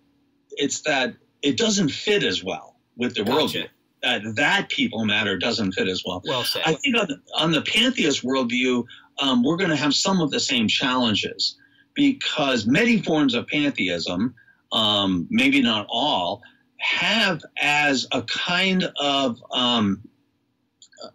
it's 0.51 0.81
that 0.83 1.15
it 1.41 1.57
doesn't 1.57 1.91
fit 1.91 2.25
as 2.25 2.43
well 2.43 2.77
with 2.97 3.15
the 3.15 3.23
gotcha. 3.23 3.59
worldview. 3.59 3.69
That 4.03 4.23
that 4.35 4.69
people 4.71 5.05
matter 5.05 5.39
doesn't 5.39 5.73
fit 5.73 5.87
as 5.87 6.03
well. 6.05 6.21
Well 6.27 6.43
said. 6.43 6.63
I 6.67 6.75
think 6.75 6.97
on 6.97 7.07
the, 7.07 7.21
on 7.37 7.53
the 7.53 7.63
pantheist 7.63 8.25
worldview, 8.25 8.85
um, 9.21 9.45
we're 9.45 9.57
going 9.57 9.71
to 9.71 9.77
have 9.77 9.95
some 9.95 10.21
of 10.21 10.33
the 10.33 10.41
same 10.41 10.67
challenges 10.67 11.57
because 11.95 12.67
many 12.67 13.01
forms 13.01 13.35
of 13.35 13.47
pantheism, 13.47 14.35
um, 14.73 15.29
maybe 15.31 15.63
not 15.63 15.87
all, 15.89 16.43
have 16.79 17.41
as 17.57 18.07
a 18.11 18.23
kind 18.23 18.91
of 19.01 19.41
um, 19.53 20.03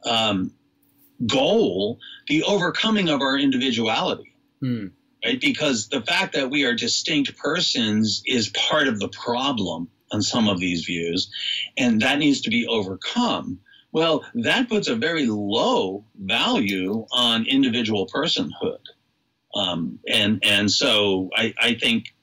um 0.06 0.54
goal 1.26 2.00
the 2.28 2.44
overcoming 2.44 3.10
of 3.10 3.22
our 3.22 3.38
individuality. 3.38 4.36
Hmm. 4.62 4.88
Right? 5.24 5.40
Because 5.40 5.88
the 5.90 6.02
fact 6.02 6.34
that 6.34 6.50
we 6.50 6.66
are 6.66 6.74
distinct 6.74 7.38
persons 7.38 8.24
is 8.26 8.50
part 8.50 8.88
of 8.88 9.00
the 9.00 9.10
problem 9.10 9.88
on 10.12 10.22
some 10.22 10.48
of 10.48 10.60
these 10.60 10.84
views, 10.84 11.30
and 11.78 12.02
that 12.02 12.20
needs 12.20 12.42
to 12.42 12.50
be 12.50 12.68
overcome. 12.68 13.60
Well, 13.92 14.26
that 14.36 14.70
puts 14.70 14.88
a 14.88 14.96
very 14.96 15.28
low 15.28 16.06
value 16.16 17.06
on 17.12 17.46
individual 17.46 18.08
personhood. 18.08 18.80
Um, 19.54 20.00
and 20.08 20.40
and 20.44 20.72
so 20.72 21.30
I, 21.36 21.54
I 21.60 21.76
think 21.76 22.14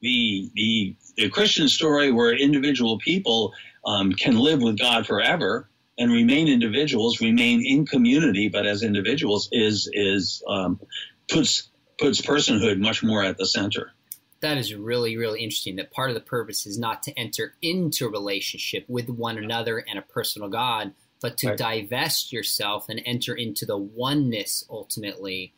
the, 0.00 0.50
the 0.54 0.96
the 1.16 1.28
Christian 1.28 1.68
story 1.68 2.10
where 2.10 2.34
individual 2.34 2.98
people 2.98 3.52
um, 3.84 4.12
can 4.12 4.38
live 4.38 4.62
with 4.62 4.78
God 4.78 5.06
forever 5.06 5.68
and 5.98 6.10
remain 6.10 6.48
individuals, 6.48 7.20
remain 7.20 7.64
in 7.64 7.86
community, 7.86 8.48
but 8.48 8.66
as 8.66 8.82
individuals 8.82 9.48
is 9.52 9.88
is 9.92 10.42
um, 10.48 10.80
puts 11.30 11.68
puts 11.98 12.20
personhood 12.20 12.78
much 12.78 13.02
more 13.02 13.22
at 13.22 13.36
the 13.36 13.46
center. 13.46 13.92
That 14.40 14.58
is 14.58 14.74
really 14.74 15.16
really 15.16 15.42
interesting. 15.42 15.76
That 15.76 15.92
part 15.92 16.10
of 16.10 16.14
the 16.14 16.20
purpose 16.20 16.66
is 16.66 16.78
not 16.78 17.02
to 17.04 17.18
enter 17.18 17.54
into 17.62 18.06
a 18.06 18.10
relationship 18.10 18.84
with 18.88 19.08
one 19.08 19.38
another 19.38 19.78
and 19.78 19.98
a 19.98 20.02
personal 20.02 20.48
God, 20.48 20.92
but 21.20 21.36
to 21.38 21.48
right. 21.48 21.58
divest 21.58 22.32
yourself 22.32 22.88
and 22.88 23.00
enter 23.04 23.34
into 23.34 23.66
the 23.66 23.78
oneness 23.78 24.64
ultimately 24.68 25.54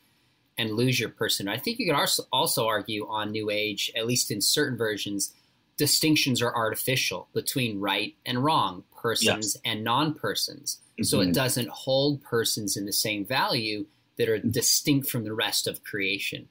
and 0.56 0.72
lose 0.72 1.00
your 1.00 1.08
person. 1.08 1.48
I 1.48 1.58
think 1.58 1.78
you 1.78 1.86
could 1.86 2.08
also 2.32 2.66
argue 2.66 3.08
on 3.08 3.32
New 3.32 3.50
Age, 3.50 3.90
at 3.96 4.06
least 4.06 4.30
in 4.30 4.40
certain 4.40 4.78
versions, 4.78 5.32
distinctions 5.76 6.40
are 6.40 6.54
artificial 6.54 7.28
between 7.32 7.80
right 7.80 8.14
and 8.24 8.44
wrong, 8.44 8.84
persons 9.04 9.54
yes. 9.54 9.60
and 9.66 9.84
non 9.84 10.14
persons. 10.14 10.80
Mm-hmm. 10.80 11.04
So 11.04 11.20
it 11.20 11.24
mm-hmm. 11.24 11.32
doesn't 11.32 11.68
hold 11.68 12.22
persons 12.22 12.76
in 12.76 12.86
the 12.86 12.92
same 12.92 13.26
value 13.26 13.84
that 14.16 14.30
are 14.30 14.38
distinct 14.38 15.10
from 15.10 15.24
the 15.24 15.34
rest 15.34 15.66
of 15.66 15.84
creation. 15.84 16.48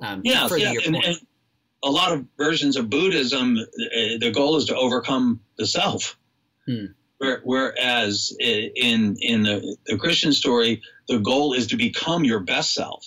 Um, 0.00 0.22
yeah, 0.24 0.48
yeah 0.56 0.72
and, 0.86 0.96
and, 0.96 1.16
a 1.84 1.90
lot 1.90 2.12
of 2.12 2.24
versions 2.38 2.76
of 2.76 2.88
Buddhism, 2.88 3.58
uh, 3.58 4.18
the 4.20 4.30
goal 4.32 4.56
is 4.56 4.64
to 4.66 4.76
overcome 4.76 5.40
the 5.58 5.66
self. 5.66 6.16
Hmm. 6.66 6.86
Whereas 7.44 8.34
in 8.40 9.16
in 9.20 9.42
the, 9.44 9.76
the 9.86 9.96
Christian 9.96 10.32
story, 10.32 10.82
the 11.08 11.18
goal 11.18 11.52
is 11.52 11.68
to 11.68 11.76
become 11.76 12.24
your 12.24 12.40
best 12.40 12.72
self 12.74 13.04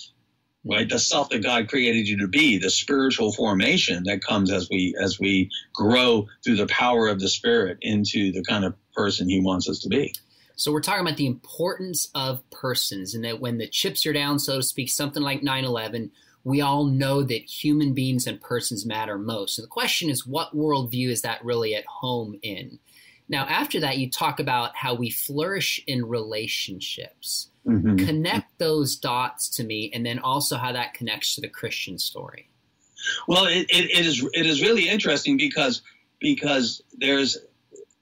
right? 0.66 0.88
The 0.88 0.98
self 0.98 1.28
that 1.30 1.42
God 1.42 1.68
created 1.68 2.08
you 2.08 2.18
to 2.18 2.28
be, 2.28 2.58
the 2.58 2.70
spiritual 2.70 3.32
formation 3.32 4.02
that 4.04 4.22
comes 4.22 4.50
as 4.50 4.68
we 4.70 4.94
as 5.00 5.18
we 5.20 5.50
grow 5.72 6.26
through 6.44 6.56
the 6.56 6.66
power 6.66 7.08
of 7.08 7.20
the 7.20 7.28
Spirit 7.28 7.78
into 7.82 8.32
the 8.32 8.42
kind 8.42 8.64
of 8.64 8.74
person 8.92 9.28
He 9.28 9.40
wants 9.40 9.68
us 9.68 9.78
to 9.80 9.88
be. 9.88 10.12
So 10.56 10.72
we're 10.72 10.80
talking 10.80 11.06
about 11.06 11.18
the 11.18 11.26
importance 11.26 12.08
of 12.14 12.48
persons, 12.50 13.14
and 13.14 13.24
that 13.24 13.40
when 13.40 13.58
the 13.58 13.68
chips 13.68 14.06
are 14.06 14.12
down, 14.12 14.38
so 14.38 14.56
to 14.56 14.62
speak, 14.62 14.88
something 14.88 15.22
like 15.22 15.42
9/11, 15.42 16.10
we 16.44 16.60
all 16.60 16.84
know 16.84 17.22
that 17.22 17.42
human 17.42 17.92
beings 17.92 18.26
and 18.26 18.40
persons 18.40 18.86
matter 18.86 19.18
most. 19.18 19.56
So 19.56 19.62
the 19.62 19.68
question 19.68 20.08
is, 20.08 20.26
what 20.26 20.56
worldview 20.56 21.08
is 21.08 21.22
that 21.22 21.44
really 21.44 21.74
at 21.74 21.84
home 21.86 22.38
in? 22.42 22.78
Now, 23.28 23.44
after 23.46 23.80
that, 23.80 23.98
you 23.98 24.08
talk 24.08 24.38
about 24.38 24.76
how 24.76 24.94
we 24.94 25.10
flourish 25.10 25.82
in 25.86 26.06
relationships. 26.06 27.50
Mm-hmm. 27.66 27.96
Connect 28.06 28.58
those 28.58 28.96
dots 28.96 29.48
to 29.56 29.64
me, 29.64 29.90
and 29.92 30.06
then 30.06 30.18
also 30.18 30.56
how 30.56 30.72
that 30.72 30.94
connects 30.94 31.34
to 31.34 31.40
the 31.40 31.48
Christian 31.48 31.98
story. 31.98 32.48
Well, 33.26 33.46
it, 33.46 33.66
it, 33.70 33.90
it 33.90 34.06
is 34.06 34.24
it 34.32 34.46
is 34.46 34.62
really 34.62 34.88
interesting 34.88 35.36
because 35.36 35.82
because 36.20 36.82
there's 36.98 37.38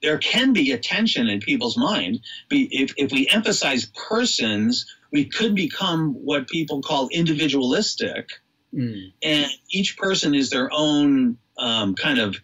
there 0.01 0.17
can 0.19 0.53
be 0.53 0.71
a 0.71 0.77
tension 0.77 1.27
in 1.27 1.39
people's 1.39 1.77
mind. 1.77 2.19
If, 2.51 2.93
if 2.97 3.11
we 3.11 3.27
emphasize 3.29 3.91
persons, 4.07 4.85
we 5.11 5.25
could 5.25 5.55
become 5.55 6.13
what 6.13 6.47
people 6.47 6.81
call 6.81 7.07
individualistic, 7.09 8.29
mm. 8.73 9.11
and 9.23 9.51
each 9.71 9.97
person 9.97 10.35
is 10.35 10.49
their 10.51 10.69
own 10.71 11.37
um, 11.57 11.95
kind 11.95 12.19
of 12.19 12.35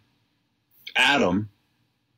atom, 0.96 1.50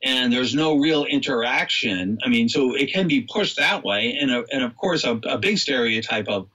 and 0.03 0.31
there's 0.31 0.53
no 0.53 0.77
real 0.77 1.05
interaction. 1.05 2.17
I 2.23 2.29
mean, 2.29 2.49
so 2.49 2.75
it 2.75 2.91
can 2.91 3.07
be 3.07 3.21
pushed 3.21 3.57
that 3.57 3.83
way, 3.83 4.17
and 4.19 4.31
uh, 4.31 4.43
and 4.51 4.63
of 4.63 4.75
course, 4.75 5.03
a, 5.03 5.19
a 5.23 5.37
big 5.37 5.57
stereotype 5.57 6.27
of 6.27 6.49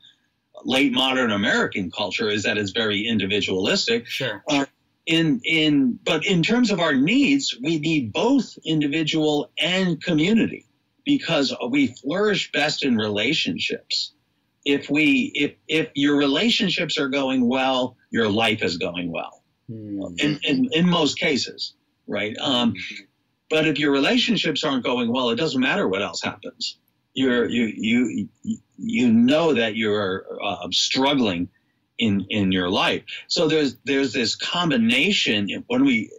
late 0.65 0.93
modern 0.93 1.31
American 1.31 1.91
culture 1.91 2.29
is 2.29 2.43
that 2.43 2.59
it's 2.59 2.73
very 2.73 3.07
individualistic. 3.07 4.07
Sure. 4.07 4.43
Uh, 4.49 4.67
in 5.07 5.41
in 5.45 5.99
but 6.05 6.27
in 6.27 6.43
terms 6.43 6.71
of 6.71 6.81
our 6.81 6.95
needs, 6.95 7.57
we 7.63 7.79
need 7.79 8.13
both 8.13 8.59
individual 8.65 9.51
and 9.59 10.03
community 10.03 10.67
because 11.05 11.55
we 11.71 11.87
flourish 11.87 12.53
best 12.53 12.85
in 12.85 12.97
relationships. 12.97 14.13
If 14.67 14.91
we 14.91 15.33
if 15.35 15.55
if 15.67 15.89
your 15.95 16.19
relationships 16.19 16.99
are 16.99 17.09
going 17.09 17.49
well, 17.49 17.97
your 18.11 18.29
life 18.29 18.63
is 18.63 18.77
going 18.77 19.11
well. 19.11 19.43
Mm-hmm. 19.71 20.19
In, 20.19 20.41
in 20.45 20.69
in 20.73 20.89
most 20.89 21.19
cases, 21.19 21.75
right? 22.07 22.37
Um, 22.39 22.75
but 23.51 23.67
if 23.67 23.79
your 23.79 23.93
relationships 23.93 24.65
aren't 24.65 24.85
going 24.85 25.13
well, 25.13 25.31
it 25.31 25.37
doesn't 25.37 25.61
matter 25.61 25.89
what 25.89 26.03
else 26.03 26.23
happens. 26.23 26.79
You're 27.15 27.49
you 27.49 27.73
you 27.77 28.29
you 28.77 29.13
know 29.13 29.55
that 29.55 29.77
you're 29.77 30.27
uh, 30.43 30.69
struggling 30.71 31.49
in 31.99 32.27
in 32.31 32.53
your 32.53 32.71
life. 32.71 33.03
So 33.27 33.49
there's 33.49 33.77
there's 33.85 34.13
this 34.13 34.37
combination 34.37 35.65
when 35.67 35.85
we 35.85 36.11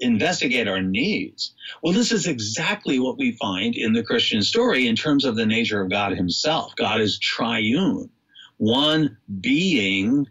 investigate 0.00 0.68
our 0.68 0.82
needs. 0.82 1.54
Well, 1.82 1.92
this 1.92 2.12
is 2.12 2.26
exactly 2.26 2.98
what 2.98 3.18
we 3.18 3.32
find 3.32 3.76
in 3.76 3.92
the 3.92 4.02
Christian 4.02 4.42
story 4.42 4.86
in 4.86 4.96
terms 4.96 5.24
of 5.24 5.36
the 5.36 5.46
nature 5.46 5.80
of 5.80 5.90
God 5.90 6.12
Himself. 6.12 6.74
God 6.76 7.00
is 7.00 7.18
triune, 7.18 8.10
one 8.56 9.16
being, 9.40 10.26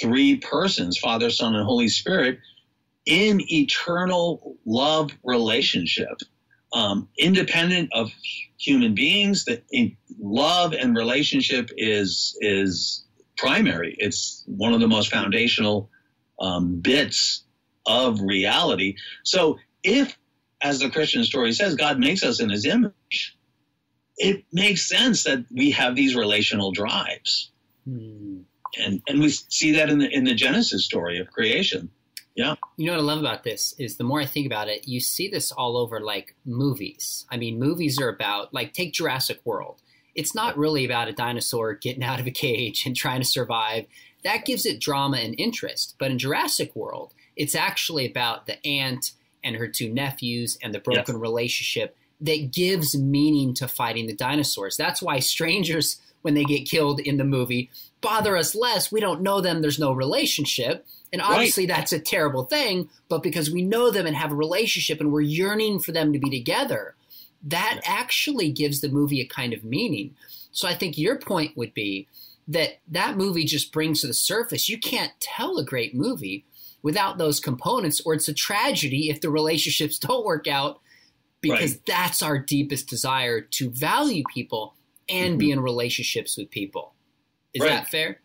three 0.00 0.36
persons, 0.36 0.98
Father, 0.98 1.30
Son, 1.30 1.54
and 1.54 1.64
Holy 1.64 1.88
Spirit, 1.88 2.38
in 3.08 3.40
eternal 3.50 4.56
love 4.66 5.10
relationship. 5.24 6.20
Um, 6.74 7.08
independent 7.18 7.88
of 7.94 8.10
human 8.58 8.94
beings, 8.94 9.46
that 9.46 9.64
love 10.20 10.74
and 10.74 10.94
relationship 10.94 11.70
is 11.78 12.36
is 12.40 13.06
primary. 13.38 13.96
It's 13.98 14.44
one 14.46 14.74
of 14.74 14.80
the 14.80 14.88
most 14.88 15.10
foundational 15.10 15.88
um, 16.38 16.80
bits 16.80 17.44
of 17.86 18.20
reality. 18.20 18.96
So 19.24 19.58
if, 19.82 20.14
as 20.60 20.80
the 20.80 20.90
Christian 20.90 21.24
story 21.24 21.52
says, 21.52 21.74
God 21.74 21.98
makes 21.98 22.22
us 22.22 22.38
in 22.38 22.50
his 22.50 22.66
image, 22.66 23.36
it 24.18 24.44
makes 24.52 24.86
sense 24.86 25.24
that 25.24 25.46
we 25.50 25.70
have 25.70 25.96
these 25.96 26.14
relational 26.14 26.70
drives. 26.72 27.50
Hmm. 27.88 28.40
And, 28.76 29.00
and 29.08 29.20
we 29.20 29.30
see 29.30 29.72
that 29.72 29.88
in 29.88 30.00
the, 30.00 30.10
in 30.10 30.24
the 30.24 30.34
Genesis 30.34 30.84
story 30.84 31.18
of 31.18 31.30
creation. 31.30 31.88
Yeah. 32.38 32.54
You 32.76 32.86
know 32.86 32.92
what 32.92 33.00
I 33.00 33.04
love 33.04 33.18
about 33.18 33.44
this 33.44 33.74
is 33.78 33.96
the 33.96 34.04
more 34.04 34.20
I 34.20 34.26
think 34.26 34.46
about 34.46 34.68
it, 34.68 34.88
you 34.88 35.00
see 35.00 35.28
this 35.28 35.52
all 35.52 35.76
over 35.76 36.00
like 36.00 36.34
movies. 36.46 37.26
I 37.30 37.36
mean, 37.36 37.58
movies 37.58 38.00
are 38.00 38.08
about, 38.08 38.54
like, 38.54 38.72
take 38.72 38.92
Jurassic 38.92 39.40
World 39.44 39.82
it's 40.18 40.34
not 40.34 40.58
really 40.58 40.84
about 40.84 41.06
a 41.06 41.12
dinosaur 41.12 41.74
getting 41.74 42.02
out 42.02 42.18
of 42.18 42.26
a 42.26 42.32
cage 42.32 42.84
and 42.84 42.96
trying 42.96 43.20
to 43.20 43.26
survive. 43.26 43.86
That 44.24 44.44
gives 44.44 44.66
it 44.66 44.80
drama 44.80 45.18
and 45.18 45.36
interest. 45.38 45.94
But 45.96 46.10
in 46.10 46.18
Jurassic 46.18 46.74
World, 46.74 47.14
it's 47.36 47.54
actually 47.54 48.10
about 48.10 48.46
the 48.46 48.58
aunt 48.66 49.12
and 49.44 49.54
her 49.54 49.68
two 49.68 49.88
nephews 49.88 50.58
and 50.60 50.74
the 50.74 50.80
broken 50.80 51.14
yes. 51.14 51.20
relationship 51.20 51.96
that 52.20 52.52
gives 52.52 52.96
meaning 52.96 53.54
to 53.54 53.68
fighting 53.68 54.06
the 54.06 54.14
dinosaurs. 54.14 54.76
That's 54.76 55.02
why 55.02 55.20
strangers, 55.20 56.00
when 56.22 56.34
they 56.34 56.44
get 56.44 56.68
killed 56.68 57.00
in 57.00 57.16
the 57.16 57.24
movie, 57.24 57.70
bother 58.00 58.36
us 58.36 58.54
less. 58.54 58.90
We 58.90 59.00
don't 59.00 59.22
know 59.22 59.40
them, 59.40 59.62
there's 59.62 59.78
no 59.78 59.92
relationship. 59.92 60.86
And 61.12 61.22
obviously, 61.22 61.66
right. 61.66 61.76
that's 61.76 61.92
a 61.92 62.00
terrible 62.00 62.44
thing, 62.44 62.90
but 63.08 63.22
because 63.22 63.50
we 63.50 63.62
know 63.62 63.90
them 63.90 64.06
and 64.06 64.14
have 64.14 64.32
a 64.32 64.36
relationship 64.36 65.00
and 65.00 65.10
we're 65.10 65.22
yearning 65.22 65.80
for 65.80 65.92
them 65.92 66.12
to 66.12 66.18
be 66.18 66.28
together, 66.28 66.94
that 67.44 67.80
actually 67.84 68.50
gives 68.50 68.80
the 68.80 68.90
movie 68.90 69.20
a 69.20 69.26
kind 69.26 69.54
of 69.54 69.64
meaning. 69.64 70.14
So 70.52 70.68
I 70.68 70.74
think 70.74 70.98
your 70.98 71.18
point 71.18 71.56
would 71.56 71.72
be 71.72 72.08
that 72.48 72.78
that 72.88 73.16
movie 73.16 73.44
just 73.44 73.72
brings 73.72 74.00
to 74.00 74.06
the 74.06 74.14
surface. 74.14 74.68
You 74.68 74.78
can't 74.78 75.12
tell 75.20 75.58
a 75.58 75.64
great 75.64 75.94
movie 75.94 76.44
without 76.82 77.18
those 77.18 77.40
components, 77.40 78.00
or 78.04 78.14
it's 78.14 78.28
a 78.28 78.34
tragedy 78.34 79.10
if 79.10 79.20
the 79.20 79.30
relationships 79.30 79.98
don't 79.98 80.26
work 80.26 80.46
out 80.46 80.80
because 81.40 81.72
right. 81.72 81.86
that's 81.86 82.22
our 82.22 82.38
deepest 82.38 82.88
desire 82.88 83.40
to 83.40 83.70
value 83.70 84.22
people 84.32 84.74
and 85.08 85.32
mm-hmm. 85.32 85.38
be 85.38 85.50
in 85.50 85.60
relationships 85.60 86.36
with 86.36 86.50
people. 86.50 86.94
Is 87.54 87.62
right. 87.62 87.70
that 87.70 87.88
fair? 87.88 88.20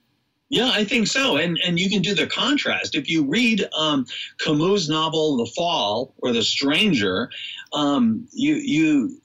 Yeah, 0.50 0.70
I 0.72 0.84
think 0.84 1.08
so. 1.08 1.38
And 1.38 1.60
and 1.66 1.80
you 1.80 1.90
can 1.90 2.02
do 2.02 2.14
the 2.14 2.28
contrast. 2.28 2.94
If 2.94 3.10
you 3.10 3.26
read 3.26 3.68
um, 3.76 4.06
Camus' 4.40 4.88
novel 4.88 5.38
The 5.38 5.52
Fall 5.56 6.14
or 6.18 6.32
The 6.32 6.44
Stranger, 6.44 7.32
um, 7.72 8.28
you 8.32 8.56
you 8.56 9.22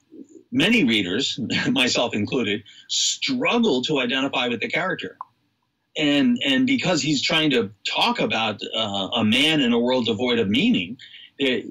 many 0.51 0.85
readers, 0.85 1.39
myself 1.71 2.15
included, 2.15 2.63
struggle 2.89 3.83
to 3.83 4.01
identify 4.01 4.49
with 4.49 4.61
the 4.61 4.69
character. 4.69 5.17
And 5.97 6.39
and 6.47 6.67
because 6.67 7.03
he's 7.03 7.21
trying 7.21 7.51
to 7.51 7.73
talk 7.87 8.21
about 8.21 8.61
uh, 8.75 9.09
a 9.15 9.25
man 9.25 9.61
in 9.61 9.73
a 9.73 9.79
world 9.79 10.07
devoid 10.07 10.39
of 10.39 10.49
meaning, 10.49 10.97
it, 11.39 11.67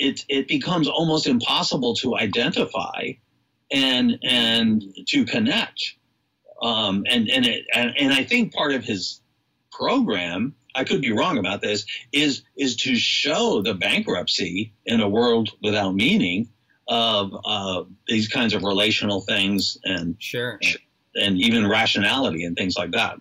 it 0.00 0.24
it 0.28 0.48
becomes 0.48 0.88
almost 0.88 1.26
impossible 1.26 1.94
to 1.96 2.16
identify 2.16 3.12
and 3.70 4.18
and 4.22 4.82
to 5.08 5.24
connect. 5.24 5.94
Um, 6.62 7.04
and 7.08 7.28
and, 7.28 7.46
it, 7.46 7.66
and 7.74 7.92
and 7.98 8.12
I 8.12 8.24
think 8.24 8.52
part 8.52 8.72
of 8.72 8.84
his 8.84 9.20
program 9.72 10.54
I 10.74 10.84
could 10.84 11.00
be 11.00 11.12
wrong 11.12 11.38
about 11.38 11.60
this, 11.60 11.84
is 12.12 12.42
is 12.56 12.76
to 12.76 12.96
show 12.96 13.62
the 13.62 13.74
bankruptcy 13.74 14.72
in 14.86 15.00
a 15.00 15.08
world 15.08 15.50
without 15.62 15.94
meaning 15.94 16.48
of 16.88 17.32
uh, 17.44 17.84
these 18.08 18.28
kinds 18.28 18.54
of 18.54 18.62
relational 18.62 19.20
things 19.20 19.78
and 19.84 20.16
sure 20.18 20.58
and 21.14 21.38
even 21.38 21.68
rationality 21.68 22.44
and 22.44 22.56
things 22.56 22.76
like 22.76 22.92
that. 22.92 23.20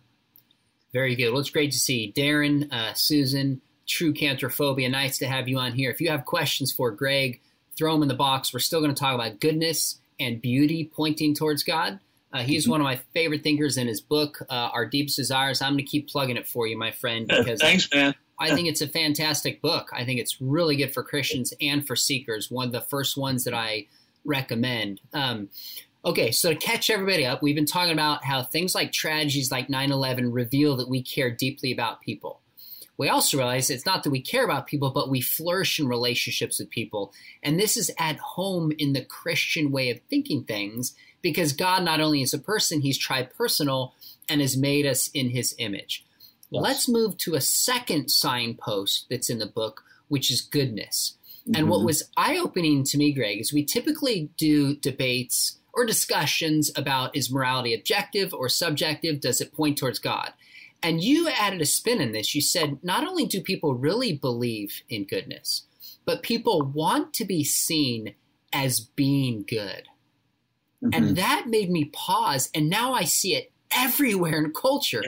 Very 0.94 1.16
good. 1.16 1.32
Well, 1.32 1.40
it's 1.40 1.50
great 1.50 1.72
to 1.72 1.78
see 1.78 2.14
Darren, 2.16 2.72
uh, 2.72 2.94
Susan, 2.94 3.62
True 3.90 4.14
Cantorphobia. 4.14 4.90
Nice 4.90 5.18
to 5.18 5.28
have 5.28 5.48
you 5.50 5.58
on 5.58 5.74
here. 5.74 5.92
If 5.92 6.00
you 6.00 6.10
have 6.10 6.26
questions 6.26 6.72
for 6.72 6.92
Greg, 6.92 7.42
throw 7.76 7.94
them 7.94 8.04
in 8.04 8.08
the 8.08 8.14
box. 8.14 8.54
We're 8.54 8.60
still 8.60 8.82
going 8.82 8.94
to 8.94 9.00
talk 9.00 9.16
about 9.16 9.40
goodness 9.40 10.00
and 10.20 10.42
beauty 10.42 10.90
pointing 10.94 11.34
towards 11.34 11.64
God. 11.64 12.00
Uh, 12.32 12.44
he's 12.44 12.64
mm-hmm. 12.64 12.72
one 12.72 12.82
of 12.82 12.86
my 12.86 12.98
favorite 13.14 13.42
thinkers 13.42 13.78
in 13.78 13.88
his 13.88 14.02
book, 14.02 14.46
uh, 14.50 14.70
Our 14.74 14.86
Deepest 14.86 15.18
Desires. 15.18 15.62
I'm 15.62 15.74
going 15.74 15.84
to 15.84 15.90
keep 15.90 16.08
plugging 16.08 16.38
it 16.38 16.48
for 16.48 16.68
you, 16.68 16.78
my 16.78 16.92
friend, 16.92 17.28
because 17.38 17.60
thanks, 17.60 17.90
man. 17.94 18.14
I 18.40 18.56
think 18.56 18.68
it's 18.68 18.82
a 18.82 18.88
fantastic 18.88 19.62
book. 19.62 19.90
I 19.92 20.06
think 20.06 20.20
it's 20.20 20.40
really 20.40 20.78
good 20.78 20.94
for 20.94 21.04
Christians 21.04 21.54
and 21.60 21.86
for 21.86 21.96
seekers. 21.96 22.50
One 22.50 22.68
of 22.68 22.72
the 22.72 22.82
first 22.82 23.18
ones 23.18 23.44
that 23.44 23.54
I 23.54 23.88
recommend. 24.24 25.02
Um, 25.14 25.50
okay, 26.06 26.32
so 26.32 26.54
to 26.54 26.56
catch 26.56 26.90
everybody 26.90 27.26
up, 27.26 27.42
we've 27.42 27.56
been 27.56 27.66
talking 27.66 27.92
about 27.92 28.24
how 28.24 28.44
things 28.44 28.74
like 28.74 28.94
tragedies 28.94 29.52
like 29.52 29.70
9 29.70 29.92
11 29.92 30.32
reveal 30.32 30.78
that 30.78 30.88
we 30.88 31.02
care 31.02 31.32
deeply 31.32 31.74
about 31.74 32.02
people. 32.02 32.40
We 33.00 33.08
also 33.08 33.38
realize 33.38 33.70
it's 33.70 33.86
not 33.86 34.04
that 34.04 34.10
we 34.10 34.20
care 34.20 34.44
about 34.44 34.68
people, 34.68 34.92
but 34.92 35.10
we 35.10 35.22
flourish 35.22 35.80
in 35.80 35.88
relationships 35.88 36.60
with 36.60 36.70
people. 36.70 37.14
And 37.42 37.58
this 37.58 37.78
is 37.78 37.90
at 37.98 38.18
home 38.18 38.74
in 38.78 38.92
the 38.92 39.06
Christian 39.06 39.72
way 39.72 39.90
of 39.90 40.02
thinking 40.10 40.44
things 40.44 40.94
because 41.22 41.54
God 41.54 41.84
not 41.84 42.02
only 42.02 42.22
is 42.22 42.34
a 42.34 42.40
person, 42.40 42.82
he's 42.82 43.00
tripersonal 43.00 43.94
and 44.28 44.42
has 44.42 44.58
made 44.58 44.86
us 44.86 45.08
in 45.14 45.30
his 45.30 45.56
image. 45.60 46.06
Yes. 46.50 46.62
Let's 46.62 46.90
move 46.90 47.18
to 47.20 47.36
a 47.36 47.42
second 47.42 48.12
signpost 48.12 49.06
that's 49.10 49.30
in 49.30 49.40
the 49.40 49.46
book, 49.46 49.86
which 50.10 50.30
is 50.30 50.42
goodness. 50.42 51.16
Mm-hmm. 51.44 51.56
And 51.56 51.70
what 51.70 51.78
mm-hmm. 51.78 51.86
was 51.86 52.10
eye 52.18 52.38
opening 52.38 52.84
to 52.84 52.98
me, 52.98 53.14
Greg, 53.14 53.40
is 53.40 53.54
we 53.54 53.64
typically 53.64 54.30
do 54.36 54.76
debates 54.76 55.58
or 55.74 55.86
discussions 55.86 56.70
about 56.76 57.16
is 57.16 57.32
morality 57.32 57.74
objective 57.74 58.34
or 58.34 58.50
subjective? 58.50 59.22
Does 59.22 59.40
it 59.40 59.54
point 59.54 59.78
towards 59.78 60.00
God? 60.00 60.34
And 60.82 61.04
you 61.04 61.28
added 61.30 61.62
a 61.62 61.66
spin 61.66 62.00
in 62.00 62.14
this. 62.14 62.34
You 62.34 62.42
said 62.42 62.80
not 62.84 63.06
only 63.06 63.26
do 63.26 63.42
people 63.42 63.76
really 63.76 64.14
believe 64.14 64.82
in 64.90 65.06
goodness, 65.06 65.64
but 66.06 66.24
people 66.24 66.62
want 66.62 67.14
to 67.16 67.26
be 67.26 67.44
seen 67.44 68.16
as 68.54 68.80
being 68.80 69.44
good. 69.48 69.88
Mm-hmm. 70.84 70.90
And 70.94 71.18
that 71.18 71.48
made 71.48 71.70
me 71.70 71.86
pause. 71.86 72.50
And 72.56 72.70
now 72.70 72.94
I 72.94 73.04
see 73.04 73.36
it 73.36 73.52
everywhere 73.72 74.38
in 74.38 74.54
culture. 74.54 75.04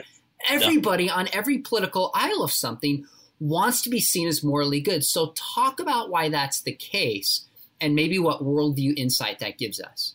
everybody 0.48 1.04
yeah. 1.04 1.14
on 1.14 1.28
every 1.32 1.58
political 1.58 2.10
aisle 2.14 2.42
of 2.42 2.52
something 2.52 3.06
wants 3.38 3.82
to 3.82 3.90
be 3.90 4.00
seen 4.00 4.28
as 4.28 4.42
morally 4.42 4.80
good. 4.80 5.04
So 5.04 5.34
talk 5.54 5.80
about 5.80 6.10
why 6.10 6.28
that's 6.28 6.60
the 6.62 6.72
case 6.72 7.46
and 7.80 7.94
maybe 7.94 8.18
what 8.18 8.42
worldview 8.42 8.94
insight 8.96 9.40
that 9.40 9.58
gives 9.58 9.80
us. 9.80 10.14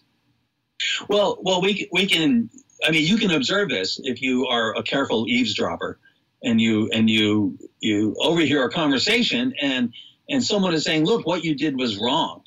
Well, 1.10 1.40
well, 1.42 1.62
we 1.62 1.90
we 1.92 2.06
can. 2.06 2.50
I 2.88 2.92
mean, 2.92 3.06
you 3.06 3.18
can 3.18 3.32
observe 3.32 3.70
this 3.70 4.00
if 4.04 4.22
you 4.22 4.46
are 4.48 4.76
a 4.76 4.82
careful 4.82 5.28
eavesdropper, 5.28 6.00
and 6.44 6.62
you 6.62 6.90
and 6.94 7.10
you 7.10 7.58
you 7.82 8.16
overhear 8.22 8.64
a 8.66 8.72
conversation, 8.72 9.54
and 9.62 9.94
and 10.30 10.44
someone 10.44 10.74
is 10.74 10.86
saying, 10.86 11.06
"Look, 11.06 11.26
what 11.26 11.44
you 11.44 11.54
did 11.54 11.78
was 11.78 11.98
wrong." 11.98 12.44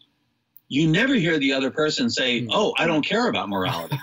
You 0.68 0.88
never 0.88 1.14
hear 1.14 1.38
the 1.38 1.52
other 1.52 1.70
person 1.70 2.08
say, 2.08 2.40
hmm. 2.40 2.48
"Oh, 2.52 2.72
I 2.78 2.86
don't 2.86 3.04
care 3.04 3.28
about 3.28 3.50
morality." 3.50 3.98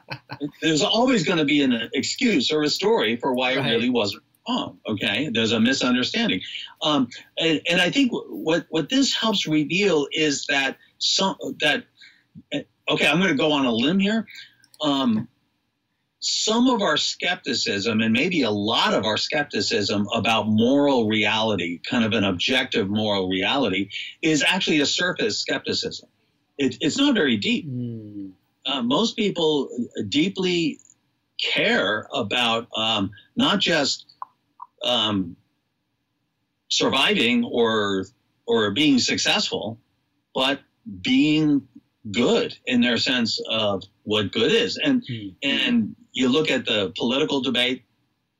There's 0.62 0.82
always 0.82 1.24
going 1.24 1.38
to 1.38 1.44
be 1.44 1.62
an 1.62 1.90
excuse 1.92 2.50
or 2.50 2.62
a 2.62 2.68
story 2.68 3.16
for 3.16 3.34
why 3.34 3.56
right. 3.56 3.66
it 3.66 3.70
really 3.70 3.90
wasn't 3.90 4.22
wrong. 4.48 4.78
Okay, 4.88 5.30
there's 5.32 5.52
a 5.52 5.60
misunderstanding, 5.60 6.40
um, 6.82 7.08
and, 7.38 7.60
and 7.68 7.80
I 7.80 7.90
think 7.90 8.10
what 8.12 8.66
what 8.70 8.88
this 8.88 9.14
helps 9.14 9.46
reveal 9.46 10.06
is 10.12 10.46
that 10.46 10.78
some 10.98 11.36
that 11.60 11.84
okay, 12.88 13.06
I'm 13.06 13.18
going 13.18 13.30
to 13.30 13.36
go 13.36 13.52
on 13.52 13.66
a 13.66 13.72
limb 13.72 13.98
here. 13.98 14.26
Um, 14.80 15.28
some 16.24 16.68
of 16.68 16.82
our 16.82 16.96
skepticism, 16.96 18.00
and 18.00 18.12
maybe 18.12 18.42
a 18.42 18.50
lot 18.50 18.94
of 18.94 19.04
our 19.04 19.16
skepticism 19.16 20.06
about 20.14 20.48
moral 20.48 21.08
reality, 21.08 21.80
kind 21.88 22.04
of 22.04 22.12
an 22.12 22.24
objective 22.24 22.88
moral 22.88 23.28
reality, 23.28 23.90
is 24.22 24.42
actually 24.46 24.80
a 24.80 24.86
surface 24.86 25.38
skepticism. 25.38 26.08
It, 26.58 26.76
it's 26.80 26.96
not 26.96 27.14
very 27.14 27.36
deep. 27.36 27.68
Mm. 27.68 28.32
Uh, 28.66 28.82
most 28.82 29.16
people 29.16 29.68
deeply 30.08 30.78
care 31.38 32.06
about 32.12 32.68
um, 32.76 33.10
not 33.36 33.60
just 33.60 34.06
um, 34.82 35.36
surviving 36.68 37.44
or 37.44 38.06
or 38.46 38.70
being 38.70 38.98
successful, 38.98 39.78
but 40.34 40.60
being 41.02 41.66
good 42.10 42.56
in 42.66 42.80
their 42.80 42.98
sense 42.98 43.40
of 43.48 43.82
what 44.04 44.32
good 44.32 44.52
is. 44.52 44.78
And 44.82 45.02
mm-hmm. 45.02 45.28
and 45.42 45.96
you 46.14 46.28
look 46.28 46.50
at 46.50 46.64
the 46.64 46.92
political 46.96 47.42
debate, 47.42 47.84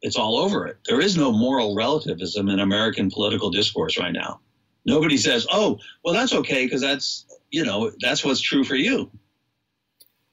it's 0.00 0.16
all 0.16 0.38
over 0.38 0.66
it. 0.66 0.78
There 0.86 1.00
is 1.00 1.16
no 1.16 1.32
moral 1.32 1.74
relativism 1.74 2.48
in 2.48 2.60
American 2.60 3.10
political 3.10 3.50
discourse 3.50 3.98
right 3.98 4.12
now. 4.12 4.40
Nobody 4.86 5.16
says, 5.16 5.46
"Oh, 5.50 5.78
well, 6.04 6.14
that's 6.14 6.32
okay 6.32 6.64
because 6.64 6.80
that's 6.80 7.26
you 7.50 7.64
know 7.64 7.90
that's 8.00 8.24
what's 8.24 8.40
true 8.40 8.64
for 8.64 8.76
you." 8.76 9.10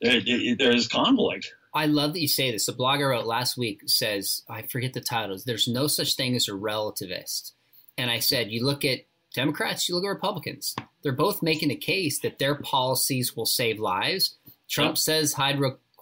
There, 0.01 0.21
there 0.57 0.75
is 0.75 0.87
conflict. 0.87 1.53
I 1.73 1.85
love 1.85 2.13
that 2.13 2.21
you 2.21 2.27
say 2.27 2.51
this. 2.51 2.65
The 2.65 2.73
blog 2.73 2.99
I 2.99 3.03
wrote 3.03 3.25
last 3.25 3.57
week 3.57 3.83
says, 3.85 4.43
I 4.49 4.63
forget 4.63 4.93
the 4.93 4.99
titles. 5.01 5.45
There's 5.45 5.67
no 5.67 5.87
such 5.87 6.15
thing 6.15 6.35
as 6.35 6.49
a 6.49 6.51
relativist. 6.51 7.51
And 7.97 8.11
I 8.11 8.19
said, 8.19 8.51
you 8.51 8.65
look 8.65 8.83
at 8.83 9.05
Democrats, 9.33 9.87
you 9.87 9.95
look 9.95 10.03
at 10.03 10.09
Republicans. 10.09 10.75
They're 11.01 11.13
both 11.13 11.41
making 11.41 11.71
a 11.71 11.75
case 11.75 12.19
that 12.19 12.39
their 12.39 12.55
policies 12.55 13.35
will 13.35 13.45
save 13.45 13.79
lives. 13.79 14.37
Trump 14.69 14.91
yep. 14.91 14.97
says 14.97 15.33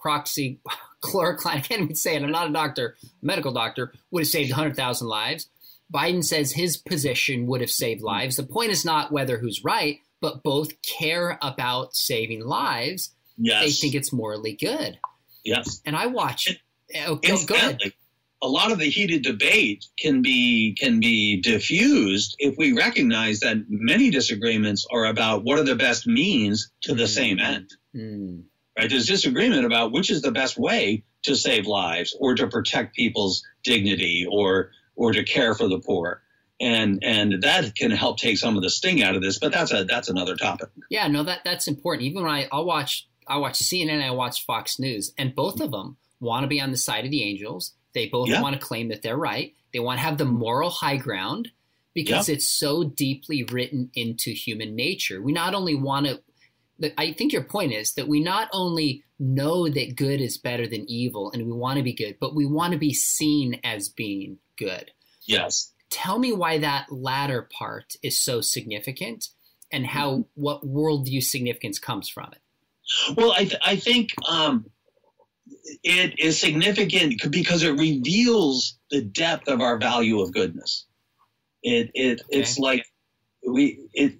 hydroxychloroquine, 0.04 1.46
I 1.46 1.60
can't 1.60 1.82
even 1.82 1.94
say 1.94 2.16
it, 2.16 2.22
I'm 2.22 2.30
not 2.30 2.50
a 2.50 2.52
doctor, 2.52 2.96
medical 3.22 3.52
doctor, 3.52 3.92
would 4.10 4.20
have 4.20 4.28
saved 4.28 4.50
100,000 4.50 5.06
lives. 5.06 5.48
Biden 5.92 6.24
says 6.24 6.52
his 6.52 6.76
position 6.76 7.46
would 7.46 7.60
have 7.60 7.70
saved 7.70 8.00
lives. 8.00 8.36
The 8.36 8.44
point 8.44 8.70
is 8.70 8.84
not 8.84 9.10
whether 9.10 9.38
who's 9.38 9.64
right, 9.64 9.98
but 10.20 10.42
both 10.42 10.80
care 10.82 11.38
about 11.42 11.96
saving 11.96 12.46
lives. 12.46 13.14
Yes. 13.36 13.64
They 13.64 13.70
think 13.72 13.94
it's 13.94 14.12
morally 14.12 14.52
good. 14.52 14.98
Yes. 15.44 15.80
And 15.84 15.96
I 15.96 16.06
watch. 16.06 16.46
It, 16.46 16.58
oh, 17.06 17.16
go, 17.16 17.36
go 17.46 17.54
ahead 17.54 17.78
a 18.42 18.48
lot 18.48 18.72
of 18.72 18.78
the 18.78 18.88
heated 18.88 19.22
debate 19.22 19.84
can 19.98 20.22
be 20.22 20.74
can 20.78 21.00
be 21.00 21.40
diffused 21.40 22.36
if 22.38 22.56
we 22.56 22.72
recognize 22.72 23.40
that 23.40 23.58
many 23.68 24.10
disagreements 24.10 24.86
are 24.90 25.06
about 25.06 25.44
what 25.44 25.58
are 25.58 25.64
the 25.64 25.76
best 25.76 26.06
means 26.06 26.70
to 26.82 26.94
the 26.94 27.04
mm. 27.04 27.08
same 27.08 27.38
end. 27.38 27.70
Mm. 27.94 28.44
Right? 28.78 28.88
There's 28.88 29.06
disagreement 29.06 29.64
about 29.64 29.92
which 29.92 30.10
is 30.10 30.22
the 30.22 30.32
best 30.32 30.58
way 30.58 31.04
to 31.22 31.34
save 31.34 31.66
lives 31.66 32.16
or 32.18 32.34
to 32.34 32.46
protect 32.46 32.94
people's 32.94 33.42
dignity 33.62 34.26
or 34.30 34.70
or 34.96 35.12
to 35.12 35.24
care 35.24 35.54
for 35.54 35.68
the 35.68 35.78
poor. 35.78 36.22
And 36.60 37.02
and 37.02 37.42
that 37.42 37.74
can 37.74 37.90
help 37.90 38.18
take 38.18 38.38
some 38.38 38.56
of 38.56 38.62
the 38.62 38.70
sting 38.70 39.02
out 39.02 39.16
of 39.16 39.22
this, 39.22 39.38
but 39.38 39.52
that's 39.52 39.72
a 39.72 39.84
that's 39.84 40.08
another 40.08 40.36
topic. 40.36 40.68
Yeah, 40.90 41.08
no, 41.08 41.22
that 41.24 41.40
that's 41.44 41.68
important. 41.68 42.04
Even 42.04 42.22
when 42.22 42.32
I 42.32 42.48
I'll 42.52 42.64
watch 42.64 43.08
I 43.26 43.38
watch 43.38 43.58
CNN, 43.58 44.02
I 44.02 44.10
watch 44.10 44.44
Fox 44.44 44.78
News, 44.78 45.12
and 45.16 45.34
both 45.34 45.60
of 45.60 45.70
them 45.70 45.96
want 46.20 46.44
to 46.44 46.48
be 46.48 46.60
on 46.60 46.70
the 46.70 46.76
side 46.76 47.04
of 47.04 47.10
the 47.10 47.22
angels 47.22 47.72
they 47.94 48.06
both 48.06 48.28
yeah. 48.28 48.40
want 48.40 48.54
to 48.54 48.64
claim 48.64 48.88
that 48.88 49.02
they're 49.02 49.16
right. 49.16 49.54
They 49.72 49.80
want 49.80 49.98
to 49.98 50.04
have 50.04 50.18
the 50.18 50.24
moral 50.24 50.70
high 50.70 50.96
ground 50.96 51.50
because 51.94 52.28
yeah. 52.28 52.36
it's 52.36 52.48
so 52.48 52.84
deeply 52.84 53.44
written 53.44 53.90
into 53.94 54.30
human 54.30 54.76
nature. 54.76 55.20
We 55.20 55.32
not 55.32 55.54
only 55.54 55.74
want 55.74 56.06
to, 56.06 56.20
I 56.96 57.12
think 57.12 57.32
your 57.32 57.44
point 57.44 57.72
is 57.72 57.94
that 57.94 58.08
we 58.08 58.20
not 58.20 58.48
only 58.52 59.04
know 59.18 59.68
that 59.68 59.96
good 59.96 60.20
is 60.20 60.38
better 60.38 60.66
than 60.66 60.88
evil 60.88 61.30
and 61.32 61.46
we 61.46 61.52
want 61.52 61.76
to 61.76 61.82
be 61.82 61.92
good, 61.92 62.16
but 62.20 62.34
we 62.34 62.46
want 62.46 62.72
to 62.72 62.78
be 62.78 62.94
seen 62.94 63.60
as 63.64 63.88
being 63.88 64.38
good. 64.56 64.90
Yes. 65.26 65.72
Tell 65.90 66.18
me 66.18 66.32
why 66.32 66.58
that 66.58 66.90
latter 66.90 67.48
part 67.56 67.96
is 68.02 68.18
so 68.18 68.40
significant 68.40 69.28
and 69.72 69.86
how 69.86 70.10
mm-hmm. 70.10 70.42
what 70.42 70.64
worldview 70.64 71.22
significance 71.22 71.78
comes 71.78 72.08
from 72.08 72.30
it. 72.32 72.38
Well, 73.16 73.32
I, 73.32 73.44
th- 73.44 73.62
I 73.64 73.76
think 73.76 74.10
um, 74.28 74.66
it 75.82 76.18
is 76.18 76.40
significant 76.40 77.22
because 77.30 77.62
it 77.62 77.78
reveals 77.78 78.78
the 78.90 79.02
depth 79.02 79.48
of 79.48 79.60
our 79.60 79.78
value 79.78 80.20
of 80.20 80.32
goodness. 80.32 80.86
It 81.62 81.90
it 81.94 82.20
okay. 82.22 82.40
it's 82.40 82.58
like 82.58 82.84
we 83.46 83.88
it 83.92 84.14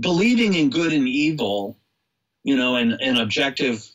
believing 0.00 0.54
in 0.54 0.70
good 0.70 0.92
and 0.92 1.08
evil, 1.08 1.78
you 2.42 2.56
know, 2.56 2.76
and, 2.76 2.92
and 3.00 3.18
objective 3.18 3.86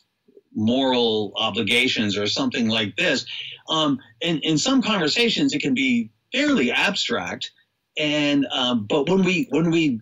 moral 0.53 1.33
obligations 1.35 2.17
or 2.17 2.27
something 2.27 2.67
like 2.67 2.95
this. 2.95 3.25
Um, 3.69 3.99
in, 4.19 4.39
in 4.39 4.57
some 4.57 4.81
conversations, 4.81 5.53
it 5.53 5.61
can 5.61 5.73
be 5.73 6.11
fairly 6.33 6.71
abstract, 6.71 7.51
and 7.97 8.45
um, 8.51 8.85
but 8.85 9.09
when 9.09 9.23
we 9.23 9.47
when 9.49 9.71
we 9.71 10.01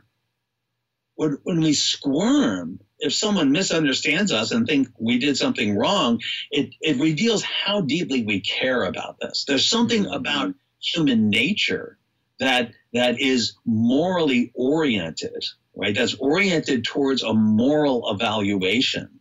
when, 1.15 1.37
when 1.43 1.61
we 1.61 1.73
squirm 1.73 2.79
if 2.99 3.13
someone 3.13 3.51
misunderstands 3.51 4.31
us 4.31 4.51
and 4.51 4.67
think 4.67 4.89
we 4.99 5.17
did 5.17 5.37
something 5.37 5.75
wrong, 5.77 6.19
it, 6.51 6.75
it 6.81 6.99
reveals 6.99 7.43
how 7.43 7.81
deeply 7.81 8.23
we 8.23 8.41
care 8.41 8.83
about 8.83 9.17
this. 9.19 9.45
There's 9.47 9.69
something 9.69 10.03
mm-hmm. 10.03 10.13
about 10.13 10.53
human 10.81 11.29
nature 11.29 11.97
that 12.39 12.71
that 12.93 13.19
is 13.19 13.55
morally 13.65 14.51
oriented, 14.55 15.43
right? 15.79 15.95
That's 15.95 16.15
oriented 16.15 16.83
towards 16.83 17.23
a 17.23 17.33
moral 17.33 18.11
evaluation. 18.11 19.19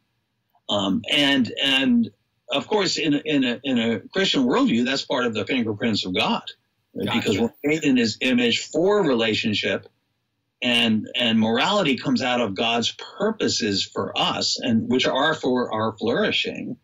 Um, 0.68 1.02
and 1.10 1.52
and 1.62 2.10
of 2.50 2.66
course, 2.66 2.98
in 2.98 3.14
in 3.14 3.44
a, 3.44 3.60
in 3.64 3.78
a 3.78 4.00
Christian 4.00 4.44
worldview, 4.44 4.84
that's 4.84 5.04
part 5.04 5.26
of 5.26 5.34
the 5.34 5.46
fingerprints 5.46 6.04
of 6.04 6.14
God, 6.14 6.42
right? 6.94 7.06
gotcha. 7.06 7.18
because 7.18 7.38
we're 7.38 7.52
made 7.64 7.84
in 7.84 7.96
His 7.96 8.18
image 8.20 8.66
for 8.66 9.02
relationship 9.02 9.86
and 10.62 11.08
and 11.14 11.38
morality 11.38 11.96
comes 11.96 12.22
out 12.22 12.40
of 12.40 12.54
God's 12.54 12.92
purposes 13.18 13.84
for 13.84 14.16
us, 14.18 14.58
and 14.60 14.88
which 14.88 15.06
are 15.06 15.34
for 15.34 15.72
our 15.72 15.96
flourishing. 15.96 16.76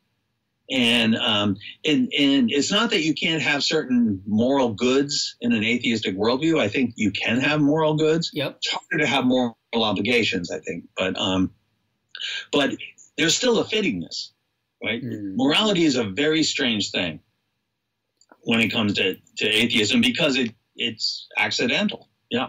And 0.71 1.15
um, 1.17 1.57
and 1.85 2.11
and 2.19 2.51
it's 2.51 2.71
not 2.71 2.91
that 2.91 3.03
you 3.03 3.13
can't 3.13 3.43
have 3.43 3.63
certain 3.63 4.23
moral 4.27 4.73
goods 4.73 5.37
in 5.43 5.53
an 5.53 5.63
atheistic 5.63 6.17
worldview. 6.17 6.59
I 6.59 6.69
think 6.69 6.95
you 6.97 7.11
can 7.11 7.39
have 7.41 7.61
moral 7.61 7.97
goods. 7.97 8.31
Yep. 8.33 8.57
It's 8.57 8.71
harder 8.71 9.05
to 9.05 9.07
have 9.07 9.27
moral 9.27 9.59
obligations, 9.75 10.51
I 10.51 10.61
think, 10.61 10.85
but 10.97 11.19
um, 11.19 11.51
but 12.51 12.71
there's 13.19 13.37
still 13.37 13.59
a 13.59 13.65
fittingness, 13.65 14.31
right? 14.83 15.03
Mm. 15.03 15.37
Morality 15.37 15.85
is 15.85 15.97
a 15.97 16.05
very 16.05 16.43
strange 16.43 16.91
thing 16.91 17.21
when 18.45 18.61
it 18.61 18.71
comes 18.71 18.95
to, 18.95 19.17
to 19.37 19.47
atheism 19.47 20.01
because 20.01 20.37
it 20.37 20.55
it's 20.77 21.29
accidental. 21.37 22.09
Yeah. 22.31 22.49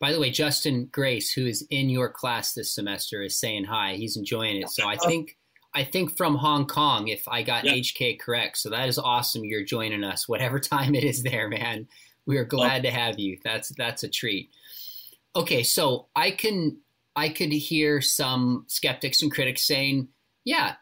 By 0.00 0.12
the 0.12 0.20
way, 0.20 0.30
Justin 0.30 0.88
Grace, 0.92 1.32
who 1.32 1.46
is 1.46 1.66
in 1.70 1.90
your 1.90 2.08
class 2.08 2.52
this 2.52 2.72
semester, 2.72 3.22
is 3.22 3.38
saying 3.38 3.64
hi. 3.64 3.94
He's 3.94 4.16
enjoying 4.16 4.62
it. 4.62 4.70
So 4.70 4.86
I 4.86 4.96
think 4.96 5.36
I 5.74 5.84
think 5.84 6.16
from 6.16 6.36
Hong 6.36 6.66
Kong, 6.66 7.08
if 7.08 7.28
I 7.28 7.42
got 7.42 7.64
HK 7.64 8.18
correct. 8.18 8.58
So 8.58 8.70
that 8.70 8.88
is 8.88 8.98
awesome. 8.98 9.44
You're 9.44 9.64
joining 9.64 10.04
us, 10.04 10.28
whatever 10.28 10.58
time 10.60 10.94
it 10.94 11.04
is 11.04 11.22
there, 11.22 11.48
man. 11.48 11.88
We 12.26 12.36
are 12.36 12.44
glad 12.44 12.82
to 12.82 12.90
have 12.90 13.18
you. 13.18 13.38
That's 13.42 13.70
that's 13.70 14.02
a 14.02 14.08
treat. 14.08 14.50
Okay, 15.34 15.62
so 15.62 16.06
I 16.14 16.30
can 16.30 16.78
I 17.16 17.28
could 17.28 17.52
hear 17.52 18.00
some 18.00 18.64
skeptics 18.68 19.22
and 19.22 19.32
critics 19.32 19.66
saying, 19.66 20.08
yeah, 20.44 20.74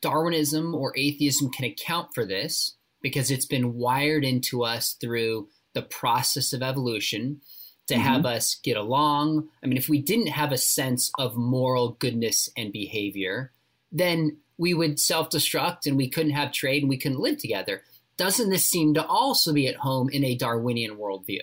Darwinism 0.00 0.74
or 0.74 0.96
atheism 0.96 1.50
can 1.50 1.64
account 1.64 2.14
for 2.14 2.24
this 2.24 2.76
because 3.02 3.30
it's 3.30 3.46
been 3.46 3.74
wired 3.74 4.24
into 4.24 4.64
us 4.64 4.94
through 5.00 5.48
the 5.74 5.82
process 5.82 6.52
of 6.52 6.62
evolution 6.62 7.40
to 7.88 7.94
mm-hmm. 7.94 8.02
have 8.02 8.24
us 8.24 8.56
get 8.62 8.76
along. 8.76 9.48
I 9.62 9.66
mean, 9.66 9.76
if 9.76 9.88
we 9.88 10.00
didn't 10.00 10.28
have 10.28 10.52
a 10.52 10.58
sense 10.58 11.10
of 11.18 11.36
moral 11.36 11.96
goodness 11.98 12.48
and 12.56 12.72
behavior, 12.72 13.52
then 13.94 14.36
we 14.58 14.74
would 14.74 15.00
self 15.00 15.30
destruct 15.30 15.86
and 15.86 15.96
we 15.96 16.10
couldn't 16.10 16.32
have 16.32 16.52
trade 16.52 16.82
and 16.82 16.90
we 16.90 16.98
couldn't 16.98 17.20
live 17.20 17.38
together. 17.38 17.82
doesn't 18.16 18.50
this 18.50 18.64
seem 18.64 18.94
to 18.94 19.06
also 19.06 19.52
be 19.52 19.66
at 19.66 19.76
home 19.76 20.10
in 20.10 20.24
a 20.24 20.36
Darwinian 20.36 20.96
worldview? 20.96 21.40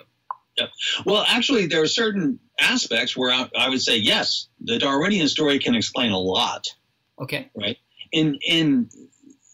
Yeah. 0.58 0.68
Well, 1.06 1.26
actually, 1.28 1.66
there 1.68 1.82
are 1.82 1.88
certain 1.88 2.40
aspects 2.60 3.16
where 3.16 3.32
I, 3.32 3.50
I, 3.58 3.70
would 3.70 3.82
say 3.82 3.98
yes, 3.98 4.48
the 4.60 4.78
Darwinian 4.78 5.28
story 5.28 5.60
can 5.60 5.76
explain 5.76 6.12
a 6.12 6.20
lot. 6.20 6.68
Okay. 7.20 7.50
Right. 7.56 7.78
In 8.12 8.38
in 8.46 8.90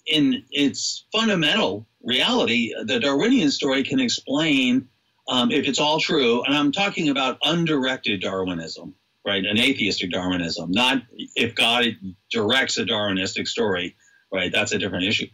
in 0.08 0.44
its 0.52 1.06
fundamental 1.12 1.88
reality, 2.04 2.74
the 2.86 3.00
Darwinian 3.00 3.52
story 3.52 3.84
can 3.84 4.00
explain 4.00 4.88
um, 5.28 5.52
if 5.52 5.68
it's 5.68 5.80
all 5.80 6.00
true, 6.00 6.44
and 6.44 6.56
I'm 6.56 6.72
talking 6.72 7.10
about 7.10 7.38
undirected 7.44 8.22
Darwinism, 8.22 8.96
right? 9.28 9.46
An 9.46 9.60
atheistic 9.60 10.10
Darwinism, 10.10 10.72
not 10.72 11.04
if 11.36 11.54
God 11.54 11.86
directs 12.32 12.78
a 12.78 12.86
Darwinistic 12.86 13.46
story, 13.48 13.98
right? 14.32 14.52
That's 14.52 14.72
a 14.72 14.80
different 14.80 15.04
issue. 15.04 15.28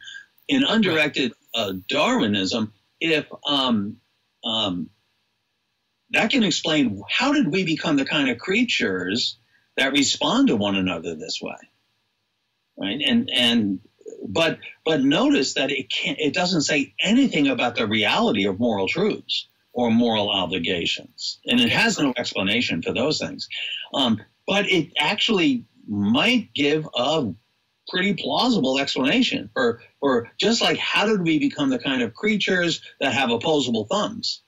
In 0.48 0.64
undirected 0.64 1.34
uh, 1.54 1.74
Darwinism, 1.88 2.74
if 3.00 3.28
um, 3.48 3.98
um, 4.44 4.90
that 6.10 6.32
can 6.32 6.44
explain 6.44 7.04
how 7.08 7.34
did 7.34 7.52
we 7.52 7.66
become 7.66 7.96
the 7.96 8.06
kind 8.06 8.30
of 8.30 8.40
creatures 8.40 9.38
that 9.78 9.94
respond 9.94 10.48
to 10.48 10.56
one 10.56 10.76
another 10.76 11.14
this 11.14 11.40
way, 11.40 11.56
right? 12.76 13.00
And 13.06 13.30
and 13.32 13.80
but 14.28 14.58
but 14.84 15.04
notice 15.04 15.54
that 15.54 15.70
it 15.70 15.92
can't 15.92 16.20
it 16.20 16.34
doesn't 16.34 16.62
say 16.62 16.96
anything 17.00 17.48
about 17.48 17.76
the 17.76 17.86
reality 17.86 18.48
of 18.48 18.60
moral 18.60 18.88
truths 18.88 19.48
or 19.74 19.90
moral 19.90 20.30
obligations, 20.30 21.40
and 21.46 21.60
it 21.60 21.70
has 21.70 22.00
no 22.00 22.14
explanation 22.16 22.82
for 22.82 22.94
those 22.94 23.20
things. 23.20 23.50
Um, 23.94 24.22
but 24.48 24.70
it 24.70 24.92
actually 24.98 25.66
might 25.88 26.54
give 26.54 26.88
a 26.96 27.34
pretty 27.90 28.14
plausible 28.14 28.80
explanation 28.80 29.50
for 29.54 29.82
for 30.00 30.32
just 30.40 30.62
like 30.62 30.78
how 30.78 31.06
did 31.06 31.22
we 31.22 31.40
become 31.40 31.70
the 31.70 31.80
kind 31.80 32.02
of 32.02 32.14
creatures 32.14 32.82
that 33.00 33.14
have 33.14 33.32
opposable 33.32 33.86
thumbs? 33.86 34.42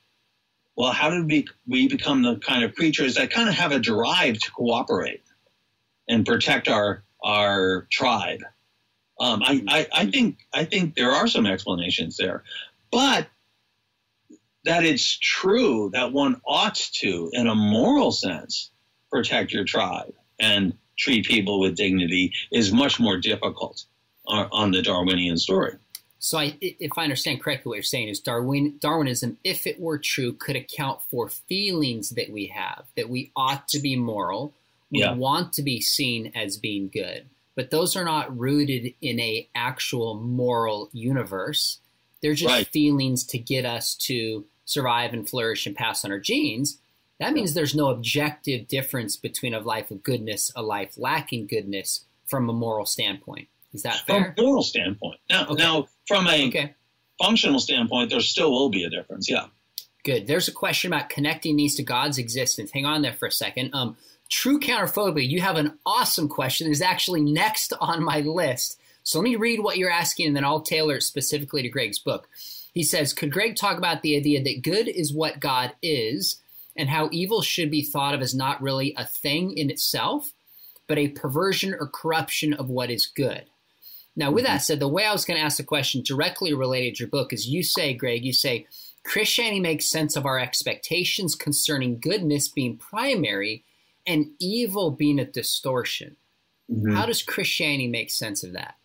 Well, 0.77 0.91
how 0.91 1.09
did 1.09 1.25
we 1.25 1.47
we 1.67 1.87
become 1.87 2.21
the 2.21 2.37
kind 2.37 2.63
of 2.63 2.75
creatures 2.75 3.15
that 3.15 3.31
kind 3.31 3.49
of 3.49 3.55
have 3.55 3.71
a 3.71 3.79
drive 3.79 4.39
to 4.39 4.51
cooperate 4.51 5.23
and 6.07 6.25
protect 6.25 6.67
our 6.67 7.03
our 7.23 7.87
tribe? 7.91 8.41
Um, 9.19 9.41
I, 9.43 9.63
I, 9.67 9.87
I 9.93 10.05
think 10.11 10.39
I 10.53 10.65
think 10.65 10.95
there 10.95 11.11
are 11.11 11.27
some 11.27 11.45
explanations 11.45 12.17
there, 12.17 12.43
but 12.91 13.27
that 14.65 14.83
it's 14.83 15.17
true 15.19 15.91
that 15.93 16.11
one 16.11 16.41
ought 16.45 16.75
to, 16.75 17.29
in 17.33 17.47
a 17.47 17.55
moral 17.55 18.11
sense, 18.11 18.71
protect 19.11 19.53
your 19.53 19.63
tribe 19.63 20.13
and 20.39 20.73
treat 20.97 21.25
people 21.25 21.59
with 21.59 21.75
dignity 21.75 22.33
is 22.51 22.73
much 22.73 22.99
more 22.99 23.17
difficult 23.17 23.85
on, 24.27 24.71
the 24.71 24.81
Darwinian 24.81 25.37
story. 25.37 25.75
So, 26.17 26.39
I, 26.39 26.57
if 26.59 26.97
I 26.97 27.03
understand 27.03 27.41
correctly, 27.41 27.69
what 27.69 27.75
you're 27.75 27.83
saying 27.83 28.09
is 28.09 28.19
Darwin, 28.19 28.77
Darwinism, 28.79 29.37
if 29.43 29.67
it 29.67 29.79
were 29.79 29.99
true, 29.99 30.33
could 30.33 30.55
account 30.55 31.03
for 31.03 31.29
feelings 31.29 32.09
that 32.11 32.31
we 32.31 32.47
have 32.47 32.85
that 32.97 33.09
we 33.09 33.31
ought 33.35 33.67
to 33.67 33.79
be 33.79 33.95
moral, 33.95 34.51
we 34.89 35.01
yeah. 35.01 35.13
want 35.13 35.53
to 35.53 35.61
be 35.61 35.79
seen 35.79 36.31
as 36.33 36.57
being 36.57 36.89
good, 36.89 37.27
but 37.53 37.69
those 37.69 37.95
are 37.95 38.03
not 38.03 38.35
rooted 38.35 38.95
in 39.01 39.19
a 39.19 39.47
actual 39.53 40.15
moral 40.15 40.89
universe. 40.91 41.79
They're 42.23 42.33
just 42.33 42.51
right. 42.51 42.67
feelings 42.67 43.23
to 43.25 43.37
get 43.37 43.65
us 43.65 43.93
to 43.95 44.45
survive 44.65 45.13
and 45.13 45.27
flourish 45.27 45.65
and 45.65 45.75
pass 45.75 46.03
on 46.03 46.11
our 46.11 46.19
genes. 46.19 46.79
That 47.19 47.33
means 47.33 47.53
there's 47.53 47.75
no 47.75 47.89
objective 47.89 48.67
difference 48.67 49.15
between 49.15 49.53
a 49.53 49.59
life 49.59 49.89
of 49.89 50.03
goodness, 50.03 50.51
a 50.55 50.61
life 50.61 50.95
lacking 50.97 51.47
goodness 51.47 52.05
from 52.25 52.49
a 52.49 52.53
moral 52.53 52.85
standpoint. 52.85 53.47
Is 53.73 53.83
that 53.83 54.05
fair? 54.05 54.33
From 54.35 54.43
a 54.43 54.47
moral 54.47 54.63
standpoint. 54.63 55.19
Now, 55.29 55.45
okay. 55.45 55.63
now 55.63 55.87
from 56.07 56.27
a 56.27 56.47
okay. 56.47 56.73
functional 57.21 57.59
standpoint, 57.59 58.09
there 58.09 58.19
still 58.19 58.51
will 58.51 58.69
be 58.69 58.83
a 58.83 58.89
difference. 58.89 59.29
Yeah. 59.29 59.45
Good. 60.03 60.27
There's 60.27 60.47
a 60.47 60.51
question 60.51 60.91
about 60.91 61.09
connecting 61.09 61.55
these 61.55 61.75
to 61.75 61.83
God's 61.83 62.17
existence. 62.17 62.71
Hang 62.71 62.85
on 62.85 63.01
there 63.01 63.13
for 63.13 63.27
a 63.27 63.31
second. 63.31 63.73
Um, 63.73 63.95
True 64.29 64.59
counterphobia, 64.59 65.27
you 65.27 65.41
have 65.41 65.55
an 65.55 65.77
awesome 65.85 66.27
question. 66.27 66.69
It's 66.69 66.81
actually 66.81 67.21
next 67.21 67.73
on 67.79 68.03
my 68.03 68.21
list. 68.21 68.79
So 69.03 69.19
let 69.19 69.23
me 69.23 69.35
read 69.35 69.59
what 69.59 69.77
you're 69.77 69.91
asking 69.91 70.27
and 70.27 70.35
then 70.35 70.43
I'll 70.43 70.61
tailor 70.61 70.95
it 70.95 71.03
specifically 71.03 71.61
to 71.61 71.69
Greg's 71.69 71.99
book. 71.99 72.27
He 72.75 72.83
says, 72.83 73.13
Could 73.13 73.31
Greg 73.31 73.55
talk 73.55 73.77
about 73.77 74.01
the 74.01 74.17
idea 74.17 74.43
that 74.43 74.61
good 74.61 74.89
is 74.89 75.13
what 75.13 75.39
God 75.39 75.73
is 75.81 76.41
and 76.75 76.89
how 76.89 77.09
evil 77.11 77.41
should 77.41 77.71
be 77.71 77.81
thought 77.81 78.13
of 78.13 78.21
as 78.21 78.35
not 78.35 78.61
really 78.61 78.93
a 78.97 79.05
thing 79.05 79.57
in 79.57 79.69
itself, 79.71 80.33
but 80.85 80.97
a 80.97 81.07
perversion 81.07 81.73
or 81.73 81.87
corruption 81.87 82.53
of 82.53 82.69
what 82.69 82.91
is 82.91 83.05
good? 83.05 83.45
Now, 84.17 84.29
with 84.29 84.45
that 84.45 84.57
said, 84.57 84.81
the 84.81 84.89
way 84.89 85.05
I 85.05 85.13
was 85.13 85.23
going 85.23 85.39
to 85.39 85.45
ask 85.45 85.55
the 85.55 85.63
question 85.63 86.03
directly 86.03 86.53
related 86.53 86.95
to 86.95 86.99
your 87.03 87.09
book 87.09 87.31
is 87.31 87.47
you 87.47 87.63
say, 87.63 87.93
Greg, 87.93 88.25
you 88.25 88.33
say, 88.33 88.67
Christianity 89.05 89.61
makes 89.61 89.89
sense 89.89 90.17
of 90.17 90.25
our 90.25 90.37
expectations 90.37 91.33
concerning 91.33 91.99
goodness 91.99 92.49
being 92.49 92.77
primary 92.77 93.63
and 94.05 94.31
evil 94.39 94.91
being 94.91 95.19
a 95.19 95.25
distortion. 95.25 96.17
Mm-hmm. 96.69 96.93
How 96.93 97.05
does 97.05 97.23
Christianity 97.23 97.87
make 97.87 98.11
sense 98.11 98.43
of 98.43 98.53
that? 98.53 98.75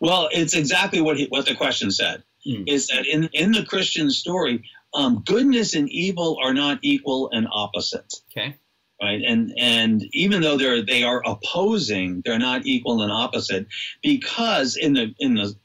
Well, 0.00 0.28
it's 0.32 0.54
exactly 0.54 1.02
what 1.02 1.18
he, 1.18 1.26
what 1.26 1.44
the 1.44 1.54
question 1.54 1.90
said. 1.90 2.22
Mm. 2.46 2.68
Is 2.68 2.88
that 2.88 3.06
in 3.06 3.28
in 3.32 3.52
the 3.52 3.64
Christian 3.64 4.10
story, 4.10 4.64
um, 4.94 5.22
goodness 5.24 5.74
and 5.74 5.88
evil 5.88 6.38
are 6.42 6.54
not 6.54 6.78
equal 6.82 7.30
and 7.32 7.46
opposite. 7.50 8.14
Okay. 8.30 8.56
Right, 9.00 9.20
and 9.26 9.52
and 9.58 10.04
even 10.12 10.42
though 10.42 10.56
they're 10.56 10.84
they 10.84 11.02
are 11.02 11.22
opposing, 11.26 12.22
they're 12.24 12.38
not 12.38 12.66
equal 12.66 13.02
and 13.02 13.10
opposite 13.10 13.66
because 14.00 14.76
in 14.76 14.92
the 14.92 15.12
in 15.18 15.34
the 15.34 15.56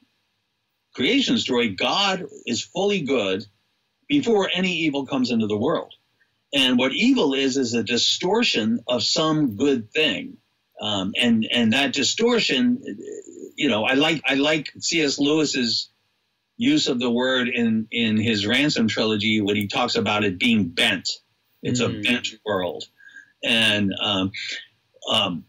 creation 0.95 1.37
story, 1.37 1.69
God 1.69 2.25
is 2.47 2.63
fully 2.63 3.01
good 3.01 3.45
before 4.07 4.49
any 4.51 4.71
evil 4.77 5.05
comes 5.05 5.29
into 5.29 5.45
the 5.45 5.57
world. 5.57 5.93
And 6.53 6.79
what 6.79 6.93
evil 6.93 7.35
is 7.35 7.57
is 7.57 7.75
a 7.75 7.83
distortion 7.83 8.79
of 8.87 9.03
some 9.03 9.55
good 9.55 9.91
thing, 9.91 10.37
um, 10.81 11.13
and 11.19 11.47
and 11.51 11.73
that 11.73 11.93
distortion, 11.93 12.81
you 13.55 13.69
know, 13.69 13.83
I 13.83 13.93
like 13.93 14.23
I 14.25 14.35
like 14.35 14.71
C.S. 14.79 15.19
Lewis's 15.19 15.91
use 16.57 16.87
of 16.87 16.99
the 16.99 17.09
word 17.09 17.47
in 17.47 17.87
in 17.91 18.17
his 18.17 18.45
Ransom 18.45 18.87
trilogy 18.87 19.41
when 19.41 19.55
he 19.55 19.67
talks 19.67 19.95
about 19.95 20.23
it 20.23 20.39
being 20.39 20.69
bent. 20.69 21.09
It's 21.63 21.81
mm. 21.81 21.99
a 21.99 22.01
bent 22.01 22.27
world, 22.45 22.83
and 23.43 23.93
um, 24.01 24.31
um, 25.09 25.45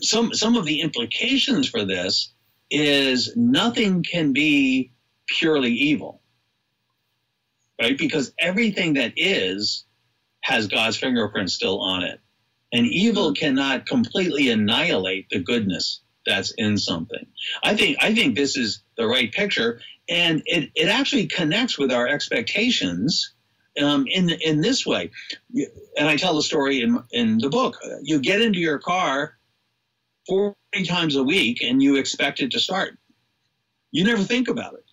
some 0.00 0.34
some 0.34 0.56
of 0.56 0.64
the 0.64 0.80
implications 0.80 1.68
for 1.68 1.84
this 1.84 2.32
is 2.70 3.36
nothing 3.36 4.02
can 4.02 4.32
be 4.32 4.92
purely 5.26 5.72
evil, 5.72 6.20
right? 7.80 7.96
Because 7.96 8.32
everything 8.38 8.94
that 8.94 9.12
is 9.16 9.84
has 10.42 10.66
God's 10.66 10.96
fingerprint 10.96 11.50
still 11.50 11.80
on 11.80 12.02
it. 12.02 12.20
And 12.72 12.86
evil 12.86 13.28
hmm. 13.28 13.34
cannot 13.34 13.86
completely 13.86 14.50
annihilate 14.50 15.28
the 15.30 15.38
goodness 15.38 16.00
that's 16.26 16.52
in 16.56 16.78
something. 16.78 17.26
I 17.62 17.76
think 17.76 17.98
I 18.00 18.14
think 18.14 18.34
this 18.34 18.56
is 18.56 18.82
the 18.96 19.06
right 19.06 19.30
picture, 19.30 19.80
and 20.08 20.42
it, 20.46 20.70
it 20.74 20.88
actually 20.88 21.26
connects 21.26 21.78
with 21.78 21.92
our 21.92 22.06
expectations 22.06 23.34
um, 23.80 24.06
in 24.08 24.30
in 24.30 24.60
this 24.60 24.86
way. 24.86 25.10
And 25.96 26.08
I 26.08 26.16
tell 26.16 26.34
the 26.34 26.42
story 26.42 26.82
in 26.82 27.02
in 27.12 27.38
the 27.38 27.50
book. 27.50 27.78
You 28.02 28.20
get 28.20 28.42
into 28.42 28.58
your 28.58 28.78
car 28.78 29.36
forty 30.28 30.84
times 30.86 31.16
a 31.16 31.24
week, 31.24 31.62
and 31.62 31.82
you 31.82 31.96
expect 31.96 32.40
it 32.40 32.52
to 32.52 32.60
start. 32.60 32.98
You 33.92 34.04
never 34.04 34.22
think 34.22 34.48
about 34.48 34.74
it, 34.74 34.84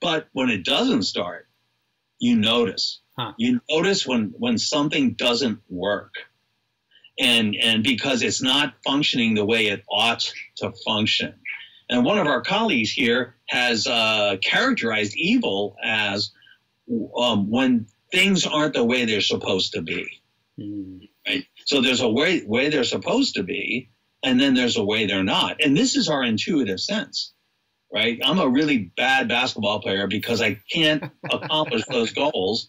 but 0.00 0.28
when 0.32 0.50
it 0.50 0.64
doesn't 0.64 1.04
start, 1.04 1.48
you 2.18 2.36
notice 2.36 3.00
Huh. 3.16 3.32
You 3.36 3.60
notice 3.70 4.06
when 4.06 4.34
when 4.38 4.58
something 4.58 5.12
doesn't 5.12 5.60
work, 5.68 6.14
and 7.18 7.54
and 7.54 7.84
because 7.84 8.22
it's 8.22 8.42
not 8.42 8.74
functioning 8.84 9.34
the 9.34 9.44
way 9.44 9.66
it 9.66 9.84
ought 9.88 10.32
to 10.56 10.72
function. 10.84 11.34
And 11.88 12.04
one 12.04 12.18
of 12.18 12.26
our 12.26 12.42
colleagues 12.42 12.90
here 12.90 13.33
has 13.48 13.86
uh, 13.86 14.36
characterized 14.42 15.14
evil 15.16 15.76
as 15.82 16.32
um, 17.16 17.50
when 17.50 17.86
things 18.12 18.46
aren't 18.46 18.74
the 18.74 18.84
way 18.84 19.04
they're 19.04 19.20
supposed 19.20 19.72
to 19.72 19.82
be. 19.82 20.06
Mm. 20.58 21.08
Right. 21.26 21.44
So 21.64 21.80
there's 21.80 22.02
a 22.02 22.08
way 22.08 22.42
way 22.44 22.68
they're 22.68 22.84
supposed 22.84 23.34
to 23.36 23.42
be, 23.42 23.90
and 24.22 24.38
then 24.38 24.54
there's 24.54 24.76
a 24.76 24.84
way 24.84 25.06
they're 25.06 25.24
not. 25.24 25.62
And 25.64 25.76
this 25.76 25.96
is 25.96 26.08
our 26.08 26.22
intuitive 26.22 26.80
sense 26.80 27.32
right? 27.92 28.18
I'm 28.24 28.40
a 28.40 28.48
really 28.48 28.90
bad 28.96 29.28
basketball 29.28 29.80
player 29.80 30.08
because 30.08 30.42
I 30.42 30.58
can't 30.68 31.04
accomplish 31.30 31.84
those 31.86 32.12
goals 32.12 32.68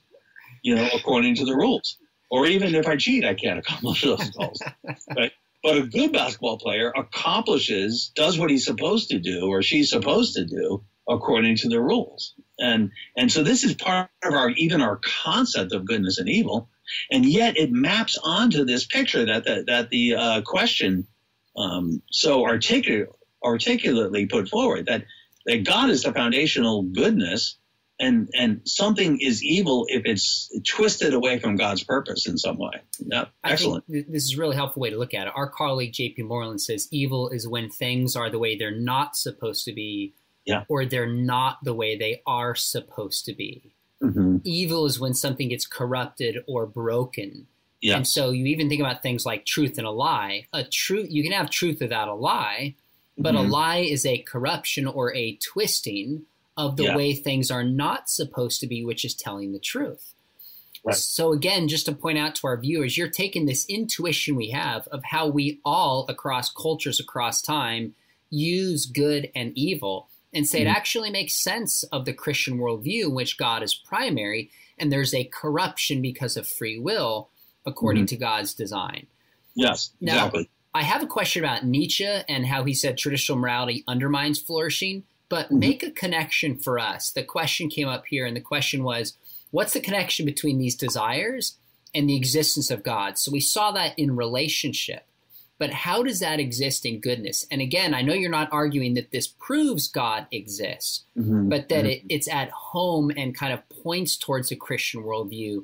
you 0.66 0.74
know, 0.76 0.90
according 0.96 1.36
to 1.36 1.46
the 1.46 1.56
rules. 1.56 1.98
Or 2.32 2.48
even 2.48 2.74
if 2.74 2.88
I 2.88 2.98
cheat, 2.98 3.24
I 3.24 3.36
can't 3.36 3.60
accomplish 3.60 4.02
those 4.02 4.30
goals. 4.32 4.60
right? 5.16 5.32
But 5.64 5.78
a 5.78 5.84
good 5.84 6.12
basketball 6.12 6.58
player 6.58 6.92
accomplishes, 6.96 8.12
does 8.16 8.38
what 8.38 8.50
he's 8.50 8.66
supposed 8.66 9.10
to 9.10 9.20
do 9.20 9.48
or 9.48 9.62
she's 9.62 9.90
supposed 9.90 10.36
to 10.36 10.46
do 10.46 10.84
according 11.10 11.56
to 11.58 11.70
the 11.70 11.82
rules. 11.82 12.34
And 12.60 12.92
and 13.18 13.32
so 13.32 13.44
this 13.44 13.64
is 13.64 13.74
part 13.74 14.10
of 14.24 14.34
our 14.34 14.50
even 14.52 14.82
our 14.82 15.00
concept 15.04 15.74
of 15.74 15.86
goodness 15.86 16.18
and 16.18 16.30
evil, 16.30 16.70
and 17.12 17.26
yet 17.26 17.58
it 17.58 17.72
maps 17.72 18.18
onto 18.24 18.64
this 18.64 18.86
picture 18.86 19.26
that 19.26 19.44
the, 19.44 19.64
that 19.68 19.90
the 19.90 20.16
uh, 20.16 20.42
question 20.42 21.06
um, 21.58 22.02
so 22.12 22.46
articulate, 22.46 23.10
articulately 23.44 24.26
put 24.26 24.50
forward 24.50 24.86
that 24.88 25.06
that 25.46 25.64
God 25.64 25.90
is 25.90 26.04
the 26.04 26.12
foundational 26.12 26.84
goodness, 26.84 27.58
and 28.00 28.30
and 28.34 28.62
something 28.66 29.20
is 29.22 29.44
evil 29.44 29.86
if 29.88 30.04
it's 30.06 30.52
twisted 30.68 31.14
away 31.14 31.40
from 31.40 31.56
God's 31.56 31.84
purpose 31.84 32.28
in 32.28 32.38
some 32.38 32.58
way. 32.58 32.82
Yeah, 33.00 33.26
excellent. 33.44 33.86
this 33.88 34.24
is 34.24 34.38
a 34.38 34.42
really 34.42 34.56
helpful 34.56 34.82
way 34.82 34.90
to 34.90 34.98
look 34.98 35.14
at 35.14 35.28
it. 35.28 35.34
Our 35.36 35.50
colleague 35.50 35.94
J.P. 35.94 36.24
Moreland 36.24 36.62
says 36.62 36.88
evil 36.92 37.30
is 37.30 37.48
when 37.48 37.70
things 37.70 38.16
are 38.16 38.30
the 38.30 38.40
way 38.40 38.58
they're 38.58 38.76
not 38.76 39.16
supposed 39.16 39.66
to 39.66 39.74
be, 39.74 40.14
yeah. 40.46 40.64
or 40.68 40.86
they're 40.86 41.08
not 41.08 41.64
the 41.64 41.74
way 41.74 41.98
they 41.98 42.22
are 42.28 42.56
supposed 42.56 43.26
to 43.26 43.34
be. 43.34 43.74
Mm-hmm. 44.04 44.38
Evil 44.44 44.86
is 44.86 45.00
when 45.00 45.14
something 45.14 45.50
gets 45.50 45.66
corrupted 45.66 46.40
or 46.48 46.66
broken. 46.66 47.48
Yeah. 47.82 47.98
And 47.98 48.08
so 48.08 48.32
you 48.32 48.46
even 48.48 48.68
think 48.68 48.82
about 48.82 49.04
things 49.04 49.26
like 49.26 49.46
truth 49.46 49.78
and 49.78 49.88
a 49.88 49.92
lie. 49.92 50.48
A 50.52 50.64
truth 50.64 51.08
you 51.10 51.24
can 51.24 51.32
have 51.32 51.50
truth 51.50 51.80
without 51.80 52.08
a 52.08 52.14
lie, 52.14 52.76
but 53.18 53.36
mm-hmm. 53.36 53.46
a 53.46 53.50
lie 53.50 53.78
is 53.78 54.06
a 54.06 54.18
corruption 54.18 54.86
or 54.86 55.14
a 55.16 55.38
twisting 55.38 56.26
of 56.58 56.78
the 56.78 56.86
yeah. 56.86 56.96
way 56.96 57.14
things 57.14 57.52
are 57.52 57.64
not 57.64 58.10
supposed 58.10 58.60
to 58.62 58.68
be, 58.68 58.84
which 58.84 59.04
is 59.04 59.14
telling 59.14 59.52
the 59.52 59.60
truth. 59.60 60.14
Right. 60.84 60.96
So 60.96 61.34
again, 61.34 61.68
just 61.68 61.88
to 61.88 61.94
point 61.94 62.18
out 62.18 62.36
to 62.36 62.48
our 62.48 62.58
viewers, 62.58 62.98
you're 62.98 63.10
taking 63.10 63.46
this 63.46 63.66
intuition 63.68 64.36
we 64.36 64.50
have 64.52 64.88
of 64.90 65.04
how 65.04 65.28
we 65.28 65.60
all 65.66 66.06
across 66.08 66.52
cultures, 66.52 67.00
across 67.00 67.42
time, 67.42 67.96
use 68.30 68.86
good 68.86 69.32
and 69.36 69.52
evil 69.56 70.10
and 70.34 70.48
say 70.48 70.60
mm-hmm. 70.60 70.68
it 70.68 70.72
actually 70.72 71.10
makes 71.10 71.34
sense 71.34 71.84
of 71.86 72.06
the 72.06 72.14
Christian 72.14 72.60
worldview 72.60 73.06
in 73.06 73.16
which 73.16 73.38
God 73.38 73.64
is 73.64 73.74
primary 73.74 74.52
and 74.78 74.92
there's 74.92 75.14
a 75.14 75.24
corruption 75.24 76.02
because 76.02 76.38
of 76.38 76.48
free 76.48 76.78
will 76.78 77.30
according 77.66 78.04
mm-hmm. 78.04 78.18
to 78.18 78.18
God's 78.18 78.54
design. 78.54 79.08
Yes, 79.56 79.92
now, 80.02 80.28
exactly. 80.28 80.50
I 80.74 80.84
have 80.84 81.02
a 81.02 81.08
question 81.08 81.44
about 81.44 81.66
Nietzsche 81.66 82.06
and 82.06 82.46
how 82.46 82.66
he 82.66 82.74
said 82.74 82.98
traditional 82.98 83.38
morality 83.38 83.84
undermines 83.88 84.40
flourishing, 84.40 85.04
but 85.30 85.48
mm-hmm. 85.48 85.60
make 85.60 85.84
a 85.84 85.92
connection 85.92 86.58
for 86.58 86.80
us. 86.80 87.12
The 87.12 87.24
question 87.24 87.70
came 87.70 87.88
up 87.88 88.06
here, 88.08 88.26
and 88.26 88.36
the 88.36 88.42
question 88.42 88.84
was 88.84 89.18
what's 89.52 89.74
the 89.74 89.80
connection 89.80 90.26
between 90.26 90.58
these 90.58 90.76
desires 90.76 91.58
and 91.94 92.10
the 92.10 92.16
existence 92.16 92.70
of 92.70 92.84
God? 92.84 93.18
So 93.18 93.32
we 93.32 93.40
saw 93.40 93.72
that 93.72 93.98
in 93.98 94.16
relationship. 94.16 95.06
But 95.58 95.72
how 95.72 96.04
does 96.04 96.20
that 96.20 96.42
exist 96.42 96.86
in 96.86 97.00
goodness? 97.00 97.46
And 97.50 97.62
again, 97.62 97.94
I 97.94 98.02
know 98.02 98.14
you're 98.14 98.30
not 98.30 98.50
arguing 98.52 98.96
that 98.96 99.12
this 99.12 99.28
proves 99.28 99.88
God 99.88 100.28
exists, 100.30 101.06
mm-hmm. 101.18 101.48
but 101.48 101.70
that 101.70 101.86
mm-hmm. 101.86 101.92
it, 101.92 102.04
it's 102.10 102.28
at 102.28 102.50
home 102.50 103.10
and 103.16 103.34
kind 103.34 103.54
of 103.54 103.68
points 103.70 104.18
towards 104.18 104.52
a 104.52 104.58
Christian 104.58 105.04
worldview. 105.04 105.64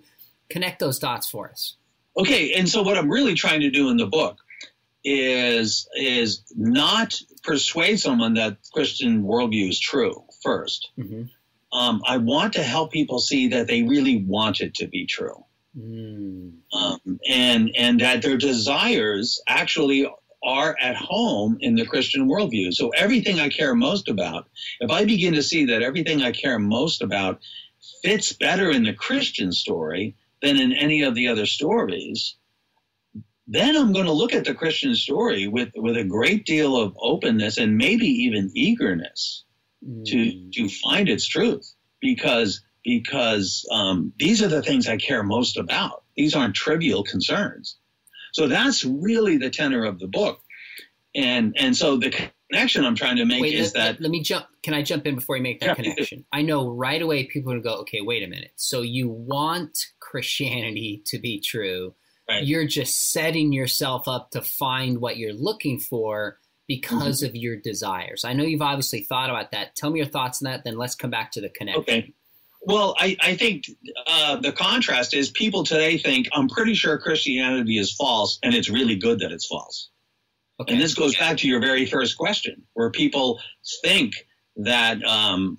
Connect 0.49 0.79
those 0.79 0.97
dots 0.97 1.29
for 1.29 1.49
us. 1.49 1.75
Okay, 2.17 2.53
and 2.53 2.69
so 2.69 2.83
what 2.83 2.97
I'm 2.97 3.09
really 3.09 3.35
trying 3.35 3.61
to 3.61 3.69
do 3.69 3.89
in 3.89 3.97
the 3.97 4.05
book 4.05 4.39
is 5.03 5.87
is 5.95 6.43
not 6.55 7.19
persuade 7.43 7.99
someone 7.99 8.35
that 8.35 8.57
Christian 8.73 9.23
worldview 9.23 9.69
is 9.69 9.79
true 9.79 10.23
1st 10.45 10.79
mm-hmm. 10.97 11.77
um, 11.77 12.01
I 12.07 12.17
want 12.17 12.53
to 12.53 12.63
help 12.63 12.91
people 12.91 13.19
see 13.19 13.49
that 13.49 13.67
they 13.67 13.83
really 13.83 14.23
want 14.23 14.61
it 14.61 14.75
to 14.75 14.87
be 14.87 15.05
true, 15.05 15.45
mm. 15.77 16.53
um, 16.73 17.19
and 17.29 17.71
and 17.77 18.01
that 18.01 18.21
their 18.21 18.37
desires 18.37 19.41
actually 19.47 20.07
are 20.43 20.75
at 20.81 20.95
home 20.95 21.57
in 21.59 21.75
the 21.75 21.85
Christian 21.85 22.27
worldview. 22.27 22.73
So 22.73 22.89
everything 22.89 23.39
I 23.39 23.49
care 23.49 23.75
most 23.75 24.09
about, 24.09 24.49
if 24.79 24.89
I 24.89 25.05
begin 25.05 25.35
to 25.35 25.43
see 25.43 25.65
that 25.65 25.83
everything 25.83 26.23
I 26.23 26.31
care 26.31 26.57
most 26.57 27.01
about 27.01 27.39
fits 28.01 28.33
better 28.33 28.71
in 28.71 28.83
the 28.83 28.93
Christian 28.93 29.51
story 29.51 30.15
than 30.41 30.57
in 30.57 30.73
any 30.73 31.03
of 31.03 31.13
the 31.13 31.27
other 31.27 31.45
stories, 31.45 32.35
then 33.51 33.75
I'm 33.75 33.91
going 33.91 34.05
to 34.05 34.13
look 34.13 34.33
at 34.33 34.45
the 34.45 34.53
Christian 34.53 34.95
story 34.95 35.47
with, 35.47 35.71
with 35.75 35.97
a 35.97 36.05
great 36.05 36.45
deal 36.45 36.77
of 36.77 36.95
openness 36.97 37.57
and 37.57 37.77
maybe 37.77 38.07
even 38.07 38.49
eagerness 38.55 39.43
mm. 39.85 40.05
to 40.05 40.49
to 40.51 40.69
find 40.69 41.09
its 41.09 41.27
truth 41.27 41.73
because 41.99 42.61
because 42.85 43.67
um, 43.69 44.13
these 44.17 44.41
are 44.41 44.47
the 44.47 44.63
things 44.63 44.87
I 44.87 44.95
care 44.95 45.21
most 45.21 45.57
about. 45.57 46.03
These 46.15 46.33
aren't 46.33 46.55
trivial 46.55 47.03
concerns. 47.03 47.77
So 48.31 48.47
that's 48.47 48.85
really 48.85 49.37
the 49.37 49.49
tenor 49.49 49.83
of 49.83 49.99
the 49.99 50.07
book, 50.07 50.41
and 51.13 51.53
and 51.59 51.75
so 51.75 51.97
the 51.97 52.31
connection 52.49 52.85
I'm 52.85 52.95
trying 52.95 53.17
to 53.17 53.25
make 53.25 53.41
wait, 53.41 53.53
is 53.53 53.75
let, 53.75 53.97
that. 53.97 54.01
Let 54.01 54.11
me 54.11 54.23
jump. 54.23 54.45
Can 54.63 54.73
I 54.73 54.81
jump 54.81 55.05
in 55.05 55.15
before 55.15 55.35
you 55.35 55.43
make 55.43 55.59
that 55.59 55.67
yeah, 55.67 55.73
connection? 55.75 56.25
I 56.31 56.41
know 56.41 56.69
right 56.69 57.01
away 57.01 57.25
people 57.25 57.51
are 57.51 57.59
going 57.59 57.63
to 57.63 57.69
go, 57.69 57.81
okay, 57.81 57.99
wait 57.99 58.23
a 58.23 58.27
minute. 58.27 58.53
So 58.55 58.81
you 58.81 59.09
want 59.09 59.77
Christianity 59.99 61.03
to 61.07 61.19
be 61.19 61.41
true, 61.41 61.93
Right. 62.29 62.45
You're 62.45 62.67
just 62.67 63.11
setting 63.11 63.51
yourself 63.51 64.07
up 64.07 64.31
to 64.31 64.41
find 64.41 64.99
what 65.01 65.17
you're 65.17 65.33
looking 65.33 65.79
for 65.79 66.37
because 66.67 67.21
mm-hmm. 67.21 67.29
of 67.29 67.35
your 67.35 67.57
desires. 67.57 68.23
I 68.23 68.33
know 68.33 68.43
you've 68.43 68.61
obviously 68.61 69.01
thought 69.01 69.29
about 69.29 69.51
that. 69.51 69.75
Tell 69.75 69.89
me 69.89 69.99
your 69.99 70.07
thoughts 70.07 70.41
on 70.41 70.51
that, 70.51 70.63
then 70.63 70.77
let's 70.77 70.95
come 70.95 71.09
back 71.09 71.31
to 71.31 71.41
the 71.41 71.49
connection. 71.49 71.81
Okay. 71.81 72.13
Well, 72.63 72.95
I, 72.97 73.17
I 73.21 73.35
think 73.35 73.65
uh, 74.07 74.37
the 74.37 74.51
contrast 74.51 75.15
is 75.15 75.31
people 75.31 75.63
today 75.63 75.97
think, 75.97 76.27
I'm 76.31 76.47
pretty 76.47 76.75
sure 76.75 76.97
Christianity 76.99 77.77
is 77.77 77.91
false, 77.91 78.37
and 78.43 78.53
it's 78.53 78.69
really 78.69 78.95
good 78.95 79.19
that 79.19 79.31
it's 79.31 79.47
false. 79.47 79.89
Okay. 80.59 80.73
And 80.73 80.81
this 80.81 80.93
goes 80.93 81.17
back 81.17 81.37
to 81.37 81.47
your 81.47 81.59
very 81.59 81.87
first 81.87 82.17
question, 82.17 82.61
where 82.73 82.91
people 82.91 83.41
think 83.83 84.13
that 84.57 85.03
um, 85.03 85.57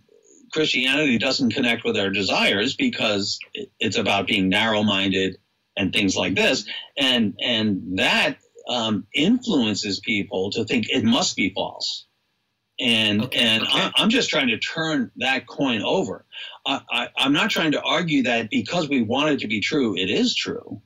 Christianity 0.52 1.18
doesn't 1.18 1.52
connect 1.52 1.82
with 1.84 1.96
our 1.96 2.10
desires 2.10 2.76
because 2.76 3.40
it's 3.80 3.96
about 3.96 4.28
being 4.28 4.48
narrow 4.48 4.84
minded 4.84 5.38
and 5.76 5.92
things 5.92 6.16
like 6.16 6.34
this, 6.34 6.64
and 6.96 7.34
and 7.40 7.98
that 7.98 8.38
um, 8.68 9.06
influences 9.14 10.00
people 10.00 10.50
to 10.52 10.64
think 10.64 10.86
it 10.88 11.04
must 11.04 11.36
be 11.36 11.50
false. 11.50 12.06
And 12.80 13.24
okay, 13.24 13.38
and 13.38 13.62
okay. 13.62 13.90
I, 13.96 14.02
am 14.02 14.10
just 14.10 14.30
trying 14.30 14.48
to 14.48 14.58
turn 14.58 15.10
that 15.16 15.46
coin 15.46 15.82
over. 15.82 16.24
I, 16.66 16.80
I, 16.90 17.08
I'm 17.16 17.32
not 17.32 17.50
trying 17.50 17.72
to 17.72 17.82
argue 17.82 18.24
that 18.24 18.50
because 18.50 18.88
we 18.88 19.02
want 19.02 19.30
it 19.30 19.40
to 19.40 19.48
be 19.48 19.60
true, 19.60 19.96
it 19.96 20.10
is 20.10 20.34
true. 20.34 20.80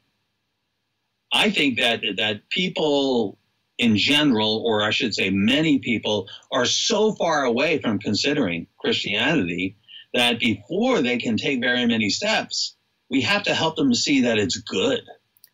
I 1.32 1.51
think 1.51 1.78
that 1.78 2.03
that 2.16 2.49
people 2.51 3.39
in 3.78 3.97
general, 3.97 4.62
or 4.66 4.82
I 4.82 4.91
should 4.91 5.14
say, 5.14 5.30
many 5.30 5.78
people, 5.78 6.28
are 6.51 6.64
so 6.64 7.12
far 7.12 7.45
away 7.45 7.78
from 7.78 7.99
considering 7.99 8.66
Christianity 8.78 9.76
that 10.14 10.41
before 10.41 11.03
they 11.03 11.18
can 11.18 11.37
take 11.37 11.61
very 11.61 11.87
many 11.87 12.09
steps, 12.09 12.76
we 13.11 13.22
have 13.22 13.44
to 13.44 13.54
help 13.54 13.76
them 13.76 13.94
see 13.94 14.22
that 14.22 14.38
it's 14.38 14.59
good. 14.59 15.00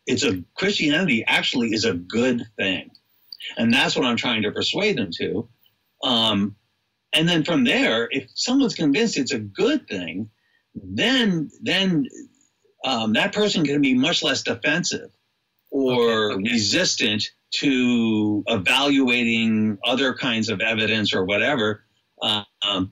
It's 0.05 0.23
a 0.23 0.43
Christianity 0.55 1.23
actually 1.27 1.69
is 1.73 1.85
a 1.85 1.93
good 1.93 2.43
thing, 2.57 2.91
and 3.57 3.73
that's 3.73 3.95
what 3.95 4.05
I'm 4.05 4.17
trying 4.17 4.43
to 4.43 4.51
persuade 4.51 4.97
them 4.97 5.11
to. 5.19 5.47
Um, 6.03 6.55
and 7.13 7.29
then 7.29 7.43
from 7.43 7.63
there, 7.63 8.09
if 8.11 8.29
someone's 8.33 8.75
convinced 8.75 9.17
it's 9.17 9.31
a 9.31 9.39
good 9.39 9.87
thing, 9.87 10.29
then 10.75 11.49
then 11.61 12.07
um, 12.83 13.13
that 13.13 13.33
person 13.33 13.63
can 13.63 13.81
be 13.81 13.93
much 13.93 14.23
less 14.23 14.43
defensive 14.43 15.11
or 15.71 16.31
okay, 16.31 16.35
okay. 16.35 16.51
resistant 16.51 17.31
to 17.51 18.43
evaluating 18.47 19.77
other 19.85 20.13
kinds 20.13 20.49
of 20.49 20.59
evidence 20.59 21.13
or 21.13 21.23
whatever. 21.23 21.83
Um, 22.21 22.91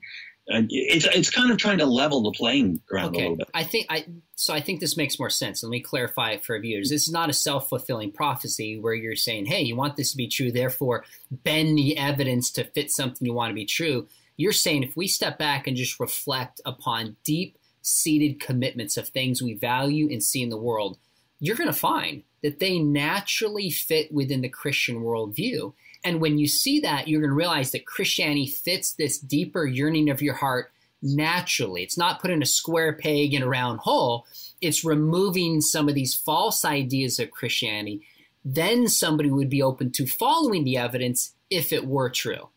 Uh, 0.52 0.62
it's 0.68 1.06
it's 1.06 1.30
kind 1.30 1.50
of 1.50 1.56
trying 1.56 1.78
to 1.78 1.86
level 1.86 2.22
the 2.22 2.32
playing 2.32 2.80
ground 2.86 3.14
okay. 3.14 3.18
a 3.18 3.22
little 3.22 3.36
bit. 3.36 3.48
I 3.54 3.64
think 3.64 3.86
I 3.88 4.04
so 4.34 4.52
I 4.52 4.60
think 4.60 4.80
this 4.80 4.96
makes 4.96 5.18
more 5.18 5.30
sense. 5.30 5.62
Let 5.62 5.70
me 5.70 5.80
clarify 5.80 6.32
it 6.32 6.44
for 6.44 6.58
viewers. 6.58 6.90
This 6.90 7.06
is 7.06 7.12
not 7.12 7.30
a 7.30 7.32
self 7.32 7.68
fulfilling 7.68 8.12
prophecy 8.12 8.78
where 8.78 8.94
you're 8.94 9.16
saying, 9.16 9.46
"Hey, 9.46 9.62
you 9.62 9.76
want 9.76 9.96
this 9.96 10.10
to 10.10 10.16
be 10.16 10.28
true, 10.28 10.52
therefore 10.52 11.04
bend 11.30 11.78
the 11.78 11.96
evidence 11.96 12.50
to 12.52 12.64
fit 12.64 12.90
something 12.90 13.26
you 13.26 13.32
want 13.32 13.50
to 13.50 13.54
be 13.54 13.64
true." 13.64 14.08
You're 14.36 14.52
saying 14.52 14.82
if 14.82 14.96
we 14.96 15.08
step 15.08 15.38
back 15.38 15.66
and 15.66 15.76
just 15.76 16.00
reflect 16.00 16.60
upon 16.64 17.16
deep 17.24 17.58
seated 17.82 18.40
commitments 18.40 18.96
of 18.96 19.08
things 19.08 19.42
we 19.42 19.54
value 19.54 20.08
and 20.10 20.22
see 20.22 20.42
in 20.42 20.50
the 20.50 20.56
world, 20.56 20.98
you're 21.40 21.56
going 21.56 21.72
to 21.72 21.72
find 21.72 22.22
that 22.42 22.58
they 22.58 22.78
naturally 22.78 23.70
fit 23.70 24.12
within 24.12 24.40
the 24.40 24.48
Christian 24.48 25.02
worldview. 25.02 25.72
And 26.04 26.20
when 26.20 26.38
you 26.38 26.48
see 26.48 26.80
that, 26.80 27.08
you're 27.08 27.20
going 27.20 27.30
to 27.30 27.36
realize 27.36 27.70
that 27.72 27.86
Christianity 27.86 28.46
fits 28.46 28.92
this 28.92 29.18
deeper 29.18 29.64
yearning 29.64 30.10
of 30.10 30.20
your 30.20 30.34
heart 30.34 30.72
naturally. 31.02 31.82
It's 31.82 31.98
not 31.98 32.20
putting 32.20 32.42
a 32.42 32.46
square 32.46 32.92
peg 32.92 33.34
in 33.34 33.42
a 33.42 33.48
round 33.48 33.80
hole, 33.80 34.26
it's 34.60 34.84
removing 34.84 35.60
some 35.60 35.88
of 35.88 35.94
these 35.94 36.14
false 36.14 36.64
ideas 36.64 37.18
of 37.18 37.30
Christianity. 37.30 38.02
Then 38.44 38.88
somebody 38.88 39.30
would 39.30 39.50
be 39.50 39.62
open 39.62 39.90
to 39.92 40.06
following 40.06 40.64
the 40.64 40.76
evidence 40.76 41.34
if 41.50 41.72
it 41.72 41.86
were 41.86 42.10
true. 42.10 42.48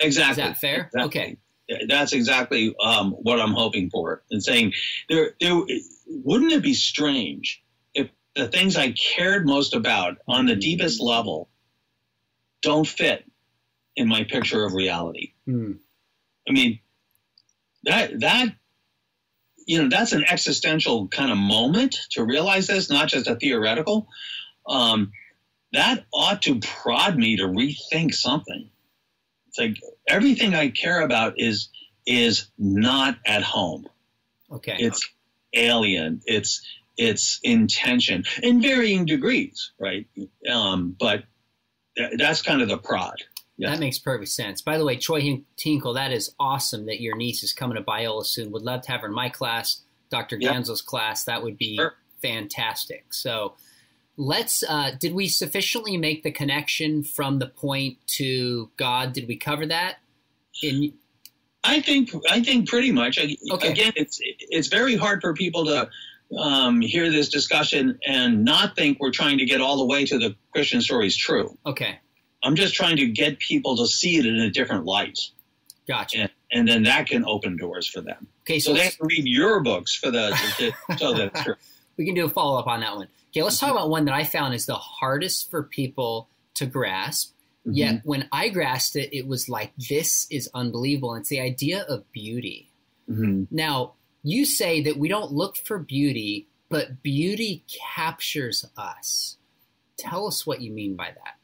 Exactly. 0.00 0.30
Is 0.30 0.48
that 0.48 0.58
fair? 0.58 0.90
Exactly. 0.92 1.20
Okay. 1.20 1.36
That's 1.86 2.12
exactly 2.12 2.74
um, 2.82 3.12
what 3.12 3.40
I'm 3.40 3.52
hoping 3.52 3.90
for. 3.90 4.22
And 4.30 4.42
saying 4.42 4.72
there, 5.08 5.32
there, 5.40 5.60
wouldn't 6.06 6.52
it 6.52 6.62
be 6.62 6.72
strange 6.72 7.62
if 7.94 8.08
the 8.34 8.48
things 8.48 8.76
I 8.76 8.92
cared 8.92 9.46
most 9.46 9.74
about 9.74 10.16
on 10.26 10.46
the 10.46 10.56
deepest 10.56 11.00
level 11.00 11.50
don't 12.62 12.86
fit 12.86 13.24
in 13.96 14.08
my 14.08 14.24
picture 14.24 14.64
of 14.64 14.74
reality. 14.74 15.32
Mm. 15.46 15.78
I 16.48 16.52
mean, 16.52 16.80
that 17.84 18.20
that 18.20 18.54
you 19.66 19.82
know 19.82 19.88
that's 19.88 20.12
an 20.12 20.24
existential 20.24 21.08
kind 21.08 21.30
of 21.30 21.38
moment 21.38 21.96
to 22.12 22.24
realize 22.24 22.66
this, 22.66 22.90
not 22.90 23.08
just 23.08 23.26
a 23.26 23.36
theoretical. 23.36 24.08
Um, 24.66 25.12
that 25.72 26.04
ought 26.12 26.42
to 26.42 26.60
prod 26.60 27.16
me 27.16 27.36
to 27.36 27.44
rethink 27.44 28.14
something. 28.14 28.70
It's 29.48 29.58
like 29.58 29.76
everything 30.06 30.54
I 30.54 30.68
care 30.68 31.00
about 31.00 31.34
is 31.36 31.68
is 32.06 32.48
not 32.56 33.18
at 33.26 33.42
home. 33.42 33.86
Okay. 34.50 34.76
It's 34.78 35.06
alien. 35.54 36.22
It's 36.24 36.62
it's 36.96 37.38
intention 37.42 38.24
in 38.42 38.60
varying 38.60 39.04
degrees, 39.04 39.72
right? 39.78 40.06
Um, 40.50 40.96
but 40.98 41.24
th- 41.98 42.12
that's 42.18 42.40
kind 42.42 42.62
of 42.62 42.68
the 42.68 42.78
prod. 42.78 43.22
Yeah. 43.58 43.70
That 43.70 43.80
makes 43.80 43.98
perfect 43.98 44.30
sense. 44.30 44.62
By 44.62 44.78
the 44.78 44.84
way, 44.84 44.96
Troy 44.96 45.42
Tinkle, 45.56 45.94
that 45.94 46.12
is 46.12 46.32
awesome 46.38 46.86
that 46.86 47.00
your 47.00 47.16
niece 47.16 47.42
is 47.42 47.52
coming 47.52 47.76
to 47.76 47.82
Biola 47.82 48.24
soon. 48.24 48.52
Would 48.52 48.62
love 48.62 48.82
to 48.82 48.92
have 48.92 49.00
her 49.00 49.08
in 49.08 49.12
my 49.12 49.28
class, 49.28 49.82
Dr. 50.10 50.36
Yep. 50.38 50.52
Ganssle's 50.52 50.80
class. 50.80 51.24
That 51.24 51.42
would 51.42 51.58
be 51.58 51.76
sure. 51.76 51.94
fantastic. 52.22 53.12
So 53.12 53.54
let's, 54.16 54.62
uh, 54.68 54.92
did 55.00 55.12
we 55.12 55.26
sufficiently 55.26 55.96
make 55.96 56.22
the 56.22 56.30
connection 56.30 57.02
from 57.02 57.40
the 57.40 57.48
point 57.48 57.98
to 58.18 58.70
God? 58.76 59.12
Did 59.12 59.26
we 59.26 59.36
cover 59.36 59.66
that? 59.66 59.96
In, 60.62 60.92
I 61.64 61.80
think 61.80 62.10
I 62.30 62.40
think 62.42 62.68
pretty 62.68 62.92
much. 62.92 63.18
Okay. 63.18 63.70
Again, 63.70 63.92
it's 63.96 64.18
it's 64.22 64.68
very 64.68 64.96
hard 64.96 65.20
for 65.20 65.34
people 65.34 65.64
to 65.66 65.88
um, 66.36 66.80
hear 66.80 67.10
this 67.10 67.28
discussion 67.28 67.98
and 68.06 68.44
not 68.44 68.76
think 68.76 69.00
we're 69.00 69.10
trying 69.10 69.38
to 69.38 69.44
get 69.44 69.60
all 69.60 69.78
the 69.78 69.86
way 69.86 70.04
to 70.04 70.18
the 70.18 70.34
Christian 70.52 70.80
story 70.80 71.06
is 71.06 71.16
true. 71.16 71.56
Okay. 71.64 71.98
I'm 72.42 72.54
just 72.54 72.74
trying 72.74 72.96
to 72.98 73.06
get 73.06 73.38
people 73.38 73.76
to 73.76 73.86
see 73.86 74.16
it 74.18 74.26
in 74.26 74.36
a 74.36 74.50
different 74.50 74.84
light. 74.84 75.18
Gotcha. 75.86 76.18
And, 76.18 76.30
and 76.52 76.68
then 76.68 76.82
that 76.84 77.06
can 77.06 77.24
open 77.24 77.56
doors 77.56 77.86
for 77.86 78.00
them. 78.00 78.28
Okay, 78.42 78.58
so, 78.58 78.70
so 78.70 78.74
they 78.74 78.84
have 78.84 78.96
to 78.96 79.04
read 79.04 79.26
your 79.26 79.60
books 79.60 79.96
for 79.96 80.10
the 80.10 80.34
so 80.98 81.14
that's 81.14 81.42
true. 81.42 81.54
We 81.96 82.04
can 82.04 82.14
do 82.14 82.26
a 82.26 82.28
follow 82.28 82.58
up 82.58 82.66
on 82.66 82.80
that 82.80 82.94
one. 82.94 83.08
Okay, 83.30 83.42
let's 83.42 83.58
talk 83.58 83.70
about 83.70 83.90
one 83.90 84.04
that 84.04 84.14
I 84.14 84.24
found 84.24 84.54
is 84.54 84.66
the 84.66 84.74
hardest 84.74 85.50
for 85.50 85.62
people 85.64 86.28
to 86.54 86.66
grasp. 86.66 87.34
Mm-hmm. 87.66 87.72
Yet 87.72 88.00
when 88.04 88.28
I 88.32 88.48
grasped 88.50 88.96
it, 88.96 89.14
it 89.16 89.26
was 89.26 89.48
like 89.48 89.72
this 89.76 90.26
is 90.30 90.48
unbelievable. 90.54 91.14
And 91.14 91.22
it's 91.22 91.28
the 91.28 91.40
idea 91.40 91.84
of 91.88 92.10
beauty. 92.12 92.70
Mm-hmm. 93.10 93.44
Now, 93.50 93.94
you 94.22 94.44
say 94.44 94.82
that 94.82 94.98
we 94.98 95.08
don't 95.08 95.32
look 95.32 95.56
for 95.56 95.78
beauty, 95.78 96.48
but 96.68 97.02
beauty 97.02 97.64
captures 97.94 98.64
us. 98.76 99.36
Tell 99.96 100.26
us 100.26 100.46
what 100.46 100.60
you 100.60 100.72
mean 100.72 100.96
by 100.96 101.06
that 101.06 101.38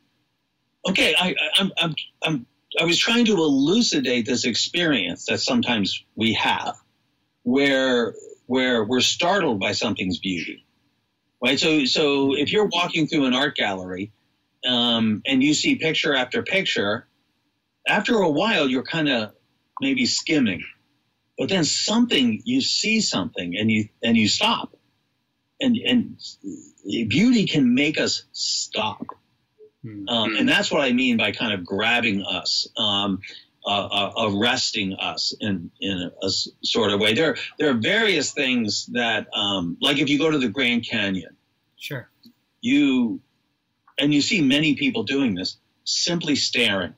okay, 0.89 1.15
I, 1.19 1.35
I'm, 1.57 1.73
I'm, 1.81 1.95
I'm, 2.23 2.47
I 2.81 2.85
was 2.85 2.99
trying 2.99 3.25
to 3.27 3.35
elucidate 3.35 4.27
this 4.27 4.45
experience 4.45 5.27
that 5.27 5.41
sometimes 5.41 6.05
we 6.17 6.33
have, 6.35 6.77
where 7.43 8.15
where 8.47 8.85
we're 8.85 9.01
startled 9.01 9.59
by 9.59 9.73
something's 9.73 10.19
beauty, 10.19 10.67
right? 11.43 11.59
So, 11.59 11.87
so 11.87 12.37
if 12.37 12.53
you're 12.53 12.67
walking 12.67 13.07
through 13.07 13.25
an 13.25 13.33
art 13.33 13.57
gallery 13.57 14.13
um, 14.67 15.23
and 15.27 15.43
you 15.43 15.55
see 15.55 15.77
picture 15.77 16.15
after 16.15 16.43
picture, 16.43 17.07
after 17.89 18.19
a 18.19 18.29
while 18.29 18.69
you're 18.69 18.83
kind 18.83 19.09
of 19.09 19.33
maybe 19.81 20.05
skimming, 20.05 20.63
but 21.39 21.49
then 21.49 21.65
something 21.65 22.41
you 22.45 22.61
see 22.61 23.01
something 23.01 23.57
and 23.57 23.71
you 23.71 23.89
and 24.03 24.17
you 24.17 24.29
stop, 24.29 24.77
and 25.61 25.77
and 25.77 26.17
beauty 27.09 27.47
can 27.47 27.75
make 27.75 27.99
us 27.99 28.25
stop. 28.33 29.07
Hmm. 29.83 30.09
Um, 30.09 30.37
and 30.37 30.49
that's 30.49 30.71
what 30.71 30.83
I 30.83 30.93
mean 30.93 31.17
by 31.17 31.33
kind 31.33 31.53
of 31.53 31.65
grabbing 31.65 32.23
us, 32.23 32.69
um, 32.77 33.21
uh, 33.67 33.87
uh, 33.87 34.13
arresting 34.31 34.95
us 34.95 35.35
in, 35.41 35.71
in 35.81 36.11
a, 36.23 36.27
a, 36.27 36.31
sort 36.63 36.91
of 36.91 37.01
way. 37.01 37.15
There, 37.15 37.37
there 37.59 37.71
are 37.71 37.75
various 37.75 38.33
things 38.33 38.87
that, 38.93 39.27
um, 39.35 39.77
like 39.81 39.99
if 39.99 40.09
you 40.09 40.19
go 40.19 40.31
to 40.31 40.39
the 40.39 40.49
Grand 40.49 40.87
Canyon, 40.87 41.37
sure, 41.77 42.09
you, 42.61 43.21
and 43.99 44.13
you 44.13 44.23
see 44.23 44.41
many 44.41 44.75
people 44.75 45.03
doing 45.03 45.35
this, 45.35 45.59
simply 45.85 46.37
staring, 46.37 46.95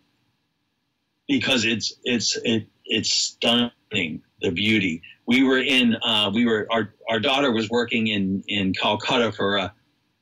because 1.26 1.64
it's 1.64 1.94
it's 2.04 2.38
it, 2.44 2.66
it's 2.84 3.12
stunning 3.12 4.22
the 4.40 4.50
beauty. 4.50 5.02
We 5.26 5.42
were 5.42 5.58
in, 5.58 5.96
uh, 5.96 6.30
we 6.32 6.46
were 6.46 6.66
our 6.70 6.94
our 7.10 7.20
daughter 7.20 7.52
was 7.52 7.68
working 7.70 8.06
in 8.08 8.42
in 8.48 8.72
Calcutta 8.74 9.32
for 9.32 9.56
a 9.56 9.72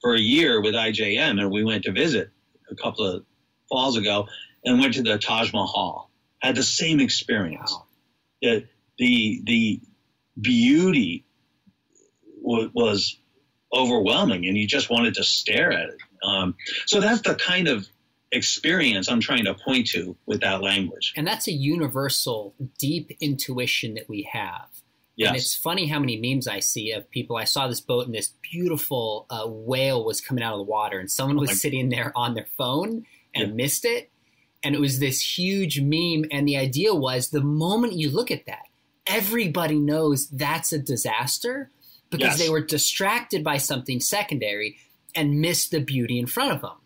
for 0.00 0.14
a 0.14 0.20
year 0.20 0.60
with 0.60 0.74
IJM, 0.74 1.40
and 1.40 1.50
we 1.50 1.64
went 1.64 1.84
to 1.84 1.92
visit 1.92 2.30
a 2.70 2.74
couple 2.74 3.06
of 3.06 3.24
falls 3.68 3.96
ago 3.96 4.28
and 4.64 4.80
went 4.80 4.94
to 4.94 5.02
the 5.02 5.18
Taj 5.18 5.52
Mahal. 5.52 6.10
Had 6.40 6.56
the 6.56 6.62
same 6.62 7.00
experience. 7.00 7.72
Wow. 7.72 7.86
It, 8.42 8.68
the 8.98 9.40
the 9.44 9.80
beauty 10.40 11.24
w- 12.42 12.70
was 12.74 13.18
overwhelming, 13.72 14.46
and 14.46 14.56
you 14.56 14.66
just 14.66 14.90
wanted 14.90 15.14
to 15.14 15.24
stare 15.24 15.72
at 15.72 15.88
it. 15.88 15.98
Um, 16.22 16.54
so 16.86 17.00
that's 17.00 17.22
the 17.22 17.34
kind 17.34 17.68
of 17.68 17.86
experience 18.34 19.08
I'm 19.08 19.20
trying 19.20 19.44
to 19.44 19.54
point 19.54 19.86
to 19.88 20.16
with 20.26 20.40
that 20.40 20.62
language. 20.62 21.12
And 21.16 21.26
that's 21.26 21.48
a 21.48 21.52
universal, 21.52 22.54
deep 22.78 23.16
intuition 23.20 23.94
that 23.94 24.08
we 24.08 24.28
have. 24.32 24.68
Yes. 25.16 25.28
And 25.28 25.36
it's 25.36 25.54
funny 25.54 25.86
how 25.86 26.00
many 26.00 26.16
memes 26.16 26.48
I 26.48 26.58
see 26.58 26.90
of 26.90 27.08
people. 27.10 27.36
I 27.36 27.44
saw 27.44 27.68
this 27.68 27.80
boat 27.80 28.06
and 28.06 28.14
this 28.14 28.32
beautiful 28.42 29.26
uh, 29.30 29.46
whale 29.46 30.04
was 30.04 30.20
coming 30.20 30.42
out 30.42 30.54
of 30.54 30.58
the 30.58 30.64
water, 30.64 30.98
and 30.98 31.10
someone 31.10 31.36
was 31.36 31.50
oh 31.50 31.54
sitting 31.54 31.88
there 31.88 32.12
on 32.16 32.34
their 32.34 32.46
phone 32.58 33.06
and 33.34 33.48
yeah. 33.48 33.54
missed 33.54 33.84
it. 33.84 34.10
And 34.64 34.74
it 34.74 34.80
was 34.80 34.98
this 34.98 35.38
huge 35.38 35.80
meme. 35.80 36.24
And 36.30 36.48
the 36.48 36.56
idea 36.56 36.94
was 36.94 37.30
the 37.30 37.42
moment 37.42 37.92
you 37.92 38.10
look 38.10 38.30
at 38.30 38.46
that, 38.46 38.64
everybody 39.06 39.78
knows 39.78 40.28
that's 40.28 40.72
a 40.72 40.78
disaster 40.78 41.70
because 42.10 42.38
yes. 42.38 42.38
they 42.38 42.48
were 42.48 42.62
distracted 42.62 43.44
by 43.44 43.58
something 43.58 44.00
secondary 44.00 44.78
and 45.14 45.40
missed 45.40 45.70
the 45.70 45.80
beauty 45.80 46.18
in 46.18 46.26
front 46.26 46.52
of 46.52 46.60
them. 46.62 46.76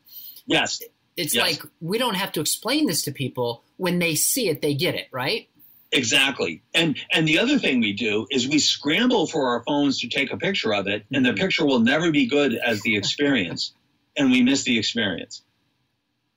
Yes. 0.46 0.82
It's 1.18 1.34
yes. 1.34 1.42
like 1.42 1.72
we 1.80 1.98
don't 1.98 2.14
have 2.14 2.30
to 2.32 2.40
explain 2.40 2.86
this 2.86 3.02
to 3.02 3.12
people. 3.12 3.64
When 3.76 3.98
they 3.98 4.14
see 4.14 4.48
it, 4.48 4.62
they 4.62 4.74
get 4.74 4.94
it, 4.94 5.08
right? 5.10 5.48
Exactly. 5.90 6.62
And 6.74 6.96
and 7.12 7.26
the 7.26 7.40
other 7.40 7.58
thing 7.58 7.80
we 7.80 7.92
do 7.92 8.28
is 8.30 8.48
we 8.48 8.60
scramble 8.60 9.26
for 9.26 9.48
our 9.48 9.64
phones 9.64 9.98
to 10.00 10.08
take 10.08 10.32
a 10.32 10.36
picture 10.36 10.72
of 10.72 10.86
it, 10.86 11.04
and 11.12 11.24
the 11.24 11.30
mm-hmm. 11.30 11.40
picture 11.40 11.66
will 11.66 11.80
never 11.80 12.12
be 12.12 12.26
good 12.26 12.54
as 12.54 12.82
the 12.82 12.96
experience, 12.96 13.72
and 14.16 14.30
we 14.30 14.42
miss 14.42 14.62
the 14.62 14.78
experience. 14.78 15.42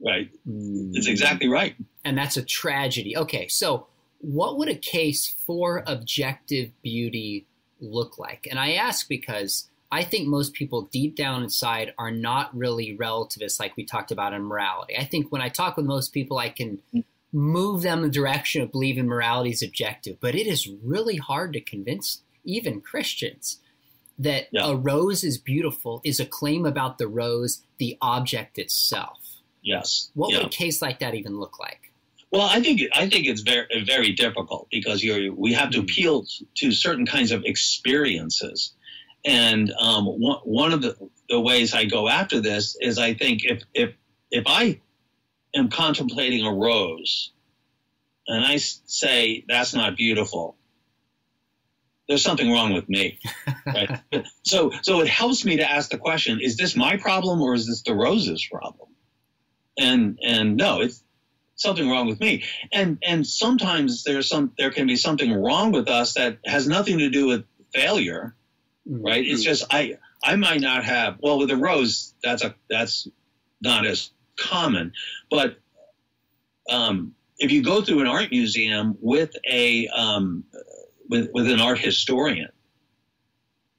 Right. 0.04 0.32
Mm. 0.50 0.92
It's 0.96 1.08
exactly 1.08 1.48
right. 1.48 1.76
And 2.04 2.18
that's 2.18 2.36
a 2.36 2.44
tragedy. 2.44 3.16
Okay, 3.16 3.48
so 3.50 3.86
what 4.18 4.58
would 4.58 4.68
a 4.68 4.76
case 4.76 5.28
for 5.46 5.84
objective 5.86 6.72
beauty 6.82 7.46
look 7.80 8.18
like? 8.18 8.48
And 8.50 8.60
I 8.60 8.74
ask 8.74 9.08
because 9.08 9.70
I 9.92 10.04
think 10.04 10.28
most 10.28 10.54
people 10.54 10.84
deep 10.84 11.16
down 11.16 11.44
inside 11.44 11.94
are 11.98 12.12
not 12.12 12.56
really 12.56 12.96
relativists 12.96 13.60
like 13.60 13.76
we 13.76 13.86
talked 13.86 14.12
about 14.12 14.34
in 14.34 14.44
morality. 14.44 14.98
I 14.98 15.04
think 15.04 15.32
when 15.32 15.42
I 15.42 15.50
talk 15.50 15.76
with 15.76 15.86
most 15.86 16.14
people, 16.14 16.38
I 16.38 16.50
can 16.50 16.82
move 17.34 17.82
them 17.82 18.00
in 18.00 18.04
the 18.06 18.10
direction 18.10 18.62
of 18.62 18.72
believing 18.72 19.08
morality 19.08 19.52
is 19.52 19.62
objective. 19.62 20.18
But 20.20 20.36
it 20.36 20.48
is 20.48 20.70
really 20.84 21.18
hard 21.18 21.54
to 21.54 21.62
convince 21.62 22.22
even 22.44 22.82
Christians 22.82 23.60
that 24.18 24.48
yeah. 24.52 24.68
a 24.70 24.76
rose 24.76 25.24
is 25.24 25.38
beautiful 25.38 26.02
is 26.04 26.20
a 26.20 26.26
claim 26.26 26.66
about 26.66 26.98
the 26.98 27.08
rose, 27.08 27.64
the 27.78 27.98
object 28.02 28.58
itself. 28.58 29.20
Yes. 29.64 30.10
What 30.14 30.32
yeah. 30.32 30.40
would 30.40 30.48
a 30.48 30.50
case 30.50 30.82
like 30.82 31.00
that 31.00 31.16
even 31.16 31.40
look 31.40 31.60
like? 31.60 31.92
Well, 32.32 32.48
I 32.50 32.62
think 32.62 32.82
I 32.94 33.10
think 33.10 33.28
it's 33.28 33.42
very 33.42 33.84
very 33.86 34.14
difficult 34.14 34.68
because 34.72 35.04
we 35.04 35.54
have 35.54 35.72
to 35.72 35.80
hmm. 35.80 35.84
appeal 35.84 36.26
to 36.56 36.72
certain 36.72 37.06
kinds 37.06 37.32
of 37.32 37.44
experiences, 37.44 38.74
and 39.26 39.72
um, 39.80 40.06
one, 40.06 40.40
one 40.44 40.72
of 40.74 40.82
the, 40.82 40.96
the 41.30 41.40
ways 41.40 41.74
I 41.74 41.86
go 41.86 42.08
after 42.08 42.40
this 42.40 42.76
is 42.80 42.98
I 42.98 43.14
think 43.14 43.42
if 43.44 43.64
if 43.74 43.94
if 44.32 44.44
I 44.48 44.80
am 45.56 45.70
contemplating 45.70 46.46
a 46.46 46.54
rose 46.54 47.32
and 48.28 48.46
I 48.46 48.58
say 48.58 49.46
that's 49.48 49.74
not 49.74 49.98
beautiful, 49.98 50.56
there's 52.08 52.24
something 52.24 52.52
wrong 52.52 52.74
with 52.74 52.90
me. 52.90 53.20
Right? 53.66 54.00
so, 54.44 54.72
so 54.82 55.02
it 55.02 55.08
helps 55.08 55.46
me 55.46 55.58
to 55.58 55.70
ask 55.70 55.90
the 55.90 55.98
question: 55.98 56.40
Is 56.42 56.58
this 56.58 56.76
my 56.76 56.98
problem 56.98 57.42
or 57.42 57.54
is 57.54 57.68
this 57.68 57.82
the 57.84 57.94
rose's 57.94 58.46
problem? 58.46 58.90
And 59.80 60.20
and 60.22 60.58
no, 60.58 60.82
it's 60.82 61.04
something 61.56 61.90
wrong 61.90 62.08
with 62.08 62.20
me. 62.20 62.44
And 62.74 62.98
and 63.02 63.26
sometimes 63.26 64.04
there's 64.04 64.28
some 64.28 64.52
there 64.58 64.72
can 64.72 64.88
be 64.88 64.98
something 64.98 65.34
wrong 65.34 65.72
with 65.72 65.88
us 65.88 66.14
that 66.16 66.40
has 66.46 66.68
nothing 66.68 67.00
to 67.00 67.10
do 67.10 67.28
with 67.28 67.46
failure. 67.74 68.36
Right? 68.86 69.26
It's 69.26 69.44
just 69.44 69.66
I 69.72 69.98
I 70.24 70.36
might 70.36 70.62
not 70.62 70.84
have 70.84 71.18
well 71.22 71.40
with 71.40 71.52
a 71.52 71.58
rose 71.58 72.14
that's 72.24 72.44
a 72.44 72.56
that's 72.70 73.08
not 73.62 73.86
as 73.86 74.12
common. 74.38 74.94
But 75.30 75.58
um, 76.70 77.16
if 77.38 77.52
you 77.52 77.64
go 77.64 77.82
through 77.82 78.02
an 78.02 78.08
art 78.08 78.32
museum 78.32 78.98
with 79.02 79.36
a 79.50 79.88
um, 79.88 80.44
with, 81.10 81.30
with 81.34 81.50
an 81.50 81.60
art 81.60 81.80
historian, 81.80 82.50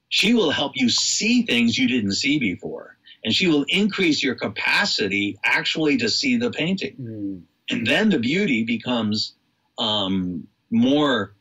she 0.09 0.33
will 0.33 0.51
help 0.51 0.73
you 0.75 0.89
see 0.89 1.43
things 1.43 1.77
you 1.77 1.87
didn't 1.87 2.13
see 2.13 2.39
before, 2.39 2.97
and 3.23 3.33
she 3.33 3.47
will 3.47 3.65
increase 3.67 4.23
your 4.23 4.35
capacity 4.35 5.37
actually 5.43 5.97
to 5.97 6.09
see 6.09 6.37
the 6.37 6.51
painting, 6.51 6.95
mm. 6.99 7.41
and 7.69 7.87
then 7.87 8.09
the 8.09 8.19
beauty 8.19 8.63
becomes 8.63 9.35
um, 9.77 10.47
more 10.69 11.33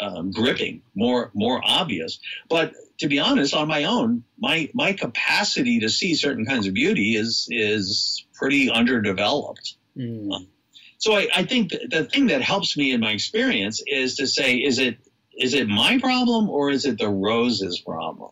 um, 0.00 0.30
gripping, 0.30 0.82
more 0.94 1.30
more 1.34 1.60
obvious. 1.64 2.18
But 2.48 2.72
to 2.98 3.08
be 3.08 3.18
honest, 3.18 3.54
on 3.54 3.68
my 3.68 3.84
own, 3.84 4.24
my 4.38 4.70
my 4.74 4.92
capacity 4.92 5.80
to 5.80 5.88
see 5.88 6.14
certain 6.14 6.46
kinds 6.46 6.66
of 6.66 6.74
beauty 6.74 7.16
is 7.16 7.46
is 7.50 8.24
pretty 8.34 8.70
underdeveloped. 8.70 9.76
Mm. 9.96 10.46
so 10.98 11.14
I, 11.14 11.26
I 11.34 11.44
think 11.44 11.70
the 11.70 12.04
thing 12.04 12.28
that 12.28 12.42
helps 12.42 12.76
me 12.76 12.92
in 12.92 13.00
my 13.00 13.10
experience 13.10 13.82
is 13.84 14.16
to 14.16 14.26
say, 14.26 14.54
is 14.56 14.78
it 14.78 14.98
is 15.36 15.54
it 15.54 15.68
my 15.68 15.98
problem 15.98 16.48
or 16.48 16.70
is 16.70 16.84
it 16.84 16.98
the 16.98 17.08
rose's 17.08 17.80
problem? 17.80 18.30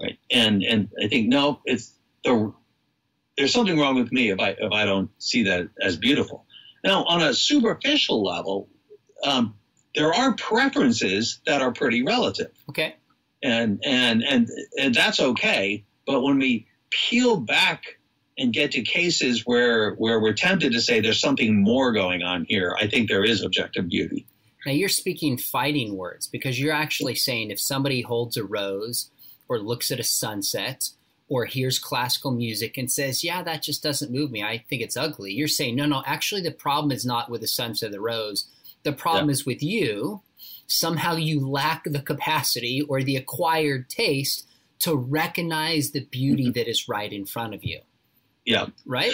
Right. 0.00 0.18
And 0.30 0.62
and 0.62 0.88
I 1.02 1.08
think 1.08 1.28
no, 1.28 1.60
it's 1.64 1.92
the 2.24 2.52
there's 3.36 3.52
something 3.52 3.78
wrong 3.78 3.96
with 3.96 4.12
me 4.12 4.30
if 4.30 4.40
I 4.40 4.50
if 4.50 4.72
I 4.72 4.84
don't 4.84 5.10
see 5.18 5.44
that 5.44 5.68
as 5.80 5.96
beautiful. 5.96 6.46
Now, 6.82 7.04
on 7.04 7.22
a 7.22 7.34
superficial 7.34 8.24
level, 8.24 8.68
um, 9.22 9.54
there 9.94 10.12
are 10.12 10.34
preferences 10.34 11.40
that 11.46 11.62
are 11.62 11.72
pretty 11.72 12.02
relative. 12.02 12.52
Okay. 12.68 12.94
And 13.42 13.80
and 13.84 14.22
and 14.22 14.48
and 14.78 14.94
that's 14.94 15.20
okay. 15.20 15.84
But 16.06 16.22
when 16.22 16.38
we 16.38 16.66
peel 16.90 17.36
back 17.36 17.98
and 18.36 18.52
get 18.52 18.72
to 18.72 18.82
cases 18.82 19.42
where 19.44 19.94
where 19.94 20.20
we're 20.20 20.34
tempted 20.34 20.72
to 20.72 20.80
say 20.80 21.00
there's 21.00 21.20
something 21.20 21.62
more 21.62 21.92
going 21.92 22.22
on 22.22 22.46
here, 22.48 22.76
I 22.78 22.86
think 22.86 23.08
there 23.08 23.24
is 23.24 23.42
objective 23.42 23.88
beauty. 23.88 24.26
Now 24.66 24.72
you're 24.72 24.88
speaking 24.88 25.38
fighting 25.38 25.96
words 25.96 26.26
because 26.26 26.60
you're 26.60 26.74
actually 26.74 27.14
saying 27.14 27.50
if 27.50 27.60
somebody 27.60 28.02
holds 28.02 28.36
a 28.36 28.44
rose 28.44 29.10
or 29.48 29.58
looks 29.58 29.90
at 29.90 30.00
a 30.00 30.04
sunset 30.04 30.90
or 31.28 31.44
hears 31.46 31.78
classical 31.78 32.32
music 32.32 32.76
and 32.76 32.90
says, 32.90 33.24
"Yeah, 33.24 33.42
that 33.42 33.62
just 33.62 33.82
doesn't 33.82 34.12
move 34.12 34.30
me. 34.30 34.42
I 34.42 34.64
think 34.68 34.82
it's 34.82 34.96
ugly." 34.96 35.32
You're 35.32 35.48
saying, 35.48 35.76
"No, 35.76 35.86
no, 35.86 36.02
actually 36.04 36.42
the 36.42 36.50
problem 36.50 36.92
is 36.92 37.06
not 37.06 37.30
with 37.30 37.40
the 37.40 37.46
sunset 37.46 37.86
of 37.86 37.92
the 37.92 38.00
rose. 38.00 38.48
The 38.82 38.92
problem 38.92 39.28
yeah. 39.28 39.32
is 39.32 39.46
with 39.46 39.62
you. 39.62 40.22
Somehow 40.66 41.16
you 41.16 41.46
lack 41.48 41.82
the 41.84 42.00
capacity 42.00 42.80
or 42.88 43.02
the 43.02 43.16
acquired 43.16 43.88
taste 43.88 44.46
to 44.80 44.94
recognize 44.94 45.90
the 45.90 46.04
beauty 46.04 46.44
mm-hmm. 46.44 46.52
that 46.52 46.68
is 46.68 46.88
right 46.88 47.12
in 47.12 47.26
front 47.26 47.54
of 47.54 47.64
you." 47.64 47.80
Yeah. 48.44 48.66
Right? 48.86 49.12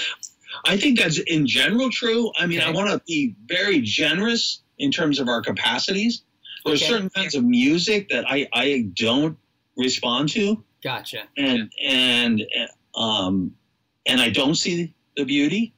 I 0.65 0.77
think 0.77 0.99
that's 0.99 1.19
in 1.19 1.47
general 1.47 1.91
true. 1.91 2.33
I 2.39 2.47
mean, 2.47 2.61
okay. 2.61 2.69
I 2.69 2.73
want 2.73 2.91
to 2.91 3.03
be 3.07 3.35
very 3.47 3.81
generous 3.81 4.63
in 4.79 4.91
terms 4.91 5.19
of 5.19 5.29
our 5.29 5.43
capacities. 5.43 6.23
There's 6.65 6.83
okay. 6.83 6.91
certain 6.91 7.11
kinds 7.11 7.35
of 7.35 7.45
music 7.45 8.09
that 8.11 8.25
I, 8.29 8.49
I 8.53 8.89
don't 8.95 9.39
respond 9.77 10.31
to. 10.31 10.63
Gotcha. 10.83 11.25
And 11.37 11.73
and 11.83 12.43
um 12.95 13.57
and 14.07 14.21
I 14.21 14.31
don't 14.31 14.55
see 14.55 14.95
the 15.17 15.25
beauty. 15.25 15.75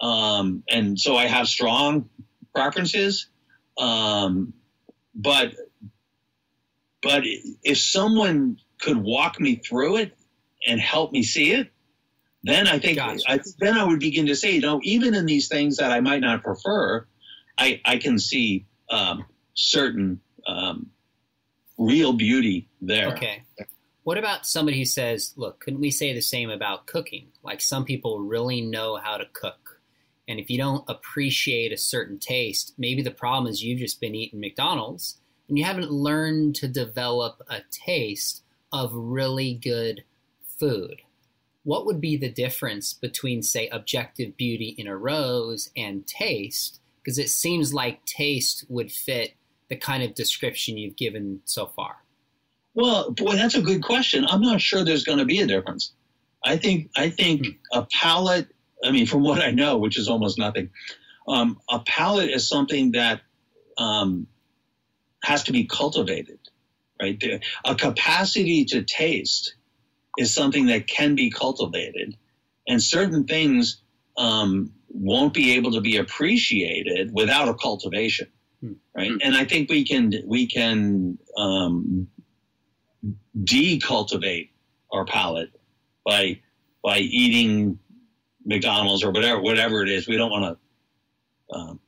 Um 0.00 0.62
and 0.68 0.98
so 0.98 1.16
I 1.16 1.26
have 1.26 1.48
strong 1.48 2.08
preferences. 2.54 3.28
Um 3.78 4.54
but 5.14 5.54
but 7.02 7.24
if 7.64 7.78
someone 7.78 8.58
could 8.80 8.98
walk 8.98 9.40
me 9.40 9.56
through 9.56 9.96
it 9.96 10.16
and 10.66 10.80
help 10.80 11.12
me 11.12 11.22
see 11.22 11.52
it, 11.52 11.70
then 12.44 12.66
I 12.66 12.78
think 12.78 12.98
gotcha. 12.98 13.22
I, 13.28 13.40
then 13.58 13.76
I 13.76 13.84
would 13.84 14.00
begin 14.00 14.26
to 14.26 14.36
say, 14.36 14.52
you 14.52 14.60
know, 14.60 14.80
even 14.82 15.14
in 15.14 15.26
these 15.26 15.48
things 15.48 15.76
that 15.76 15.90
I 15.90 16.00
might 16.00 16.20
not 16.20 16.42
prefer, 16.42 17.06
I, 17.58 17.80
I 17.84 17.98
can 17.98 18.18
see 18.18 18.66
um, 18.90 19.24
certain 19.54 20.20
um, 20.46 20.90
real 21.78 22.12
beauty 22.12 22.68
there. 22.80 23.12
Okay. 23.12 23.44
What 24.04 24.18
about 24.18 24.46
somebody 24.46 24.78
who 24.78 24.84
says, 24.84 25.32
look, 25.36 25.60
couldn't 25.60 25.80
we 25.80 25.92
say 25.92 26.12
the 26.12 26.20
same 26.20 26.50
about 26.50 26.86
cooking? 26.86 27.28
Like 27.44 27.60
some 27.60 27.84
people 27.84 28.20
really 28.20 28.60
know 28.60 28.96
how 28.96 29.16
to 29.16 29.26
cook. 29.32 29.71
And 30.28 30.38
if 30.38 30.48
you 30.50 30.58
don't 30.58 30.84
appreciate 30.88 31.72
a 31.72 31.76
certain 31.76 32.18
taste, 32.18 32.74
maybe 32.78 33.02
the 33.02 33.10
problem 33.10 33.50
is 33.50 33.62
you've 33.62 33.80
just 33.80 34.00
been 34.00 34.14
eating 34.14 34.40
McDonald's 34.40 35.18
and 35.48 35.58
you 35.58 35.64
haven't 35.64 35.90
learned 35.90 36.54
to 36.56 36.68
develop 36.68 37.42
a 37.48 37.60
taste 37.70 38.42
of 38.72 38.92
really 38.94 39.54
good 39.54 40.04
food 40.58 41.02
what 41.64 41.86
would 41.86 42.00
be 42.00 42.16
the 42.16 42.30
difference 42.30 42.92
between, 42.92 43.42
say, 43.42 43.68
objective 43.68 44.36
beauty 44.36 44.74
in 44.78 44.86
a 44.86 44.96
rose 44.96 45.70
and 45.76 46.06
taste? 46.06 46.80
Because 47.02 47.18
it 47.18 47.28
seems 47.28 47.72
like 47.72 48.04
taste 48.04 48.64
would 48.68 48.90
fit 48.90 49.34
the 49.68 49.76
kind 49.76 50.02
of 50.02 50.14
description 50.14 50.76
you've 50.76 50.96
given 50.96 51.40
so 51.44 51.66
far. 51.66 51.96
Well, 52.74 53.10
boy, 53.10 53.36
that's 53.36 53.54
a 53.54 53.62
good 53.62 53.82
question. 53.82 54.26
I'm 54.28 54.40
not 54.40 54.60
sure 54.60 54.84
there's 54.84 55.04
going 55.04 55.18
to 55.18 55.24
be 55.24 55.40
a 55.40 55.46
difference. 55.46 55.92
I 56.44 56.56
think 56.56 56.90
I 56.96 57.10
think 57.10 57.46
hmm. 57.46 57.78
a 57.78 57.86
palate. 57.92 58.48
I 58.84 58.90
mean, 58.90 59.06
from 59.12 59.22
what 59.22 59.40
I 59.40 59.50
know, 59.50 59.78
which 59.78 59.98
is 59.98 60.08
almost 60.08 60.38
nothing, 60.38 60.70
um, 61.28 61.58
a 61.70 61.80
palate 61.80 62.30
is 62.30 62.48
something 62.48 62.92
that 62.92 63.20
um, 63.78 64.26
has 65.22 65.44
to 65.44 65.52
be 65.52 65.64
cultivated, 65.64 66.38
right? 67.00 67.22
A 67.64 67.74
capacity 67.74 68.64
to 68.66 68.82
taste 68.82 69.54
is 70.18 70.34
something 70.34 70.66
that 70.66 70.86
can 70.86 71.14
be 71.14 71.30
cultivated, 71.30 72.16
and 72.66 72.82
certain 72.82 73.24
things 73.24 73.80
um, 74.16 74.72
won't 74.88 75.32
be 75.32 75.52
able 75.52 75.72
to 75.72 75.80
be 75.80 75.96
appreciated 75.96 77.12
without 77.14 77.48
a 77.48 77.54
cultivation, 77.54 78.28
hmm. 78.60 78.72
right? 78.94 79.10
Hmm. 79.10 79.18
And 79.22 79.36
I 79.36 79.44
think 79.44 79.70
we 79.70 79.84
can 79.84 80.12
we 80.26 80.46
can 80.46 81.18
um, 81.36 82.08
decultivate 83.42 84.50
our 84.92 85.04
palate 85.04 85.50
by 86.04 86.40
by 86.82 86.98
eating 86.98 87.78
McDonald's 88.44 89.04
or 89.04 89.10
whatever 89.10 89.40
whatever 89.40 89.82
it 89.82 89.88
is. 89.88 90.08
We 90.08 90.16
don't 90.16 90.30
want 90.30 90.58
to 91.50 91.56
um, 91.56 91.80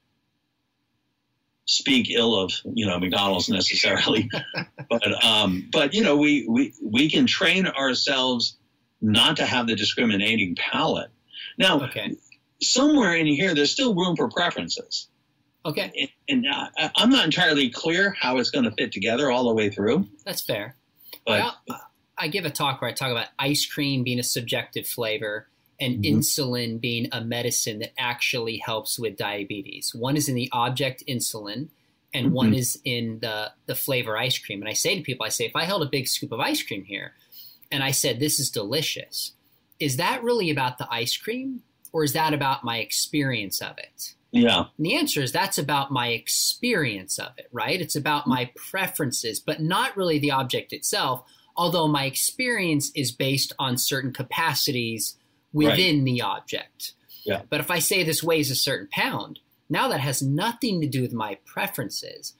speak 1.66 2.10
ill 2.10 2.38
of 2.38 2.52
you 2.64 2.86
know 2.86 2.98
McDonald's 2.98 3.48
necessarily, 3.48 4.28
but 4.90 5.24
um, 5.24 5.68
but 5.72 5.94
you 5.94 6.02
know 6.02 6.16
we 6.16 6.46
we 6.48 6.72
we 6.82 7.10
can 7.10 7.26
train 7.26 7.66
ourselves 7.66 8.56
not 9.00 9.36
to 9.36 9.46
have 9.46 9.66
the 9.66 9.74
discriminating 9.74 10.56
palate. 10.56 11.10
Now, 11.58 11.80
okay. 11.82 12.16
somewhere 12.62 13.14
in 13.14 13.26
here, 13.26 13.54
there's 13.54 13.70
still 13.70 13.94
room 13.94 14.16
for 14.16 14.28
preferences. 14.28 15.08
Okay, 15.66 16.10
and, 16.28 16.44
and 16.46 16.54
I, 16.78 16.90
I'm 16.96 17.10
not 17.10 17.24
entirely 17.24 17.70
clear 17.70 18.14
how 18.18 18.38
it's 18.38 18.50
going 18.50 18.64
to 18.64 18.72
fit 18.72 18.92
together 18.92 19.30
all 19.30 19.48
the 19.48 19.54
way 19.54 19.70
through. 19.70 20.06
That's 20.24 20.42
fair. 20.42 20.76
But 21.26 21.54
well, 21.68 21.80
I 22.18 22.28
give 22.28 22.44
a 22.44 22.50
talk 22.50 22.80
where 22.80 22.90
I 22.90 22.94
talk 22.94 23.10
about 23.10 23.28
ice 23.38 23.66
cream 23.66 24.04
being 24.04 24.18
a 24.18 24.24
subjective 24.24 24.86
flavor 24.86 25.48
and 25.84 26.02
mm-hmm. 26.02 26.18
insulin 26.18 26.80
being 26.80 27.08
a 27.12 27.20
medicine 27.20 27.78
that 27.80 27.92
actually 27.98 28.56
helps 28.56 28.98
with 28.98 29.18
diabetes. 29.18 29.94
One 29.94 30.16
is 30.16 30.28
in 30.28 30.34
the 30.34 30.48
object 30.50 31.04
insulin, 31.06 31.68
and 32.14 32.26
mm-hmm. 32.26 32.34
one 32.34 32.54
is 32.54 32.80
in 32.84 33.18
the 33.20 33.52
the 33.66 33.74
flavor 33.74 34.16
ice 34.16 34.38
cream. 34.38 34.62
And 34.62 34.68
I 34.68 34.72
say 34.72 34.96
to 34.96 35.02
people, 35.02 35.26
I 35.26 35.28
say, 35.28 35.44
if 35.44 35.54
I 35.54 35.64
held 35.64 35.82
a 35.82 35.86
big 35.86 36.08
scoop 36.08 36.32
of 36.32 36.40
ice 36.40 36.62
cream 36.62 36.84
here, 36.84 37.12
and 37.70 37.82
I 37.82 37.90
said 37.90 38.18
this 38.18 38.40
is 38.40 38.50
delicious, 38.50 39.32
is 39.78 39.98
that 39.98 40.22
really 40.22 40.50
about 40.50 40.78
the 40.78 40.88
ice 40.90 41.16
cream, 41.16 41.60
or 41.92 42.02
is 42.02 42.14
that 42.14 42.32
about 42.32 42.64
my 42.64 42.78
experience 42.78 43.60
of 43.60 43.76
it? 43.76 44.14
Yeah. 44.32 44.64
And 44.78 44.86
the 44.86 44.96
answer 44.96 45.22
is 45.22 45.32
that's 45.32 45.58
about 45.58 45.92
my 45.92 46.08
experience 46.08 47.18
of 47.18 47.32
it, 47.36 47.48
right? 47.52 47.80
It's 47.80 47.94
about 47.94 48.26
my 48.26 48.50
preferences, 48.56 49.38
but 49.38 49.60
not 49.60 49.96
really 49.96 50.18
the 50.18 50.32
object 50.32 50.72
itself. 50.72 51.24
Although 51.56 51.86
my 51.86 52.06
experience 52.06 52.90
is 52.96 53.12
based 53.12 53.52
on 53.60 53.76
certain 53.76 54.12
capacities 54.12 55.16
within 55.54 55.96
right. 55.98 56.04
the 56.04 56.20
object. 56.20 56.92
Yeah. 57.24 57.42
But 57.48 57.60
if 57.60 57.70
I 57.70 57.78
say 57.78 58.02
this 58.02 58.22
weighs 58.22 58.50
a 58.50 58.54
certain 58.54 58.88
pound, 58.92 59.38
now 59.70 59.88
that 59.88 60.00
has 60.00 60.20
nothing 60.20 60.82
to 60.82 60.86
do 60.86 61.00
with 61.00 61.14
my 61.14 61.38
preferences. 61.46 62.34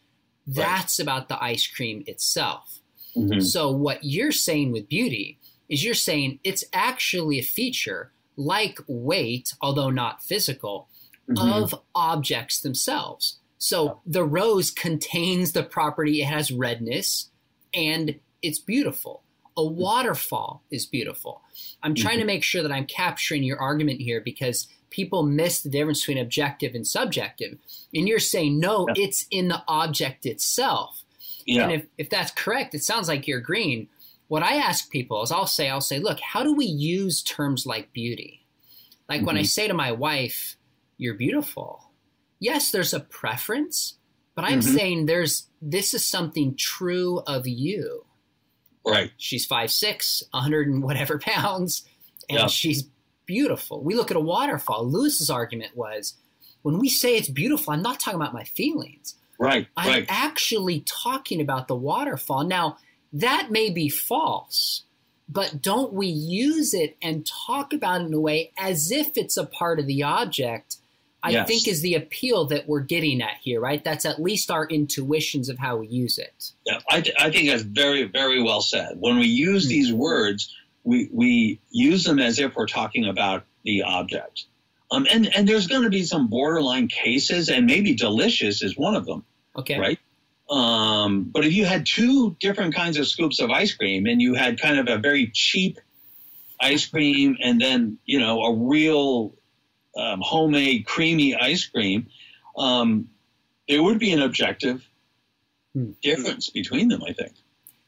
That's 0.47 0.99
right. 0.99 1.05
about 1.05 1.29
the 1.29 1.43
ice 1.43 1.67
cream 1.67 2.05
itself. 2.07 2.81
Mm-hmm. 3.17 3.41
So 3.41 3.71
what 3.71 4.05
you're 4.05 4.33
saying 4.33 4.73
with 4.73 4.89
beauty 4.89 5.39
is 5.69 5.83
you're 5.83 5.95
saying 5.95 6.41
it's 6.45 6.65
actually 6.75 7.39
a 7.39 7.43
feature 7.43 8.13
like 8.37 8.79
weight, 8.87 9.55
although 9.63 9.91
not 9.91 10.23
physical, 10.23 10.89
mm-hmm. 11.31 11.51
of 11.51 11.81
objects 11.95 12.61
themselves. 12.61 13.39
So 13.57 14.01
the 14.05 14.25
rose 14.25 14.71
contains 14.71 15.53
the 15.53 15.63
property 15.63 16.21
it 16.21 16.27
has 16.27 16.51
redness 16.53 17.31
and 17.73 18.21
it's 18.43 18.59
beautiful. 18.59 19.24
A 19.57 19.65
waterfall 19.65 20.65
is 20.71 20.87
beautiful. 20.87 21.43
I'm 21.83 21.95
trying 21.95 22.15
mm-hmm. 22.15 22.21
to 22.21 22.27
make 22.27 22.43
sure 22.43 22.63
that 22.63 22.73
I'm 22.73 22.87
capturing 22.87 23.45
your 23.45 23.61
argument 23.61 24.01
here 24.01 24.21
because 24.21 24.67
people 24.91 25.23
miss 25.23 25.63
the 25.63 25.69
difference 25.69 26.01
between 26.01 26.19
objective 26.19 26.75
and 26.75 26.87
subjective. 26.87 27.59
And 27.93 28.09
you're 28.09 28.19
saying, 28.19 28.59
no, 28.59 28.87
yeah. 28.89 29.05
it's 29.05 29.27
in 29.31 29.49
the 29.49 29.63
object 29.69 30.27
itself. 30.27 31.05
Yeah. 31.47 31.65
And 31.65 31.73
if, 31.73 31.87
if 31.99 32.11
that's 32.11 32.31
correct, 32.31 32.75
it 32.75 32.83
sounds 32.83 33.09
like 33.09 33.27
you're 33.27 33.39
agreeing. 33.39 33.89
What 34.29 34.43
I 34.43 34.57
ask 34.57 34.91
people 34.91 35.23
is 35.23 35.31
I'll 35.31 35.47
say, 35.47 35.69
I'll 35.69 35.81
say, 35.81 35.99
look, 35.99 36.21
how 36.21 36.43
do 36.43 36.55
we 36.55 36.67
use 36.67 37.23
terms 37.23 37.67
like 37.67 37.93
beauty? 37.93 38.45
Like 39.09 39.19
mm-hmm. 39.19 39.27
when 39.27 39.37
I 39.37 39.41
mm-hmm. 39.41 39.47
say 39.47 39.69
to 39.69 39.75
my 39.75 39.93
wife, 39.93 40.57
you're 40.97 41.15
beautiful. 41.15 41.91
Yes, 42.41 42.71
there's 42.71 42.95
a 42.95 43.01
preference, 43.01 43.99
but 44.35 44.45
I'm 44.45 44.61
mm-hmm. 44.61 44.77
saying 44.77 45.07
there's 45.07 45.49
this 45.61 45.95
is 45.95 46.05
something 46.05 46.55
true 46.57 47.21
of 47.27 47.47
you. 47.47 48.05
Right. 48.87 49.13
She's 49.17 49.47
five 49.47 49.71
six, 49.71 50.23
hundred 50.33 50.69
and 50.69 50.83
whatever 50.83 51.19
pounds, 51.23 51.87
and 52.29 52.41
yeah. 52.41 52.47
she's 52.47 52.85
beautiful. 53.27 53.83
We 53.83 53.95
look 53.95 54.11
at 54.11 54.17
a 54.17 54.21
waterfall. 54.21 54.91
Lewis's 54.91 55.31
argument 55.31 55.77
was, 55.77 56.15
when 56.63 56.79
we 56.79 56.89
say 56.89 57.17
it's 57.17 57.29
beautiful, 57.29 57.73
I'm 57.73 57.83
not 57.83 58.01
talking 58.01 58.21
about 58.21 58.35
my 58.35 58.45
feelings. 58.45 59.15
Right. 59.39 59.67
I'm 59.77 59.89
right. 59.89 60.07
actually 60.09 60.81
talking 60.87 61.41
about 61.41 61.69
the 61.69 61.75
waterfall. 61.75 62.45
Now, 62.45 62.79
that 63.13 63.51
may 63.51 63.71
be 63.71 63.89
false, 63.89 64.85
but 65.29 65.63
don't 65.63 65.93
we 65.93 66.07
use 66.07 66.75
it 66.75 66.97
and 67.03 67.27
talk 67.27 67.73
about 67.73 68.01
it 68.01 68.07
in 68.07 68.15
a 68.15 68.21
way 68.21 68.53
as 68.59 68.91
if 68.91 69.17
it's 69.17 69.37
a 69.37 69.47
part 69.47 69.79
of 69.79 69.87
the 69.87 70.03
object? 70.03 70.77
I 71.25 71.31
Yes. 71.31 71.49
think 71.49 71.67
is 71.67 71.81
the 71.81 71.95
appeal 71.95 72.45
that 72.47 72.69
we're 72.69 72.83
getting 72.83 73.23
at 73.23 73.39
here, 73.41 73.59
right? 73.61 73.83
That's 73.83 74.05
at 74.05 74.21
least 74.23 74.51
our 74.51 74.67
intuitions 74.67 75.49
of 75.49 75.59
how 75.59 75.77
we 75.79 75.89
use 75.89 76.19
it. 76.19 76.53
Yeah, 76.67 76.81
I, 76.91 77.03
I 77.19 77.31
think 77.31 77.49
that's 77.49 77.63
very, 77.63 78.05
very 78.05 78.43
well 78.43 78.61
said. 78.61 78.97
When 79.01 79.19
we 79.19 79.27
use 79.27 79.65
Hmm. 79.65 79.71
these 79.71 79.93
words, 79.93 80.55
we, 80.85 81.09
we 81.11 81.61
use 81.71 82.05
them 82.05 82.19
as 82.19 82.39
if 82.39 82.55
we're 82.55 82.67
talking 82.67 83.07
about 83.07 83.45
the 83.65 83.83
object. 83.83 84.45
Um, 84.91 85.07
and, 85.11 85.35
and 85.35 85.49
there's 85.49 85.67
going 85.67 85.83
to 85.85 85.91
be 85.91 86.05
some 86.05 86.29
borderline 86.29 86.89
cases, 86.89 87.49
and 87.49 87.65
maybe 87.65 87.95
delicious 87.95 88.63
is 88.63 88.77
one 88.77 88.95
of 88.95 89.07
them, 89.07 89.25
Okay. 89.57 89.79
right? 89.79 89.99
Um, 90.51 91.25
but 91.33 91.47
if 91.47 91.55
you 91.55 91.65
had 91.65 91.87
two 91.87 92.37
different 92.39 92.75
kinds 92.75 92.99
of 92.99 93.09
scoops 93.09 93.41
of 93.41 93.49
ice 93.51 93.73
cream 93.73 94.05
and 94.05 94.21
you 94.21 94.35
had 94.35 94.61
kind 94.61 94.79
of 94.79 94.89
a 94.89 94.99
very 95.01 95.31
cheap 95.33 95.79
ice 96.61 96.85
cream 96.85 97.39
and 97.43 97.59
then, 97.59 97.99
you 98.05 98.21
know, 98.21 98.43
a 98.43 98.55
real 98.55 99.35
um, 99.97 100.21
homemade 100.23 100.87
creamy 100.87 101.35
ice 101.35 101.67
cream, 101.67 102.07
um, 102.57 103.09
there 103.69 103.83
would 103.83 103.99
be 103.99 104.13
an 104.13 104.21
objective 104.23 104.87
Hmm. 105.75 105.91
difference 106.03 106.51
between 106.51 106.87
them, 106.89 107.03
I 107.03 107.13
think. 107.13 107.33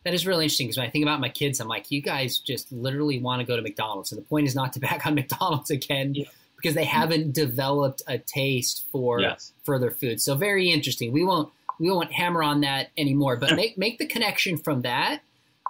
That 0.05 0.13
is 0.13 0.27
really 0.27 0.45
interesting 0.47 0.67
because 0.67 0.79
when 0.79 0.87
I 0.89 0.91
think 0.91 1.05
about 1.05 1.21
my 1.21 1.29
kids, 1.29 1.61
I'm 1.61 1.69
like, 1.69 1.91
you 1.93 2.01
guys 2.03 2.39
just 2.39 2.71
literally 2.73 3.21
want 3.21 3.41
to 3.41 3.47
go 3.47 3.55
to 3.55 3.63
McDonald's. 3.63 4.11
And 4.11 4.21
the 4.21 4.25
point 4.27 4.47
is 4.49 4.55
not 4.57 4.73
to 4.73 4.81
back 4.89 5.07
on 5.07 5.15
McDonald's 5.15 5.71
again 5.71 6.15
Yeah. 6.15 6.25
because 6.57 6.75
they 6.75 6.85
haven't 6.85 7.33
developed 7.33 8.03
a 8.09 8.19
taste 8.19 8.87
for 8.91 9.21
Yes. 9.21 9.53
further 9.65 9.91
food. 9.93 10.21
So 10.21 10.35
very 10.35 10.71
interesting. 10.71 11.13
We 11.13 11.25
won't 11.25 11.53
we 11.79 11.91
won't 11.91 12.11
hammer 12.11 12.43
on 12.43 12.63
that 12.63 12.89
anymore, 12.97 13.37
but 13.37 13.55
make 13.55 13.77
make 13.79 13.99
the 13.99 14.07
connection 14.07 14.57
from 14.57 14.83
that 14.83 15.21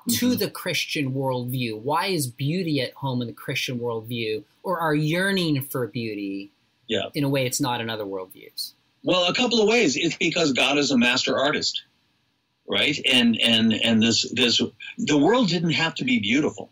to 0.09 0.31
Mhm. 0.31 0.39
the 0.39 0.51
Christian 0.51 1.13
worldview. 1.13 1.79
Why 1.81 2.07
is 2.07 2.27
beauty 2.27 2.81
at 2.81 2.93
home 2.95 3.21
in 3.23 3.27
the 3.29 3.33
Christian 3.35 3.79
worldview, 3.79 4.45
or 4.63 4.79
our 4.79 4.95
yearning 4.95 5.61
for 5.63 5.87
beauty? 5.87 6.51
Yeah. 6.89 7.09
In 7.15 7.25
a 7.25 7.29
way, 7.29 7.47
it's 7.47 7.61
not 7.61 7.81
in 7.81 7.91
other 7.91 8.05
worldviews. 8.05 8.73
Well, 9.03 9.27
a 9.27 9.35
couple 9.35 9.61
of 9.61 9.69
ways. 9.69 9.97
It's 9.97 10.17
because 10.17 10.53
God 10.53 10.79
is 10.79 10.91
a 10.91 10.99
master 10.99 11.39
artist, 11.39 11.83
right? 12.69 12.99
And 13.13 13.41
and 13.41 13.73
and 13.73 14.03
this 14.03 14.29
this 14.33 14.61
the 14.99 15.19
world 15.19 15.49
didn't 15.49 15.71
have 15.71 15.95
to 15.97 16.05
be 16.05 16.19
beautiful, 16.19 16.71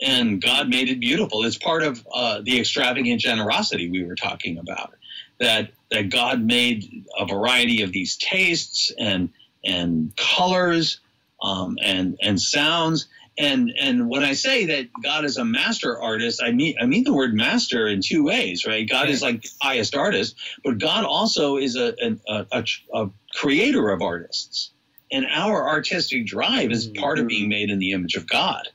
and 0.00 0.40
God 0.40 0.68
made 0.68 0.88
it 0.88 1.00
beautiful. 1.00 1.44
It's 1.44 1.58
part 1.58 1.82
of 1.82 2.06
uh, 2.12 2.40
the 2.42 2.58
extravagant 2.60 3.20
generosity 3.20 3.88
we 3.88 4.04
were 4.04 4.14
talking 4.16 4.58
about. 4.58 4.94
That 5.40 5.70
that 5.90 6.10
God 6.10 6.42
made 6.42 7.04
a 7.18 7.26
variety 7.26 7.82
of 7.82 7.92
these 7.92 8.16
tastes 8.16 8.92
and 8.98 9.30
and 9.64 10.14
colors 10.16 11.00
um, 11.42 11.76
and 11.82 12.16
and 12.20 12.40
sounds. 12.40 13.08
And 13.38 13.70
and 13.80 14.08
when 14.08 14.24
I 14.24 14.32
say 14.32 14.66
that 14.66 14.88
God 15.02 15.24
is 15.24 15.36
a 15.36 15.44
master 15.44 15.96
artist, 16.00 16.42
I 16.42 16.50
mean 16.52 16.74
I 16.80 16.86
mean 16.86 17.04
the 17.04 17.14
word 17.14 17.34
master 17.34 17.86
in 17.86 18.00
two 18.04 18.24
ways, 18.24 18.66
right? 18.66 18.88
God 18.88 19.08
is 19.10 19.22
like 19.22 19.42
the 19.42 19.50
highest 19.62 19.94
artist, 19.94 20.36
but 20.64 20.78
God 20.78 21.04
also 21.04 21.56
is 21.56 21.76
a, 21.76 21.94
an- 22.00 22.20
a, 22.28 22.46
a, 22.50 22.64
a 22.94 23.10
creator 23.34 23.90
of 23.90 24.02
artists. 24.02 24.72
And 25.10 25.24
our 25.26 25.68
artistic 25.68 26.26
drive 26.26 26.70
is 26.70 26.88
part 26.88 27.18
of 27.18 27.28
being 27.28 27.48
made 27.48 27.70
in 27.70 27.78
the 27.78 27.92
image 27.92 28.16
of 28.16 28.28
God. 28.28 28.68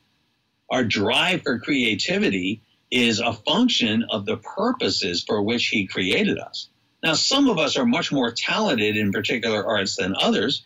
Our 0.70 0.84
drive 0.84 1.44
for 1.44 1.60
creativity 1.60 2.62
is 2.90 3.20
a 3.20 3.34
function 3.34 4.06
of 4.10 4.26
the 4.26 4.38
purposes 4.38 5.24
for 5.26 5.42
which 5.44 5.68
He 5.68 5.88
created 5.88 6.40
us. 6.40 6.70
Now, 7.04 7.14
some 7.14 7.50
of 7.50 7.60
us 7.60 7.78
are 7.78 7.86
much 7.86 8.12
more 8.12 8.32
talented 8.32 8.98
in 8.98 9.12
particular 9.12 9.66
arts 9.66 9.98
than 9.98 10.16
others, 10.20 10.66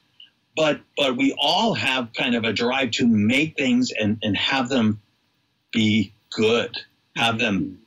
but 0.58 0.82
but 0.98 1.16
we 1.16 1.34
all 1.40 1.76
have 1.76 2.12
kind 2.14 2.36
of 2.36 2.44
a 2.44 2.52
drive 2.52 2.92
to 2.92 3.08
make 3.08 3.56
things 3.56 3.92
and, 3.98 4.18
and 4.24 4.36
have 4.36 4.68
them 4.68 5.00
be 5.72 6.12
good, 6.32 6.76
have 7.16 7.38
them 7.40 7.80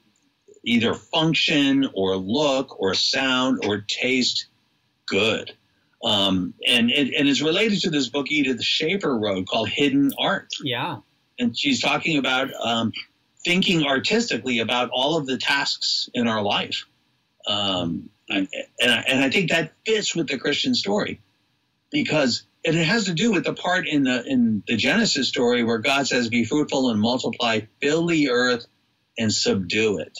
either 0.64 0.95
function 0.95 1.89
or 1.95 2.16
look 2.16 2.81
or 2.81 2.95
sound 2.95 3.64
or 3.66 3.85
taste 3.87 4.47
good. 5.07 5.53
Um, 6.03 6.55
and, 6.66 6.91
and, 6.91 7.11
and 7.11 7.29
it's 7.29 7.43
related 7.43 7.81
to 7.83 7.91
this 7.91 8.09
book 8.09 8.31
Edith 8.31 8.62
Schaeffer 8.62 9.18
wrote 9.18 9.47
called 9.49 9.68
Hidden 9.68 10.12
Art. 10.18 10.49
Yeah. 10.62 10.99
And 11.39 11.59
she's 11.59 11.81
talking 11.81 12.18
about 12.18 12.49
um, 12.55 12.93
thinking 13.45 13.85
artistically 13.85 14.61
about 14.61 14.91
all 14.93 15.16
of 15.16 15.27
the 15.27 15.39
tasks 15.39 16.09
in 16.14 16.29
our 16.29 16.43
life. 16.43 16.87
Um, 17.47 18.11
and, 18.29 18.49
I, 18.81 19.05
and 19.09 19.25
I 19.25 19.31
think 19.31 19.51
that 19.51 19.73
fits 19.85 20.14
with 20.14 20.29
the 20.29 20.39
Christian 20.39 20.75
story 20.75 21.21
because 21.91 22.45
and 22.64 22.76
it 22.76 22.84
has 22.84 23.04
to 23.04 23.14
do 23.14 23.32
with 23.32 23.44
the 23.44 23.54
part 23.54 23.88
in 23.88 24.04
the 24.04 24.24
in 24.24 24.62
the 24.66 24.76
Genesis 24.76 25.28
story 25.28 25.64
where 25.64 25.78
God 25.78 26.06
says, 26.06 26.28
"Be 26.28 26.44
fruitful 26.44 26.90
and 26.90 27.00
multiply, 27.00 27.61
fill 27.80 28.06
the 28.06 28.30
earth 28.30 28.66
and 29.18 29.32
subdue 29.32 29.98
it." 29.98 30.18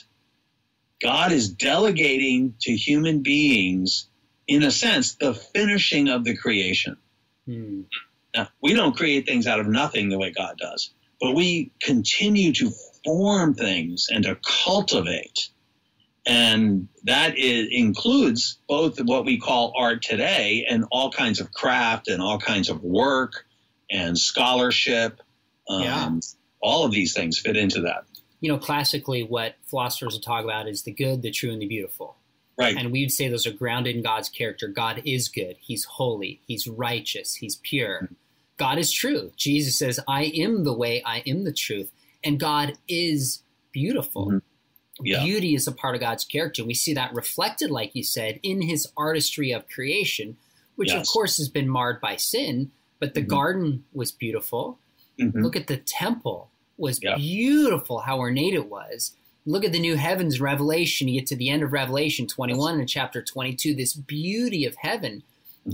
God 1.03 1.33
is 1.33 1.49
delegating 1.49 2.55
to 2.61 2.77
human 2.77 3.23
beings, 3.23 4.09
in 4.47 4.63
a 4.63 4.71
sense, 4.71 5.15
the 5.15 5.35
finishing 5.35 6.09
of 6.09 6.25
the 6.25 6.37
creation. 6.37 6.97
Hmm. 7.47 7.83
Now, 8.35 8.49
we 8.63 8.75
don't 8.75 8.97
create 8.97 9.27
things 9.27 9.47
out 9.47 9.61
of 9.61 9.67
nothing 9.67 10.09
the 10.09 10.19
way 10.19 10.31
God 10.31 10.57
does, 10.59 10.91
but 11.21 11.35
we 11.35 11.73
continue 11.81 12.53
to 12.55 12.71
form 13.05 13.55
things 13.55 14.07
and 14.11 14.25
to 14.25 14.39
cultivate. 14.65 15.49
And 16.31 16.89
that 17.05 17.37
is, 17.37 17.69
includes 17.71 18.59
both 18.69 19.01
what 19.01 19.25
we 19.25 19.39
call 19.39 19.73
art 19.77 20.03
today 20.03 20.65
and 20.69 20.85
all 20.93 21.11
kinds 21.11 21.41
of 21.41 21.53
craft 21.53 22.09
and 22.09 22.23
all 22.23 22.39
kinds 22.39 22.69
of 22.69 22.83
work 22.83 23.47
and 23.91 24.17
scholarship. 24.17 25.21
Um, 25.69 25.83
Yeah. 25.83 26.11
All 26.63 26.85
of 26.85 26.93
these 26.93 27.15
things 27.15 27.39
fit 27.39 27.57
into 27.57 27.81
that. 27.83 28.05
You 28.41 28.53
know, 28.53 28.59
classically, 28.59 29.23
what 29.23 29.57
philosophers 29.65 30.13
will 30.15 30.21
talk 30.21 30.45
about 30.45 30.69
is 30.69 30.83
the 30.83 30.93
good, 30.93 31.23
the 31.23 31.31
true, 31.31 31.51
and 31.53 31.61
the 31.63 31.67
beautiful. 31.67 32.17
Right. 32.59 32.77
And 32.77 32.93
we 32.93 33.03
would 33.03 33.13
say 33.13 33.29
those 33.29 33.47
are 33.47 33.53
grounded 33.53 33.97
in 33.97 34.03
God's 34.03 34.29
character. 34.29 34.69
God 34.69 35.01
is 35.07 35.29
good. 35.29 35.57
He's 35.61 35.85
holy. 35.85 36.41
He's 36.47 36.69
righteous. 36.69 37.37
He's 37.37 37.57
pure. 37.57 38.11
God 38.59 38.79
is 38.79 38.93
true. 38.93 39.33
Jesus 39.37 39.79
says, 39.79 39.99
I 40.07 40.25
am 40.25 40.65
the 40.65 40.75
way, 40.75 41.03
I 41.05 41.23
am 41.27 41.45
the 41.45 41.53
truth. 41.53 41.91
And 42.23 42.39
God 42.39 42.75
is 42.87 43.43
beautiful. 43.73 44.27
Mhm. 44.33 44.43
Yeah. 45.05 45.25
Beauty 45.25 45.55
is 45.55 45.67
a 45.67 45.73
part 45.73 45.95
of 45.95 46.01
God's 46.01 46.25
character. 46.25 46.65
We 46.65 46.75
see 46.75 46.95
that 46.95 47.15
reflected, 47.15 47.71
like 47.71 47.95
you 47.95 48.03
said, 48.03 48.41
in 48.43 48.63
his 48.63 48.89
artistry 48.97 49.53
of 49.53 49.69
creation, 49.69 50.37
which 50.77 50.93
of 50.93 51.07
course 51.07 51.37
has 51.39 51.49
been 51.49 51.69
marred 51.69 52.01
by 52.01 52.17
sin. 52.17 52.71
But 52.99 53.15
the 53.15 53.23
Mhm. 53.23 53.29
garden 53.29 53.85
was 53.93 54.13
beautiful. 54.13 54.79
Mhm. 55.19 55.43
Look 55.43 55.57
at 55.57 55.67
the 55.67 55.77
temple 55.79 56.51
was 56.77 57.01
Yeah. 57.03 57.17
beautiful 57.17 58.01
how 58.01 58.19
ornate 58.19 58.55
it 58.55 58.69
was. 58.69 59.17
Look 59.47 59.65
at 59.65 59.73
the 59.73 59.79
new 59.79 59.97
heavens 59.97 60.41
Revelation. 60.41 61.09
You 61.09 61.21
get 61.21 61.27
to 61.29 61.37
the 61.37 61.49
end 61.49 61.63
of 61.63 61.73
Revelation 61.73 62.27
21 62.27 62.79
and 62.79 62.89
chapter 62.89 63.23
22, 63.23 63.75
this 63.75 63.95
beauty 63.95 64.65
of 64.67 64.77
heaven. 64.77 65.23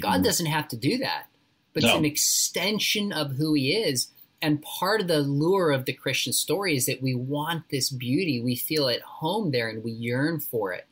God 0.01 0.21
Mhm. 0.21 0.25
doesn't 0.25 0.47
have 0.47 0.69
to 0.69 0.77
do 0.77 0.99
that, 0.99 1.27
but 1.73 1.83
it's 1.85 1.93
an 1.93 2.05
extension 2.05 3.13
of 3.13 3.33
who 3.33 3.55
he 3.55 3.73
is. 3.75 4.09
And 4.43 4.61
part 4.63 5.01
of 5.01 5.09
the 5.09 5.21
lure 5.21 5.71
of 5.71 5.87
the 5.87 5.93
Christian 5.93 6.33
story 6.33 6.77
is 6.77 6.87
that 6.87 7.03
we 7.03 7.15
want 7.15 7.65
this 7.71 7.91
beauty. 7.91 8.41
We 8.41 8.55
feel 8.57 8.89
at 8.89 9.01
home 9.01 9.51
there 9.51 9.69
and 9.69 9.83
we 9.83 9.93
yearn 9.93 10.41
for 10.41 10.73
it. 10.73 10.87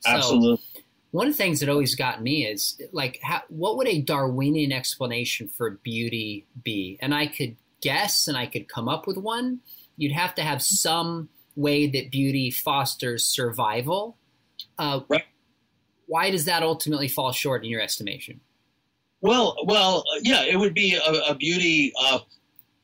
So, 0.00 0.10
Absolutely. 0.10 0.64
one 1.10 1.26
of 1.26 1.32
the 1.32 1.36
things 1.38 1.60
that 1.60 1.68
always 1.68 1.94
got 1.94 2.22
me 2.22 2.46
is 2.46 2.80
like, 2.92 3.20
how, 3.22 3.42
what 3.48 3.76
would 3.76 3.88
a 3.88 4.02
Darwinian 4.02 4.70
explanation 4.70 5.48
for 5.48 5.70
beauty 5.70 6.46
be? 6.62 6.98
And 7.00 7.14
I 7.14 7.26
could 7.26 7.56
guess 7.80 8.28
and 8.28 8.36
I 8.36 8.46
could 8.46 8.68
come 8.68 8.88
up 8.88 9.06
with 9.06 9.16
one. 9.16 9.60
You'd 9.96 10.12
have 10.12 10.34
to 10.36 10.42
have 10.42 10.62
some 10.62 11.28
way 11.56 11.88
that 11.88 12.10
beauty 12.10 12.50
fosters 12.50 13.24
survival. 13.24 14.16
Uh, 14.78 15.00
Right. 15.08 15.24
Why 16.06 16.30
does 16.30 16.46
that 16.46 16.62
ultimately 16.62 17.08
fall 17.08 17.32
short 17.32 17.64
in 17.64 17.70
your 17.70 17.82
estimation? 17.82 18.40
Well, 19.20 19.56
well, 19.64 20.04
yeah, 20.22 20.42
it 20.44 20.56
would 20.56 20.72
be 20.72 20.94
a, 20.94 21.12
a 21.30 21.34
beauty 21.34 21.92
of 22.10 22.22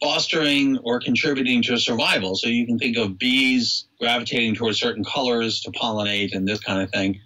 fostering 0.05 0.77
or 0.85 1.01
contributing 1.01 1.63
to 1.63 1.79
survival. 1.79 2.37
So 2.37 2.49
you 2.49 2.67
can 2.67 2.79
think 2.79 2.99
of 2.99 3.19
bees 3.19 3.87
gravitating 3.99 4.55
towards 4.55 4.79
certain 4.79 5.03
colors 5.03 5.63
to 5.63 5.71
pollinate 5.71 6.35
and 6.35 6.47
this 6.47 6.61
kind 6.61 6.83
of 6.83 6.91
thing. 6.91 7.21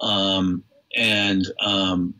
Um, 0.00 0.62
and 0.96 1.44
um, 1.60 2.14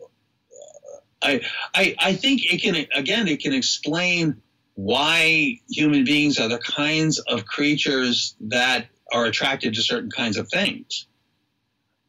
I, 1.22 1.40
I, 1.74 1.94
I 2.00 2.14
think 2.14 2.52
it 2.52 2.61
can 2.61 2.86
again 2.94 3.28
it 3.28 3.40
can 3.40 3.52
explain 3.52 4.42
why 4.74 5.61
human 5.68 6.04
beings 6.04 6.38
are 6.38 6.48
the 6.48 6.58
kinds 6.58 7.20
of 7.28 7.44
creatures 7.44 8.34
that 8.40 8.86
are 9.12 9.26
attracted 9.26 9.74
to 9.74 9.82
certain 9.82 10.11
kinds 10.11 10.36
of 10.36 10.48
things. 10.48 11.06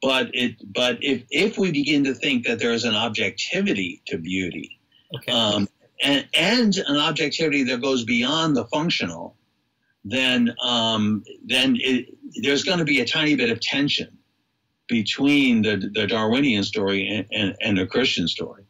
But 0.01 0.31
it, 0.33 0.55
but 0.73 0.97
if 1.01 1.23
if 1.29 1.59
we 1.59 1.71
begin 1.71 2.03
to 2.05 2.15
think 2.15 2.47
that 2.47 2.57
there 2.57 2.71
is 2.71 2.83
an 2.83 2.95
objectivity 2.95 4.01
to 4.07 4.17
beauty, 4.17 4.79
Okay. 5.15 5.31
um, 5.31 5.67
and, 6.01 6.27
and 6.33 6.77
an 6.77 6.97
objectivity 6.97 7.63
that 7.63 7.81
goes 7.81 8.03
beyond 8.03 8.55
the 8.55 8.65
functional, 8.65 9.37
then 10.03 10.53
um, 10.63 11.23
then 11.45 11.77
it, 11.79 12.07
there's 12.41 12.63
going 12.63 12.79
to 12.79 12.85
be 12.85 13.01
a 13.01 13.05
tiny 13.05 13.35
bit 13.35 13.49
of 13.49 13.59
tension 13.59 14.17
between 14.87 15.61
the, 15.61 15.89
the 15.93 16.07
Darwinian 16.07 16.63
story 16.63 17.07
and, 17.07 17.25
and, 17.31 17.55
and 17.61 17.77
the 17.77 17.87
Christian 17.87 18.27
story. 18.27 18.63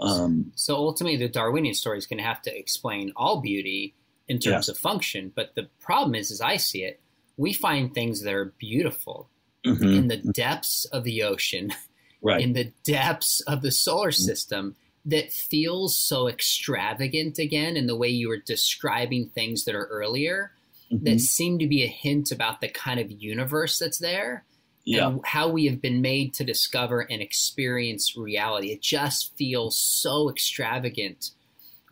Um, 0.00 0.52
so 0.54 0.76
ultimately, 0.76 1.16
the 1.16 1.28
Darwinian 1.28 1.74
story 1.74 1.98
is 1.98 2.06
going 2.06 2.18
to 2.18 2.24
have 2.24 2.42
to 2.42 2.58
explain 2.58 3.12
all 3.16 3.40
beauty 3.40 3.94
in 4.28 4.38
terms 4.38 4.68
of 4.68 4.76
function. 4.76 5.32
But 5.34 5.54
the 5.54 5.68
problem 5.80 6.14
is, 6.14 6.30
as 6.30 6.40
I 6.40 6.56
see 6.56 6.82
it, 6.82 7.00
we 7.36 7.52
find 7.52 7.94
things 7.94 8.22
that 8.22 8.34
are 8.34 8.52
beautiful 8.58 9.30
mm-hmm. 9.64 9.84
in 9.84 10.08
the 10.08 10.16
depths 10.16 10.84
of 10.86 11.04
the 11.04 11.22
ocean, 11.22 11.72
right. 12.22 12.40
in 12.40 12.52
the 12.52 12.72
depths 12.84 13.40
of 13.42 13.62
the 13.62 13.70
solar 13.70 14.10
mm-hmm. 14.10 14.22
system 14.22 14.76
that 15.04 15.32
feels 15.32 15.98
so 15.98 16.28
extravagant 16.28 17.38
again 17.38 17.76
in 17.76 17.86
the 17.86 17.96
way 17.96 18.08
you 18.08 18.28
were 18.28 18.38
describing 18.38 19.28
things 19.28 19.64
that 19.64 19.74
are 19.74 19.86
earlier 19.86 20.52
mm-hmm. 20.92 21.04
that 21.04 21.20
seem 21.20 21.58
to 21.58 21.66
be 21.66 21.82
a 21.82 21.88
hint 21.88 22.30
about 22.30 22.60
the 22.60 22.68
kind 22.68 23.00
of 23.00 23.10
universe 23.10 23.78
that's 23.78 23.98
there 23.98 24.44
yeah. 24.84 25.08
and 25.08 25.20
how 25.24 25.48
we 25.48 25.66
have 25.66 25.80
been 25.80 26.00
made 26.00 26.34
to 26.34 26.44
discover 26.44 27.00
and 27.00 27.22
experience 27.22 28.16
reality. 28.16 28.70
It 28.70 28.82
just 28.82 29.36
feels 29.36 29.78
so 29.78 30.30
extravagant 30.30 31.30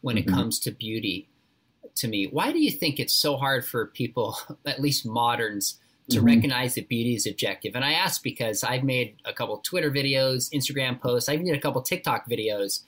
when 0.01 0.17
mm-hmm. 0.17 0.29
it 0.29 0.33
comes 0.33 0.61
to 0.61 0.71
beauty 0.71 1.29
to 1.97 2.09
me. 2.09 2.27
Why 2.27 2.53
do 2.53 2.61
you 2.61 2.71
think 2.71 2.99
it's 2.99 3.15
so 3.15 3.37
hard 3.37 3.65
for 3.65 3.87
people, 3.87 4.39
at 4.67 4.81
least 4.81 5.07
moderns, 5.07 5.79
to 6.11 6.19
mm-hmm. 6.19 6.27
recognize 6.27 6.75
that 6.75 6.89
beauty 6.89 7.15
is 7.15 7.27
objective? 7.27 7.75
And 7.75 7.85
I 7.85 7.93
ask 7.93 8.23
because 8.23 8.63
I've 8.63 8.85
made 8.85 9.17
a 9.25 9.33
couple 9.33 9.59
Twitter 9.59 9.91
videos, 9.91 10.53
Instagram 10.53 11.01
posts, 11.01 11.29
I've 11.29 11.41
made 11.41 11.57
a 11.57 11.61
couple 11.61 11.83
TikTok 11.83 12.29
videos 12.29 12.83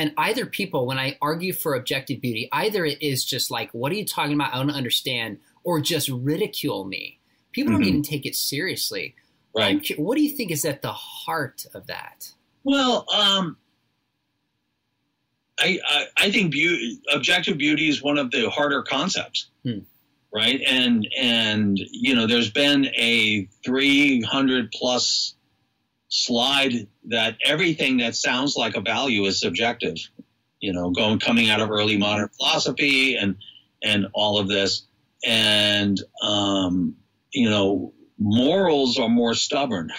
and 0.00 0.14
either 0.16 0.46
people, 0.46 0.86
when 0.86 0.98
I 0.98 1.18
argue 1.20 1.52
for 1.52 1.74
objective 1.74 2.22
beauty, 2.22 2.48
either 2.52 2.86
it 2.86 3.02
is 3.02 3.22
just 3.22 3.50
like, 3.50 3.70
what 3.72 3.92
are 3.92 3.96
you 3.96 4.06
talking 4.06 4.32
about? 4.32 4.54
I 4.54 4.56
don't 4.56 4.70
understand, 4.70 5.40
or 5.62 5.78
just 5.78 6.08
ridicule 6.08 6.86
me. 6.86 7.18
People 7.52 7.74
mm-hmm. 7.74 7.82
don't 7.82 7.88
even 7.88 8.02
take 8.02 8.24
it 8.24 8.34
seriously. 8.34 9.14
Right. 9.54 9.86
what 9.98 10.16
do 10.16 10.22
you 10.22 10.34
think 10.34 10.52
is 10.52 10.64
at 10.64 10.80
the 10.80 10.92
heart 10.92 11.66
of 11.74 11.88
that? 11.88 12.32
Well, 12.64 13.04
um, 13.14 13.58
I, 15.58 15.78
I, 15.86 16.06
I 16.16 16.30
think 16.30 16.50
beauty, 16.50 16.98
objective 17.12 17.58
beauty 17.58 17.90
is 17.90 18.02
one 18.02 18.16
of 18.16 18.30
the 18.30 18.48
harder 18.48 18.82
concepts, 18.82 19.50
hmm. 19.64 19.80
right? 20.32 20.62
And 20.66 21.06
and 21.20 21.78
you 21.90 22.14
know, 22.14 22.26
there's 22.26 22.50
been 22.50 22.86
a 22.96 23.46
300 23.66 24.72
plus 24.72 25.34
slide 26.10 26.86
that 27.04 27.36
everything 27.44 27.98
that 27.98 28.14
sounds 28.14 28.56
like 28.56 28.76
a 28.76 28.80
value 28.80 29.24
is 29.24 29.40
subjective. 29.40 29.96
You 30.60 30.74
know, 30.74 30.90
going 30.90 31.18
coming 31.18 31.48
out 31.48 31.60
of 31.60 31.70
early 31.70 31.96
modern 31.96 32.28
philosophy 32.28 33.16
and 33.16 33.36
and 33.82 34.08
all 34.12 34.38
of 34.38 34.46
this, 34.46 34.86
and 35.24 35.98
um, 36.22 36.96
you 37.32 37.48
know, 37.48 37.94
morals 38.18 38.98
are 38.98 39.08
more 39.08 39.34
stubborn 39.34 39.90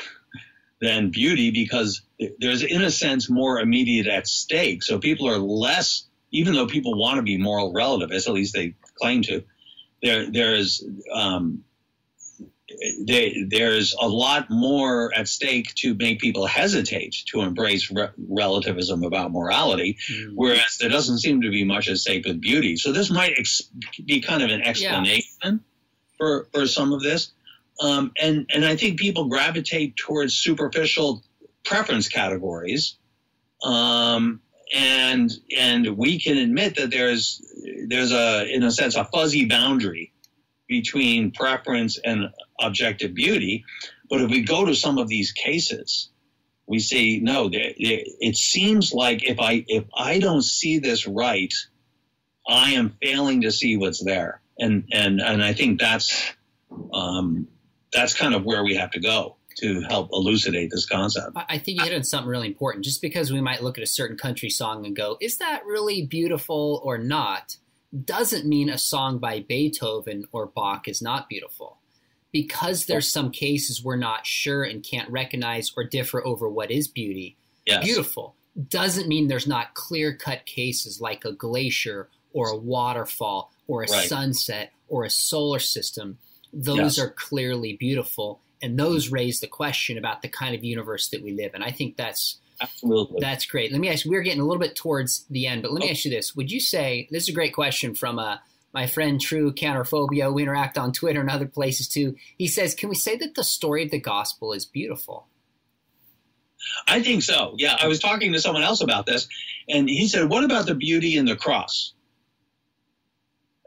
than 0.81 1.09
beauty 1.09 1.49
because 1.49 2.01
there's 2.39 2.63
in 2.63 2.81
a 2.83 2.91
sense 2.91 3.29
more 3.29 3.59
immediate 3.59 4.07
at 4.07 4.27
stake. 4.27 4.83
So 4.83 4.99
people 4.99 5.27
are 5.27 5.39
less, 5.39 6.07
even 6.31 6.53
though 6.53 6.67
people 6.67 6.95
want 6.95 7.17
to 7.17 7.23
be 7.23 7.37
moral 7.37 7.73
relativists, 7.73 8.27
at 8.27 8.33
least 8.33 8.53
they 8.53 8.75
claim 8.99 9.23
to. 9.23 9.43
There, 10.03 10.31
there's 10.31 10.83
um, 11.13 11.63
they, 13.05 13.45
there's 13.47 13.95
a 13.99 14.07
lot 14.07 14.49
more 14.49 15.13
at 15.15 15.27
stake 15.27 15.73
to 15.75 15.93
make 15.95 16.19
people 16.19 16.45
hesitate 16.45 17.15
to 17.27 17.41
embrace 17.41 17.91
re- 17.91 18.09
relativism 18.17 19.03
about 19.03 19.31
morality, 19.31 19.97
mm. 20.11 20.31
whereas 20.35 20.77
there 20.79 20.89
doesn't 20.89 21.19
seem 21.19 21.41
to 21.41 21.49
be 21.49 21.63
much 21.63 21.87
at 21.89 21.97
stake 21.97 22.25
with 22.25 22.41
beauty. 22.41 22.75
So 22.77 22.91
this 22.91 23.11
might 23.11 23.33
ex- 23.37 23.69
be 24.05 24.21
kind 24.21 24.41
of 24.41 24.49
an 24.49 24.61
explanation 24.61 25.23
yeah. 25.43 25.51
for 26.17 26.47
for 26.51 26.65
some 26.65 26.91
of 26.91 27.01
this, 27.01 27.31
um, 27.81 28.11
and 28.19 28.49
and 28.53 28.65
I 28.65 28.75
think 28.75 28.99
people 28.99 29.25
gravitate 29.25 29.95
towards 29.95 30.33
superficial 30.33 31.23
preference 31.63 32.07
categories. 32.07 32.97
Um, 33.63 34.41
and 34.73 35.31
and 35.55 35.97
we 35.97 36.19
can 36.19 36.37
admit 36.37 36.77
that 36.77 36.91
there's 36.91 37.41
there's 37.87 38.11
a 38.11 38.47
in 38.47 38.63
a 38.63 38.71
sense 38.71 38.95
a 38.95 39.05
fuzzy 39.05 39.45
boundary 39.45 40.10
between 40.71 41.31
preference 41.31 41.99
and 41.99 42.29
objective 42.61 43.13
beauty. 43.13 43.65
But 44.09 44.21
if 44.21 44.31
we 44.31 44.41
go 44.41 44.63
to 44.65 44.73
some 44.73 44.97
of 44.97 45.09
these 45.09 45.33
cases, 45.33 46.09
we 46.65 46.79
see 46.79 47.19
no. 47.19 47.49
it 47.51 48.37
seems 48.37 48.93
like 48.93 49.27
if 49.27 49.37
I 49.39 49.65
if 49.67 49.83
I 49.93 50.19
don't 50.19 50.43
see 50.43 50.79
this 50.79 51.05
right, 51.05 51.53
I 52.47 52.71
am 52.71 52.95
failing 53.03 53.41
to 53.41 53.51
see 53.51 53.75
what's 53.75 54.01
there, 54.01 54.41
and 54.57 54.85
and 54.93 55.19
and 55.19 55.43
I 55.43 55.51
think 55.51 55.81
that's 55.81 56.31
um, 56.93 57.49
that's 57.91 58.13
kind 58.13 58.33
of 58.33 58.45
where 58.45 58.63
we 58.63 58.75
have 58.75 58.91
to 58.91 59.01
go 59.01 59.35
to 59.57 59.81
help 59.81 60.09
elucidate 60.13 60.71
this 60.71 60.85
concept. 60.85 61.35
I 61.35 61.57
think 61.57 61.79
you 61.79 61.83
hit 61.83 61.93
on 61.93 62.05
something 62.05 62.29
really 62.29 62.47
important. 62.47 62.85
Just 62.85 63.01
because 63.01 63.29
we 63.29 63.41
might 63.41 63.61
look 63.61 63.77
at 63.77 63.83
a 63.83 63.87
certain 63.87 64.17
country 64.17 64.49
song 64.49 64.85
and 64.85 64.95
go, 64.95 65.17
"Is 65.19 65.37
that 65.39 65.65
really 65.65 66.05
beautiful 66.05 66.79
or 66.85 66.97
not?" 66.97 67.57
Doesn't 68.05 68.45
mean 68.45 68.69
a 68.69 68.77
song 68.77 69.19
by 69.19 69.41
Beethoven 69.41 70.25
or 70.31 70.45
Bach 70.45 70.87
is 70.87 71.01
not 71.01 71.29
beautiful 71.29 71.77
because 72.31 72.85
there's 72.85 73.11
some 73.11 73.31
cases 73.31 73.83
we're 73.83 73.97
not 73.97 74.25
sure 74.25 74.63
and 74.63 74.83
can't 74.83 75.09
recognize 75.09 75.71
or 75.75 75.83
differ 75.83 76.25
over 76.25 76.47
what 76.49 76.71
is 76.71 76.87
beauty, 76.87 77.35
yes. 77.65 77.83
beautiful, 77.83 78.35
doesn't 78.69 79.07
mean 79.07 79.27
there's 79.27 79.47
not 79.47 79.73
clear 79.73 80.15
cut 80.15 80.45
cases 80.45 81.01
like 81.01 81.25
a 81.25 81.33
glacier 81.33 82.09
or 82.33 82.49
a 82.49 82.57
waterfall 82.57 83.51
or 83.67 83.83
a 83.83 83.87
right. 83.87 84.07
sunset 84.07 84.71
or 84.87 85.03
a 85.03 85.09
solar 85.09 85.59
system. 85.59 86.17
Those 86.53 86.97
yes. 86.97 86.99
are 86.99 87.09
clearly 87.09 87.73
beautiful. 87.73 88.41
And 88.61 88.77
those 88.77 89.11
raise 89.11 89.39
the 89.39 89.47
question 89.47 89.97
about 89.97 90.21
the 90.21 90.29
kind 90.29 90.53
of 90.53 90.63
universe 90.63 91.09
that 91.09 91.23
we 91.23 91.31
live 91.31 91.55
in. 91.55 91.63
I 91.63 91.71
think 91.71 91.97
that's 91.97 92.39
Absolutely. 92.61 93.17
That's 93.19 93.45
great. 93.45 93.71
Let 93.71 93.81
me 93.81 93.89
ask 93.89 94.05
we're 94.05 94.21
getting 94.21 94.41
a 94.41 94.45
little 94.45 94.61
bit 94.61 94.75
towards 94.75 95.25
the 95.29 95.47
end, 95.47 95.63
but 95.63 95.71
let 95.71 95.81
me 95.81 95.87
oh. 95.87 95.91
ask 95.91 96.05
you 96.05 96.11
this. 96.11 96.35
Would 96.35 96.51
you 96.51 96.59
say, 96.59 97.07
this 97.11 97.23
is 97.23 97.29
a 97.29 97.33
great 97.33 97.53
question 97.53 97.95
from 97.95 98.19
uh, 98.19 98.37
my 98.73 98.87
friend 98.87 99.19
True 99.19 99.51
Counterphobia. 99.51 100.33
We 100.33 100.43
interact 100.43 100.77
on 100.77 100.93
Twitter 100.93 101.19
and 101.19 101.29
other 101.29 101.47
places 101.47 101.87
too. 101.87 102.15
He 102.37 102.47
says, 102.47 102.75
Can 102.75 102.89
we 102.89 102.95
say 102.95 103.17
that 103.17 103.35
the 103.35 103.43
story 103.43 103.83
of 103.83 103.91
the 103.91 103.99
gospel 103.99 104.53
is 104.53 104.65
beautiful? 104.65 105.27
I 106.87 107.01
think 107.01 107.23
so. 107.23 107.55
Yeah, 107.57 107.75
I 107.79 107.87
was 107.87 107.99
talking 107.99 108.33
to 108.33 108.39
someone 108.39 108.63
else 108.63 108.81
about 108.81 109.05
this, 109.05 109.27
and 109.67 109.89
he 109.89 110.07
said, 110.07 110.29
What 110.29 110.43
about 110.43 110.67
the 110.67 110.75
beauty 110.75 111.17
in 111.17 111.25
the 111.25 111.35
cross? 111.35 111.93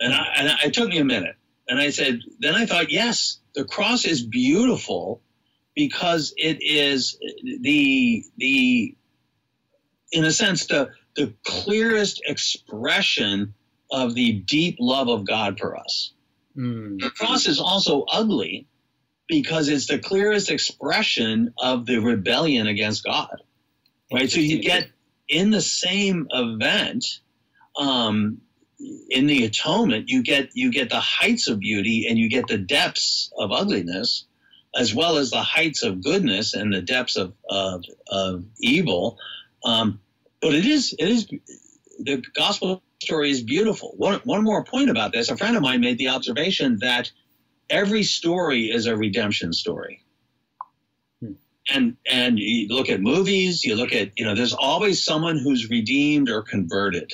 And, 0.01 0.13
I, 0.13 0.27
and 0.37 0.49
I, 0.49 0.57
it 0.67 0.75
took 0.75 0.89
me 0.89 0.99
a 0.99 1.05
minute. 1.05 1.37
And 1.69 1.79
I 1.79 1.91
said, 1.91 2.21
Then 2.39 2.55
I 2.55 2.67
thought, 2.67 2.91
yes, 2.91 3.39
the 3.55 3.65
cross 3.65 4.05
is 4.05 4.23
beautiful 4.23 5.21
because 5.75 6.35
it 6.37 6.59
is 6.63 7.19
the, 7.61 8.25
the 8.37 8.95
in 10.13 10.25
a 10.25 10.31
sense, 10.31 10.67
the, 10.67 10.91
the 11.17 11.35
clearest 11.45 12.23
expression 12.25 13.55
of 13.91 14.15
the 14.15 14.33
deep 14.33 14.77
love 14.79 15.09
of 15.09 15.27
God 15.27 15.59
for 15.59 15.77
us. 15.77 16.13
Mm. 16.57 17.01
The 17.01 17.11
cross 17.11 17.47
is 17.47 17.61
also 17.61 18.05
ugly 18.11 18.67
because 19.29 19.69
it's 19.69 19.87
the 19.87 19.99
clearest 19.99 20.51
expression 20.51 21.55
of 21.59 21.87
the 21.87 21.99
rebellion 21.99 22.67
against 22.67 23.05
God. 23.05 23.43
Right? 24.13 24.31
So 24.31 24.41
you 24.41 24.63
get 24.63 24.89
in 25.29 25.51
the 25.51 25.61
same 25.61 26.29
event, 26.31 27.05
um, 27.77 28.41
in 29.09 29.27
the 29.27 29.45
atonement, 29.45 30.09
you 30.09 30.23
get 30.23 30.51
you 30.55 30.71
get 30.71 30.91
the 30.91 31.01
heights 31.01 31.49
of 31.49 31.59
beauty 31.59 32.07
and 32.09 32.19
you 32.19 32.29
get 32.29 32.47
the 32.47 32.59
depths 32.59 33.33
of 33.39 33.51
ugliness, 33.51 34.27
as 34.77 34.95
well 34.95 35.17
as 35.17 35.31
the 35.31 35.43
heights 35.43 35.83
of 35.83 36.03
goodness 36.03 36.55
and 36.55 36.73
the 36.73 36.83
depths 36.83 37.17
of 37.17 37.35
of, 37.49 37.85
of 38.09 38.45
evil. 38.59 39.19
Um, 39.65 40.01
but 40.41 40.55
it 40.55 40.67
is 40.67 40.95
it 40.99 41.09
is 41.09 41.27
the 41.99 42.23
gospel 42.35 42.83
story 43.03 43.31
is 43.31 43.43
beautiful. 43.43 43.95
One, 43.97 44.21
one 44.25 44.43
more 44.43 44.65
point 44.65 44.91
about 44.91 45.13
this 45.13 45.31
a 45.31 45.37
friend 45.37 45.57
of 45.57 45.63
mine 45.63 45.81
made 45.81 45.99
the 45.99 46.09
observation 46.09 46.79
that 46.81 47.11
every 47.71 48.03
story 48.03 48.71
is 48.71 48.87
a 48.87 48.97
redemption 48.97 49.53
story. 49.53 50.03
Hmm. 51.21 51.33
And 51.73 51.97
and 52.11 52.39
you 52.39 52.69
look 52.69 52.89
at 52.89 53.01
movies, 53.01 53.65
you 53.65 53.77
look 53.77 53.93
at 53.93 54.19
you 54.19 54.25
know, 54.25 54.35
there's 54.35 54.55
always 54.55 55.05
someone 55.05 55.39
who's 55.39 55.71
redeemed 55.71 56.31
or 56.31 56.43
converted, 56.43 57.13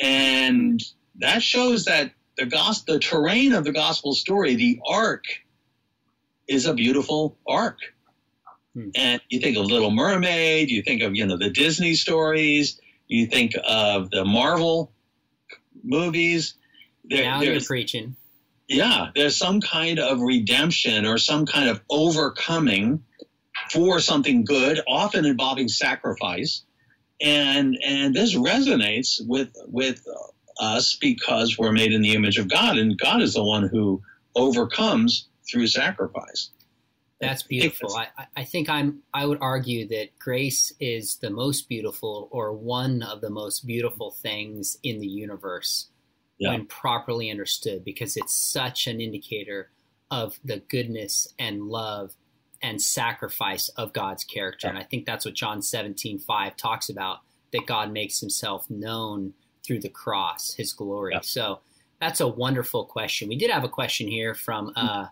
and 0.00 0.82
that 1.16 1.42
shows 1.42 1.84
that 1.84 2.12
the 2.36 2.46
gospel, 2.46 2.94
the 2.94 3.00
terrain 3.00 3.52
of 3.52 3.64
the 3.64 3.72
gospel 3.72 4.14
story, 4.14 4.54
the 4.54 4.80
arc, 4.86 5.24
is 6.48 6.66
a 6.66 6.74
beautiful 6.74 7.36
arc. 7.46 7.78
Hmm. 8.74 8.90
And 8.94 9.20
you 9.28 9.40
think 9.40 9.56
of 9.56 9.66
Little 9.66 9.90
Mermaid, 9.90 10.70
you 10.70 10.82
think 10.82 11.02
of 11.02 11.14
you 11.14 11.26
know 11.26 11.36
the 11.36 11.50
Disney 11.50 11.94
stories, 11.94 12.80
you 13.08 13.26
think 13.26 13.52
of 13.66 14.10
the 14.10 14.24
Marvel 14.24 14.92
movies. 15.82 16.54
There, 17.04 17.24
now 17.24 17.40
you're 17.40 17.60
preaching. 17.60 18.16
Yeah, 18.68 19.10
there's 19.14 19.36
some 19.36 19.60
kind 19.60 19.98
of 19.98 20.20
redemption 20.20 21.06
or 21.06 21.18
some 21.18 21.46
kind 21.46 21.68
of 21.68 21.80
overcoming 21.88 23.04
for 23.70 24.00
something 24.00 24.44
good, 24.44 24.80
often 24.88 25.24
involving 25.24 25.68
sacrifice, 25.68 26.62
and 27.20 27.78
and 27.84 28.14
this 28.14 28.34
resonates 28.34 29.20
with 29.24 29.54
with 29.68 30.04
us 30.58 30.96
because 31.00 31.56
we're 31.58 31.72
made 31.72 31.92
in 31.92 32.02
the 32.02 32.14
image 32.14 32.38
of 32.38 32.48
God, 32.48 32.76
and 32.76 32.98
God 32.98 33.22
is 33.22 33.34
the 33.34 33.44
one 33.44 33.68
who 33.68 34.02
overcomes 34.34 35.28
through 35.48 35.66
sacrifice. 35.66 36.50
That's 37.20 37.42
beautiful. 37.42 37.96
I, 37.96 38.08
I 38.36 38.44
think 38.44 38.68
I'm. 38.68 39.00
I 39.14 39.24
would 39.24 39.38
argue 39.40 39.88
that 39.88 40.18
grace 40.18 40.72
is 40.80 41.16
the 41.16 41.30
most 41.30 41.68
beautiful, 41.68 42.28
or 42.30 42.52
one 42.52 43.02
of 43.02 43.22
the 43.22 43.30
most 43.30 43.66
beautiful 43.66 44.10
things 44.10 44.76
in 44.82 45.00
the 45.00 45.06
universe, 45.06 45.86
yeah. 46.38 46.50
when 46.50 46.66
properly 46.66 47.30
understood, 47.30 47.84
because 47.84 48.18
it's 48.18 48.36
such 48.36 48.86
an 48.86 49.00
indicator 49.00 49.70
of 50.10 50.38
the 50.44 50.58
goodness 50.68 51.26
and 51.38 51.62
love 51.62 52.12
and 52.62 52.80
sacrifice 52.80 53.68
of 53.70 53.92
God's 53.92 54.24
character. 54.24 54.68
And 54.68 54.78
I 54.78 54.82
think 54.82 55.06
that's 55.06 55.24
what 55.24 55.34
John 55.34 55.62
17, 55.62 56.18
5 56.18 56.56
talks 56.56 56.88
about 56.88 57.18
that 57.52 57.66
God 57.66 57.92
makes 57.92 58.20
himself 58.20 58.68
known 58.70 59.34
through 59.64 59.80
the 59.80 59.88
cross, 59.88 60.54
his 60.54 60.72
glory. 60.72 61.12
Yeah. 61.14 61.20
So 61.22 61.60
that's 62.00 62.20
a 62.20 62.28
wonderful 62.28 62.84
question. 62.84 63.28
We 63.28 63.36
did 63.36 63.50
have 63.50 63.64
a 63.64 63.68
question 63.68 64.08
here 64.08 64.34
from 64.34 64.72
uh, 64.76 65.06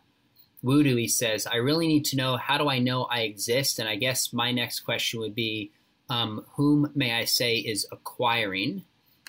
Voodoo. 0.64 0.96
He 0.96 1.08
says, 1.08 1.46
I 1.46 1.56
really 1.56 1.86
need 1.86 2.06
to 2.06 2.16
know 2.16 2.36
how 2.36 2.58
do 2.58 2.68
I 2.68 2.78
know 2.78 3.04
I 3.04 3.20
exist? 3.20 3.78
And 3.78 3.88
I 3.88 3.96
guess 3.96 4.32
my 4.32 4.50
next 4.50 4.80
question 4.80 5.20
would 5.20 5.34
be, 5.34 5.70
um, 6.08 6.44
whom 6.54 6.90
may 6.94 7.12
I 7.12 7.24
say 7.24 7.56
is 7.56 7.86
acquiring? 7.92 8.84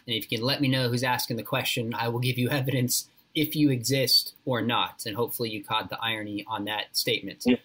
And 0.07 0.15
if 0.15 0.31
you 0.31 0.37
can 0.37 0.45
let 0.45 0.61
me 0.61 0.69
know 0.69 0.89
who's 0.89 1.03
asking 1.03 1.37
the 1.37 1.43
question, 1.43 1.93
I 1.93 2.07
will 2.07 2.19
give 2.19 2.37
you 2.37 2.49
evidence 2.51 3.09
if 3.35 3.55
you 3.55 3.69
exist 3.69 4.33
or 4.45 4.61
not. 4.61 5.03
And 5.05 5.15
hopefully 5.15 5.49
you 5.49 5.63
caught 5.63 5.89
the 5.89 5.99
irony 6.01 6.45
on 6.47 6.65
that 6.65 6.95
statement. 6.97 7.45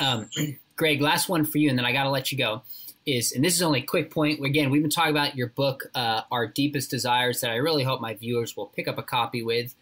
Um, 0.00 0.30
Greg, 0.76 1.00
last 1.00 1.28
one 1.28 1.44
for 1.44 1.58
you, 1.58 1.68
and 1.68 1.76
then 1.76 1.84
I 1.84 1.92
got 1.92 2.04
to 2.04 2.10
let 2.10 2.30
you 2.30 2.38
go. 2.38 2.62
Is 3.06 3.32
and 3.32 3.42
this 3.42 3.56
is 3.56 3.62
only 3.62 3.80
a 3.80 3.84
quick 3.84 4.10
point. 4.10 4.44
Again, 4.44 4.70
we've 4.70 4.82
been 4.82 4.90
talking 4.90 5.10
about 5.10 5.34
your 5.34 5.48
book, 5.48 5.90
uh, 5.96 6.22
Our 6.30 6.46
Deepest 6.46 6.90
Desires, 6.90 7.40
that 7.40 7.50
I 7.50 7.56
really 7.56 7.82
hope 7.82 8.00
my 8.00 8.14
viewers 8.14 8.56
will 8.56 8.66
pick 8.66 8.86
up 8.86 8.98
a 8.98 9.02
copy 9.02 9.42
with. 9.42 9.74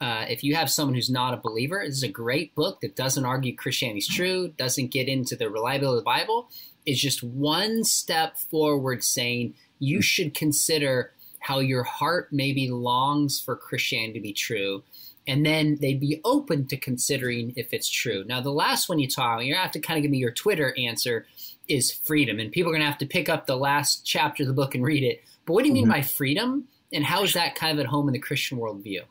Uh, 0.00 0.24
if 0.28 0.42
you 0.42 0.54
have 0.54 0.70
someone 0.70 0.94
who's 0.94 1.10
not 1.10 1.34
a 1.34 1.36
believer, 1.36 1.82
this 1.84 1.96
is 1.96 2.02
a 2.02 2.08
great 2.08 2.54
book 2.54 2.80
that 2.80 2.96
doesn't 2.96 3.26
argue 3.26 3.54
Christianity's 3.54 4.08
true, 4.08 4.48
doesn't 4.56 4.90
get 4.90 5.08
into 5.08 5.36
the 5.36 5.50
reliability 5.50 5.98
of 5.98 6.04
the 6.04 6.04
Bible. 6.04 6.48
It's 6.86 7.00
just 7.00 7.22
one 7.22 7.84
step 7.84 8.38
forward 8.38 9.04
saying 9.04 9.54
you 9.78 10.00
should 10.00 10.34
consider 10.34 11.12
how 11.40 11.58
your 11.58 11.82
heart 11.82 12.28
maybe 12.32 12.70
longs 12.70 13.40
for 13.40 13.56
Christianity 13.56 14.14
to 14.14 14.22
be 14.22 14.32
true 14.32 14.82
and 15.26 15.44
then 15.44 15.78
they'd 15.80 16.00
be 16.00 16.20
open 16.24 16.66
to 16.66 16.76
considering 16.76 17.52
if 17.56 17.72
it's 17.72 17.88
true. 17.88 18.24
Now, 18.26 18.40
the 18.40 18.50
last 18.50 18.88
one 18.88 18.98
you 18.98 19.06
talk, 19.06 19.34
about, 19.34 19.46
you're 19.46 19.54
gonna 19.54 19.62
have 19.62 19.72
to 19.72 19.80
kind 19.80 19.98
of 19.98 20.02
give 20.02 20.10
me 20.10 20.18
your 20.18 20.32
Twitter 20.32 20.74
answer 20.76 21.26
is 21.68 21.92
freedom, 21.92 22.40
and 22.40 22.50
people 22.50 22.70
are 22.70 22.74
gonna 22.74 22.86
have 22.86 22.98
to 22.98 23.06
pick 23.06 23.28
up 23.28 23.46
the 23.46 23.56
last 23.56 24.04
chapter 24.04 24.42
of 24.42 24.48
the 24.48 24.54
book 24.54 24.74
and 24.74 24.84
read 24.84 25.04
it. 25.04 25.22
But 25.46 25.52
what 25.52 25.62
do 25.62 25.68
you 25.68 25.74
mean 25.74 25.84
mm-hmm. 25.84 25.92
by 25.92 26.02
freedom, 26.02 26.66
and 26.92 27.04
how 27.04 27.22
is 27.22 27.34
that 27.34 27.54
kind 27.54 27.78
of 27.78 27.84
at 27.84 27.90
home 27.90 28.08
in 28.08 28.12
the 28.12 28.18
Christian 28.18 28.58
worldview? 28.58 29.02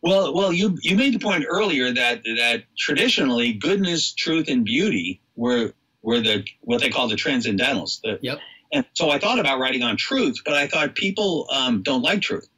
Well, 0.00 0.32
well, 0.32 0.52
you 0.52 0.78
you 0.82 0.96
made 0.96 1.14
the 1.14 1.18
point 1.18 1.44
earlier 1.48 1.92
that 1.92 2.22
that 2.24 2.64
traditionally 2.78 3.52
goodness, 3.52 4.12
truth, 4.12 4.48
and 4.48 4.64
beauty 4.64 5.20
were 5.34 5.72
were 6.02 6.20
the 6.20 6.44
what 6.60 6.80
they 6.80 6.90
call 6.90 7.08
the 7.08 7.16
transcendentals. 7.16 8.00
The, 8.02 8.18
yep. 8.22 8.38
And 8.72 8.84
so 8.92 9.10
I 9.10 9.18
thought 9.18 9.38
about 9.38 9.58
writing 9.58 9.82
on 9.82 9.96
truth, 9.96 10.36
but 10.44 10.54
I 10.54 10.66
thought 10.66 10.94
people 10.94 11.46
um, 11.50 11.82
don't 11.82 12.02
like 12.02 12.20
truth. 12.20 12.48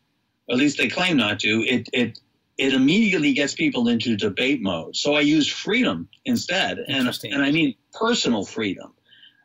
At 0.51 0.57
least 0.57 0.79
they 0.79 0.89
claim 0.89 1.17
not 1.17 1.41
to. 1.41 1.65
It 1.67 1.89
it 1.93 2.19
it 2.59 2.75
immediately 2.75 3.33
gets 3.33 3.55
people 3.55 3.89
into 3.89 4.17
debate 4.17 4.61
mode. 4.61 4.95
So 4.95 5.15
I 5.15 5.21
use 5.21 5.49
freedom 5.49 6.09
instead, 6.25 6.79
and 6.79 7.09
and 7.25 7.43
I 7.43 7.51
mean 7.53 7.75
personal 7.95 8.45
freedom, 8.45 8.93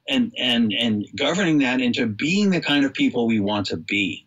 and 0.09 0.33
and 0.37 0.73
and 0.73 1.05
governing 1.15 1.59
that 1.59 1.79
into 1.79 2.07
being 2.07 2.49
the 2.49 2.61
kind 2.61 2.83
of 2.83 2.93
people 2.93 3.27
we 3.27 3.39
want 3.39 3.67
to 3.67 3.77
be. 3.77 4.24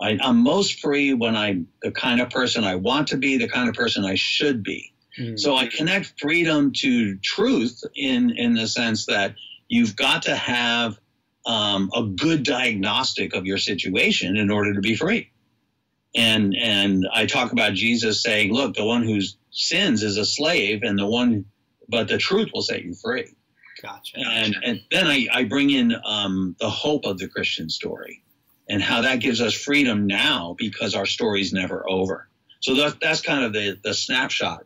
I, 0.00 0.18
am 0.20 0.38
most 0.38 0.80
free 0.80 1.14
when 1.14 1.36
I'm 1.36 1.68
the 1.82 1.90
kind 1.90 2.20
of 2.20 2.30
person 2.30 2.64
I 2.64 2.74
want 2.76 3.08
to 3.08 3.16
be, 3.16 3.36
the 3.36 3.48
kind 3.48 3.68
of 3.68 3.74
person 3.74 4.04
I 4.04 4.14
should 4.14 4.62
be. 4.62 4.92
Mm. 5.18 5.38
So 5.38 5.56
I 5.56 5.66
connect 5.68 6.14
freedom 6.20 6.72
to 6.78 7.16
truth 7.18 7.82
in 7.94 8.30
in 8.30 8.54
the 8.54 8.66
sense 8.66 9.06
that 9.06 9.34
you've 9.68 9.94
got 9.94 10.22
to 10.22 10.34
have 10.34 10.98
um, 11.46 11.90
a 11.94 12.02
good 12.02 12.42
diagnostic 12.42 13.34
of 13.34 13.46
your 13.46 13.58
situation 13.58 14.36
in 14.36 14.50
order 14.50 14.74
to 14.74 14.80
be 14.80 14.96
free 14.96 15.30
and 16.14 16.54
and 16.54 17.08
I 17.12 17.26
talk 17.26 17.52
about 17.52 17.74
Jesus 17.74 18.22
saying, 18.22 18.52
"Look, 18.52 18.74
the 18.74 18.84
one 18.84 19.02
who 19.02 19.20
sins 19.50 20.02
is 20.02 20.16
a 20.16 20.24
slave, 20.24 20.82
and 20.82 20.98
the 20.98 21.06
one, 21.06 21.44
but 21.88 22.08
the 22.08 22.18
truth 22.18 22.50
will 22.54 22.62
set 22.62 22.84
you 22.84 22.94
free." 22.94 23.34
Gotcha. 23.82 24.18
And 24.18 24.56
and 24.64 24.80
then 24.90 25.06
I, 25.06 25.26
I 25.32 25.44
bring 25.44 25.70
in 25.70 25.94
um, 26.04 26.56
the 26.60 26.70
hope 26.70 27.04
of 27.04 27.18
the 27.18 27.28
Christian 27.28 27.68
story, 27.68 28.22
and 28.68 28.82
how 28.82 29.02
that 29.02 29.20
gives 29.20 29.40
us 29.40 29.54
freedom 29.54 30.06
now 30.06 30.54
because 30.58 30.94
our 30.94 31.06
story's 31.06 31.52
never 31.52 31.88
over. 31.88 32.28
So 32.60 32.74
that, 32.76 33.00
that's 33.00 33.20
kind 33.20 33.44
of 33.44 33.52
the 33.52 33.78
the 33.82 33.94
snapshot. 33.94 34.64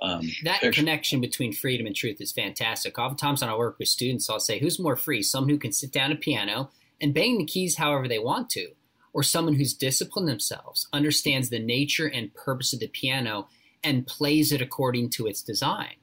Um, 0.00 0.28
that 0.44 0.60
picture. 0.60 0.80
connection 0.80 1.20
between 1.20 1.52
freedom 1.52 1.86
and 1.86 1.94
truth 1.94 2.20
is 2.20 2.30
fantastic. 2.30 2.98
Oftentimes 2.98 3.40
when 3.40 3.50
I 3.50 3.56
work 3.56 3.78
with 3.78 3.88
students, 3.88 4.30
I'll 4.30 4.40
say, 4.40 4.58
"Who's 4.58 4.78
more 4.78 4.96
free? 4.96 5.22
Someone 5.22 5.50
who 5.50 5.58
can 5.58 5.72
sit 5.72 5.92
down 5.92 6.10
at 6.10 6.18
a 6.18 6.20
piano 6.20 6.70
and 7.00 7.14
bang 7.14 7.38
the 7.38 7.44
keys 7.44 7.76
however 7.76 8.08
they 8.08 8.18
want 8.18 8.50
to." 8.50 8.72
or 9.12 9.22
someone 9.22 9.54
who's 9.54 9.74
disciplined 9.74 10.28
themselves, 10.28 10.86
understands 10.92 11.48
the 11.48 11.58
nature 11.58 12.06
and 12.06 12.34
purpose 12.34 12.72
of 12.72 12.80
the 12.80 12.88
piano, 12.88 13.48
and 13.82 14.06
plays 14.06 14.52
it 14.52 14.62
according 14.62 15.10
to 15.10 15.26
its 15.26 15.42
design? 15.42 15.94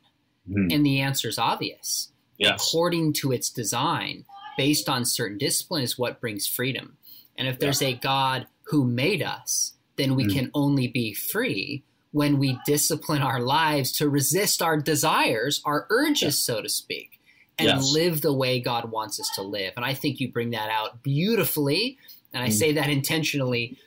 Mm-hmm. 0.50 0.72
And 0.72 0.86
the 0.86 1.02
answer 1.02 1.30
is 1.30 1.38
obvious. 1.38 2.12
Yes. 2.38 2.68
According 2.68 3.14
to 3.14 3.32
its 3.32 3.50
design, 3.50 4.26
based 4.58 4.90
on 4.90 5.06
certain 5.06 5.38
discipline, 5.38 5.84
is 5.84 5.98
what 5.98 6.20
brings 6.20 6.48
freedom. 6.48 6.98
And 7.38 7.48
if 7.48 7.60
there's 7.60 7.82
yeah. 7.82 7.90
a 7.90 7.94
God 7.94 8.48
who 8.68 8.86
made 8.86 9.22
us, 9.22 9.74
then 9.98 10.16
we 10.16 10.26
mm-hmm. 10.26 10.38
can 10.38 10.52
only 10.54 10.88
be 10.88 11.14
free 11.14 11.84
when 12.12 12.40
we 12.40 12.60
discipline 12.66 13.22
our 13.22 13.40
lives 13.40 13.92
to 13.92 14.10
resist 14.10 14.62
our 14.62 14.78
desires, 14.78 15.62
our 15.66 15.86
urges, 15.90 16.42
so 16.42 16.62
to 16.62 16.70
speak, 16.70 17.20
and 17.58 17.68
yes. 17.68 17.92
live 17.92 18.22
the 18.22 18.34
way 18.34 18.60
God 18.62 18.90
wants 18.90 19.20
us 19.20 19.30
to 19.36 19.42
live. 19.42 19.74
And 19.76 19.86
I 19.86 19.94
think 19.94 20.20
you 20.20 20.32
bring 20.32 20.52
that 20.52 20.70
out 20.70 21.04
beautifully 21.04 21.98
and 22.36 22.44
I 22.44 22.50
mm. 22.50 22.54
say 22.54 22.74
that 22.74 22.90
intentionally 22.90 23.78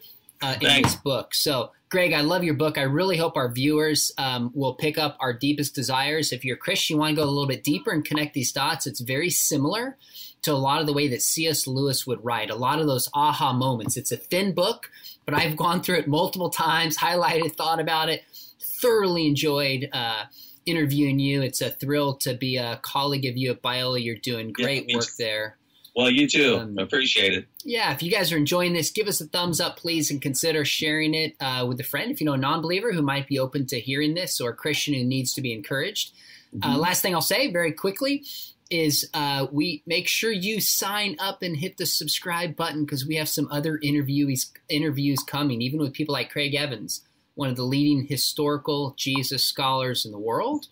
uh, 0.42 0.56
in 0.60 0.82
this 0.82 0.96
book. 0.96 1.34
So, 1.34 1.72
Greg, 1.88 2.12
I 2.12 2.20
love 2.20 2.44
your 2.44 2.54
book. 2.54 2.76
I 2.76 2.82
really 2.82 3.16
hope 3.16 3.36
our 3.36 3.50
viewers 3.50 4.12
um, 4.18 4.52
will 4.54 4.74
pick 4.74 4.98
up 4.98 5.16
our 5.20 5.32
deepest 5.32 5.74
desires. 5.74 6.32
If 6.32 6.44
you're 6.44 6.56
a 6.56 6.58
Christian, 6.58 6.96
you 6.96 7.00
want 7.00 7.12
to 7.12 7.16
go 7.16 7.24
a 7.24 7.30
little 7.30 7.46
bit 7.46 7.64
deeper 7.64 7.90
and 7.90 8.04
connect 8.04 8.34
these 8.34 8.52
dots. 8.52 8.86
It's 8.86 9.00
very 9.00 9.30
similar 9.30 9.96
to 10.42 10.52
a 10.52 10.54
lot 10.54 10.80
of 10.80 10.86
the 10.86 10.92
way 10.92 11.08
that 11.08 11.22
C.S. 11.22 11.66
Lewis 11.66 12.06
would 12.06 12.24
write. 12.24 12.50
A 12.50 12.54
lot 12.54 12.78
of 12.78 12.86
those 12.86 13.08
aha 13.14 13.52
moments. 13.52 13.96
It's 13.96 14.12
a 14.12 14.16
thin 14.16 14.52
book, 14.52 14.90
but 15.24 15.34
I've 15.34 15.56
gone 15.56 15.82
through 15.82 15.96
it 15.96 16.08
multiple 16.08 16.50
times, 16.50 16.98
highlighted, 16.98 17.56
thought 17.56 17.80
about 17.80 18.08
it, 18.08 18.24
thoroughly 18.60 19.26
enjoyed. 19.26 19.88
Uh, 19.92 20.24
interviewing 20.68 21.18
you. 21.18 21.42
It's 21.42 21.62
a 21.62 21.70
thrill 21.70 22.14
to 22.16 22.34
be 22.34 22.58
a 22.58 22.78
colleague 22.82 23.24
of 23.24 23.36
you 23.36 23.52
at 23.52 23.62
Biola. 23.62 24.04
You're 24.04 24.16
doing 24.16 24.52
great 24.52 24.88
yeah, 24.88 24.96
work 24.96 25.08
there. 25.18 25.56
Well, 25.98 26.12
you 26.12 26.28
too. 26.28 26.58
Um, 26.58 26.78
Appreciate 26.78 27.32
it. 27.32 27.48
Yeah, 27.64 27.92
if 27.92 28.04
you 28.04 28.12
guys 28.12 28.32
are 28.32 28.36
enjoying 28.36 28.72
this, 28.72 28.92
give 28.92 29.08
us 29.08 29.20
a 29.20 29.26
thumbs 29.26 29.60
up, 29.60 29.78
please, 29.78 30.12
and 30.12 30.22
consider 30.22 30.64
sharing 30.64 31.12
it 31.12 31.34
uh, 31.40 31.66
with 31.68 31.80
a 31.80 31.82
friend. 31.82 32.12
If 32.12 32.20
you 32.20 32.24
know 32.24 32.34
a 32.34 32.38
non 32.38 32.62
believer 32.62 32.92
who 32.92 33.02
might 33.02 33.26
be 33.26 33.40
open 33.40 33.66
to 33.66 33.80
hearing 33.80 34.14
this 34.14 34.40
or 34.40 34.50
a 34.50 34.54
Christian 34.54 34.94
who 34.94 35.02
needs 35.02 35.34
to 35.34 35.40
be 35.40 35.52
encouraged. 35.52 36.12
Uh, 36.52 36.56
mm-hmm. 36.56 36.70
Uh, 36.70 36.78
last 36.78 37.02
thing 37.02 37.16
I'll 37.16 37.20
say 37.20 37.50
very 37.50 37.72
quickly 37.72 38.22
is 38.70 39.10
uh, 39.12 39.48
we 39.50 39.82
make 39.88 40.06
sure 40.06 40.30
you 40.30 40.60
sign 40.60 41.16
up 41.18 41.42
and 41.42 41.56
hit 41.56 41.78
the 41.78 41.86
subscribe 41.86 42.54
button 42.54 42.84
because 42.84 43.04
we 43.04 43.16
have 43.16 43.28
some 43.28 43.48
other 43.50 43.76
interviewees 43.76 44.52
interviews 44.68 45.24
coming, 45.26 45.60
even 45.60 45.80
with 45.80 45.94
people 45.94 46.12
like 46.12 46.30
Craig 46.30 46.54
Evans, 46.54 47.02
one 47.34 47.48
of 47.48 47.56
the 47.56 47.64
leading 47.64 48.06
historical 48.06 48.94
Jesus 48.96 49.44
scholars 49.44 50.06
in 50.06 50.12
the 50.12 50.18
world. 50.20 50.66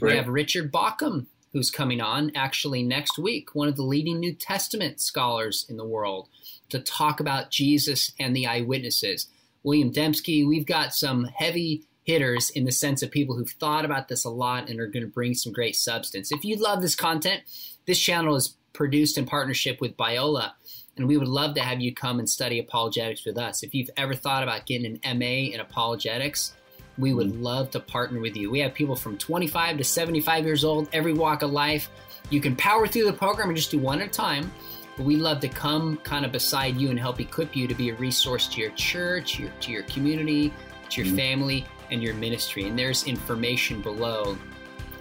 We 0.00 0.16
have 0.16 0.28
Richard 0.28 0.72
Bauckham, 0.72 1.26
who's 1.54 1.70
coming 1.70 2.00
on 2.00 2.32
actually 2.34 2.82
next 2.82 3.16
week, 3.16 3.54
one 3.54 3.68
of 3.68 3.76
the 3.76 3.82
leading 3.82 4.18
New 4.18 4.34
Testament 4.34 5.00
scholars 5.00 5.64
in 5.68 5.78
the 5.78 5.86
world, 5.86 6.28
to 6.68 6.80
talk 6.80 7.20
about 7.20 7.50
Jesus 7.50 8.12
and 8.18 8.34
the 8.34 8.46
eyewitnesses. 8.46 9.28
William 9.62 9.92
Dembski, 9.92 10.46
we've 10.46 10.66
got 10.66 10.94
some 10.94 11.24
heavy 11.36 11.84
hitters 12.02 12.50
in 12.50 12.64
the 12.64 12.72
sense 12.72 13.02
of 13.02 13.10
people 13.10 13.36
who've 13.36 13.48
thought 13.48 13.84
about 13.84 14.08
this 14.08 14.24
a 14.24 14.30
lot 14.30 14.68
and 14.68 14.80
are 14.80 14.88
going 14.88 15.04
to 15.04 15.10
bring 15.10 15.32
some 15.32 15.52
great 15.52 15.76
substance. 15.76 16.32
If 16.32 16.44
you 16.44 16.56
love 16.56 16.82
this 16.82 16.96
content, 16.96 17.42
this 17.86 18.00
channel 18.00 18.34
is 18.34 18.56
produced 18.72 19.16
in 19.16 19.24
partnership 19.24 19.80
with 19.80 19.96
Biola, 19.96 20.54
and 20.96 21.06
we 21.06 21.16
would 21.16 21.28
love 21.28 21.54
to 21.54 21.62
have 21.62 21.80
you 21.80 21.94
come 21.94 22.18
and 22.18 22.28
study 22.28 22.58
apologetics 22.58 23.24
with 23.24 23.38
us. 23.38 23.62
If 23.62 23.74
you've 23.74 23.90
ever 23.96 24.14
thought 24.14 24.42
about 24.42 24.66
getting 24.66 24.98
an 25.04 25.18
MA 25.18 25.52
in 25.54 25.60
apologetics, 25.60 26.52
we 26.98 27.12
would 27.14 27.28
mm-hmm. 27.28 27.42
love 27.42 27.70
to 27.70 27.80
partner 27.80 28.20
with 28.20 28.36
you. 28.36 28.50
We 28.50 28.60
have 28.60 28.74
people 28.74 28.96
from 28.96 29.18
25 29.18 29.78
to 29.78 29.84
75 29.84 30.44
years 30.44 30.64
old, 30.64 30.88
every 30.92 31.12
walk 31.12 31.42
of 31.42 31.50
life. 31.50 31.90
You 32.30 32.40
can 32.40 32.56
power 32.56 32.86
through 32.86 33.04
the 33.04 33.12
program 33.12 33.48
and 33.48 33.56
just 33.56 33.70
do 33.70 33.78
one 33.78 34.00
at 34.00 34.08
a 34.08 34.10
time. 34.10 34.50
But 34.96 35.06
we 35.06 35.16
love 35.16 35.40
to 35.40 35.48
come 35.48 35.96
kind 35.98 36.24
of 36.24 36.30
beside 36.30 36.76
you 36.76 36.90
and 36.90 36.98
help 36.98 37.20
equip 37.20 37.56
you 37.56 37.66
to 37.66 37.74
be 37.74 37.90
a 37.90 37.94
resource 37.96 38.46
to 38.48 38.60
your 38.60 38.70
church, 38.70 39.38
your, 39.40 39.50
to 39.60 39.72
your 39.72 39.82
community, 39.84 40.52
to 40.90 41.02
your 41.02 41.08
mm-hmm. 41.08 41.16
family, 41.16 41.66
and 41.90 42.02
your 42.02 42.14
ministry. 42.14 42.68
And 42.68 42.78
there's 42.78 43.04
information 43.04 43.82
below 43.82 44.38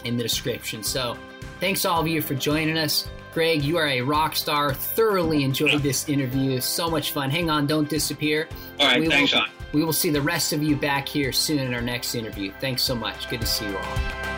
in 0.03 0.17
the 0.17 0.23
description. 0.23 0.83
So 0.83 1.17
thanks 1.59 1.85
all 1.85 2.01
of 2.01 2.07
you 2.07 2.21
for 2.21 2.33
joining 2.33 2.77
us. 2.77 3.07
Greg, 3.33 3.63
you 3.63 3.77
are 3.77 3.87
a 3.87 4.01
rock 4.01 4.35
star. 4.35 4.73
Thoroughly 4.73 5.43
enjoyed 5.43 5.81
this 5.81 6.07
interview. 6.07 6.59
So 6.59 6.89
much 6.89 7.11
fun. 7.11 7.29
Hang 7.29 7.49
on, 7.49 7.65
don't 7.65 7.89
disappear. 7.89 8.47
All 8.79 8.87
right, 8.87 8.99
we 8.99 9.07
thanks, 9.07 9.31
will, 9.31 9.41
Sean. 9.41 9.49
We 9.74 9.84
will 9.84 9.93
see 9.93 10.11
the 10.11 10.21
rest 10.21 10.53
of 10.53 10.63
you 10.63 10.76
back 10.76 11.07
here 11.07 11.32
soon 11.32 11.59
in 11.59 11.74
our 11.74 11.82
next 11.82 12.15
interview. 12.15 12.53
Thanks 12.61 12.84
so 12.84 12.95
much. 12.95 13.28
Good 13.30 13.41
to 13.41 13.47
see 13.47 13.67
you 13.67 13.78
all. 13.78 14.32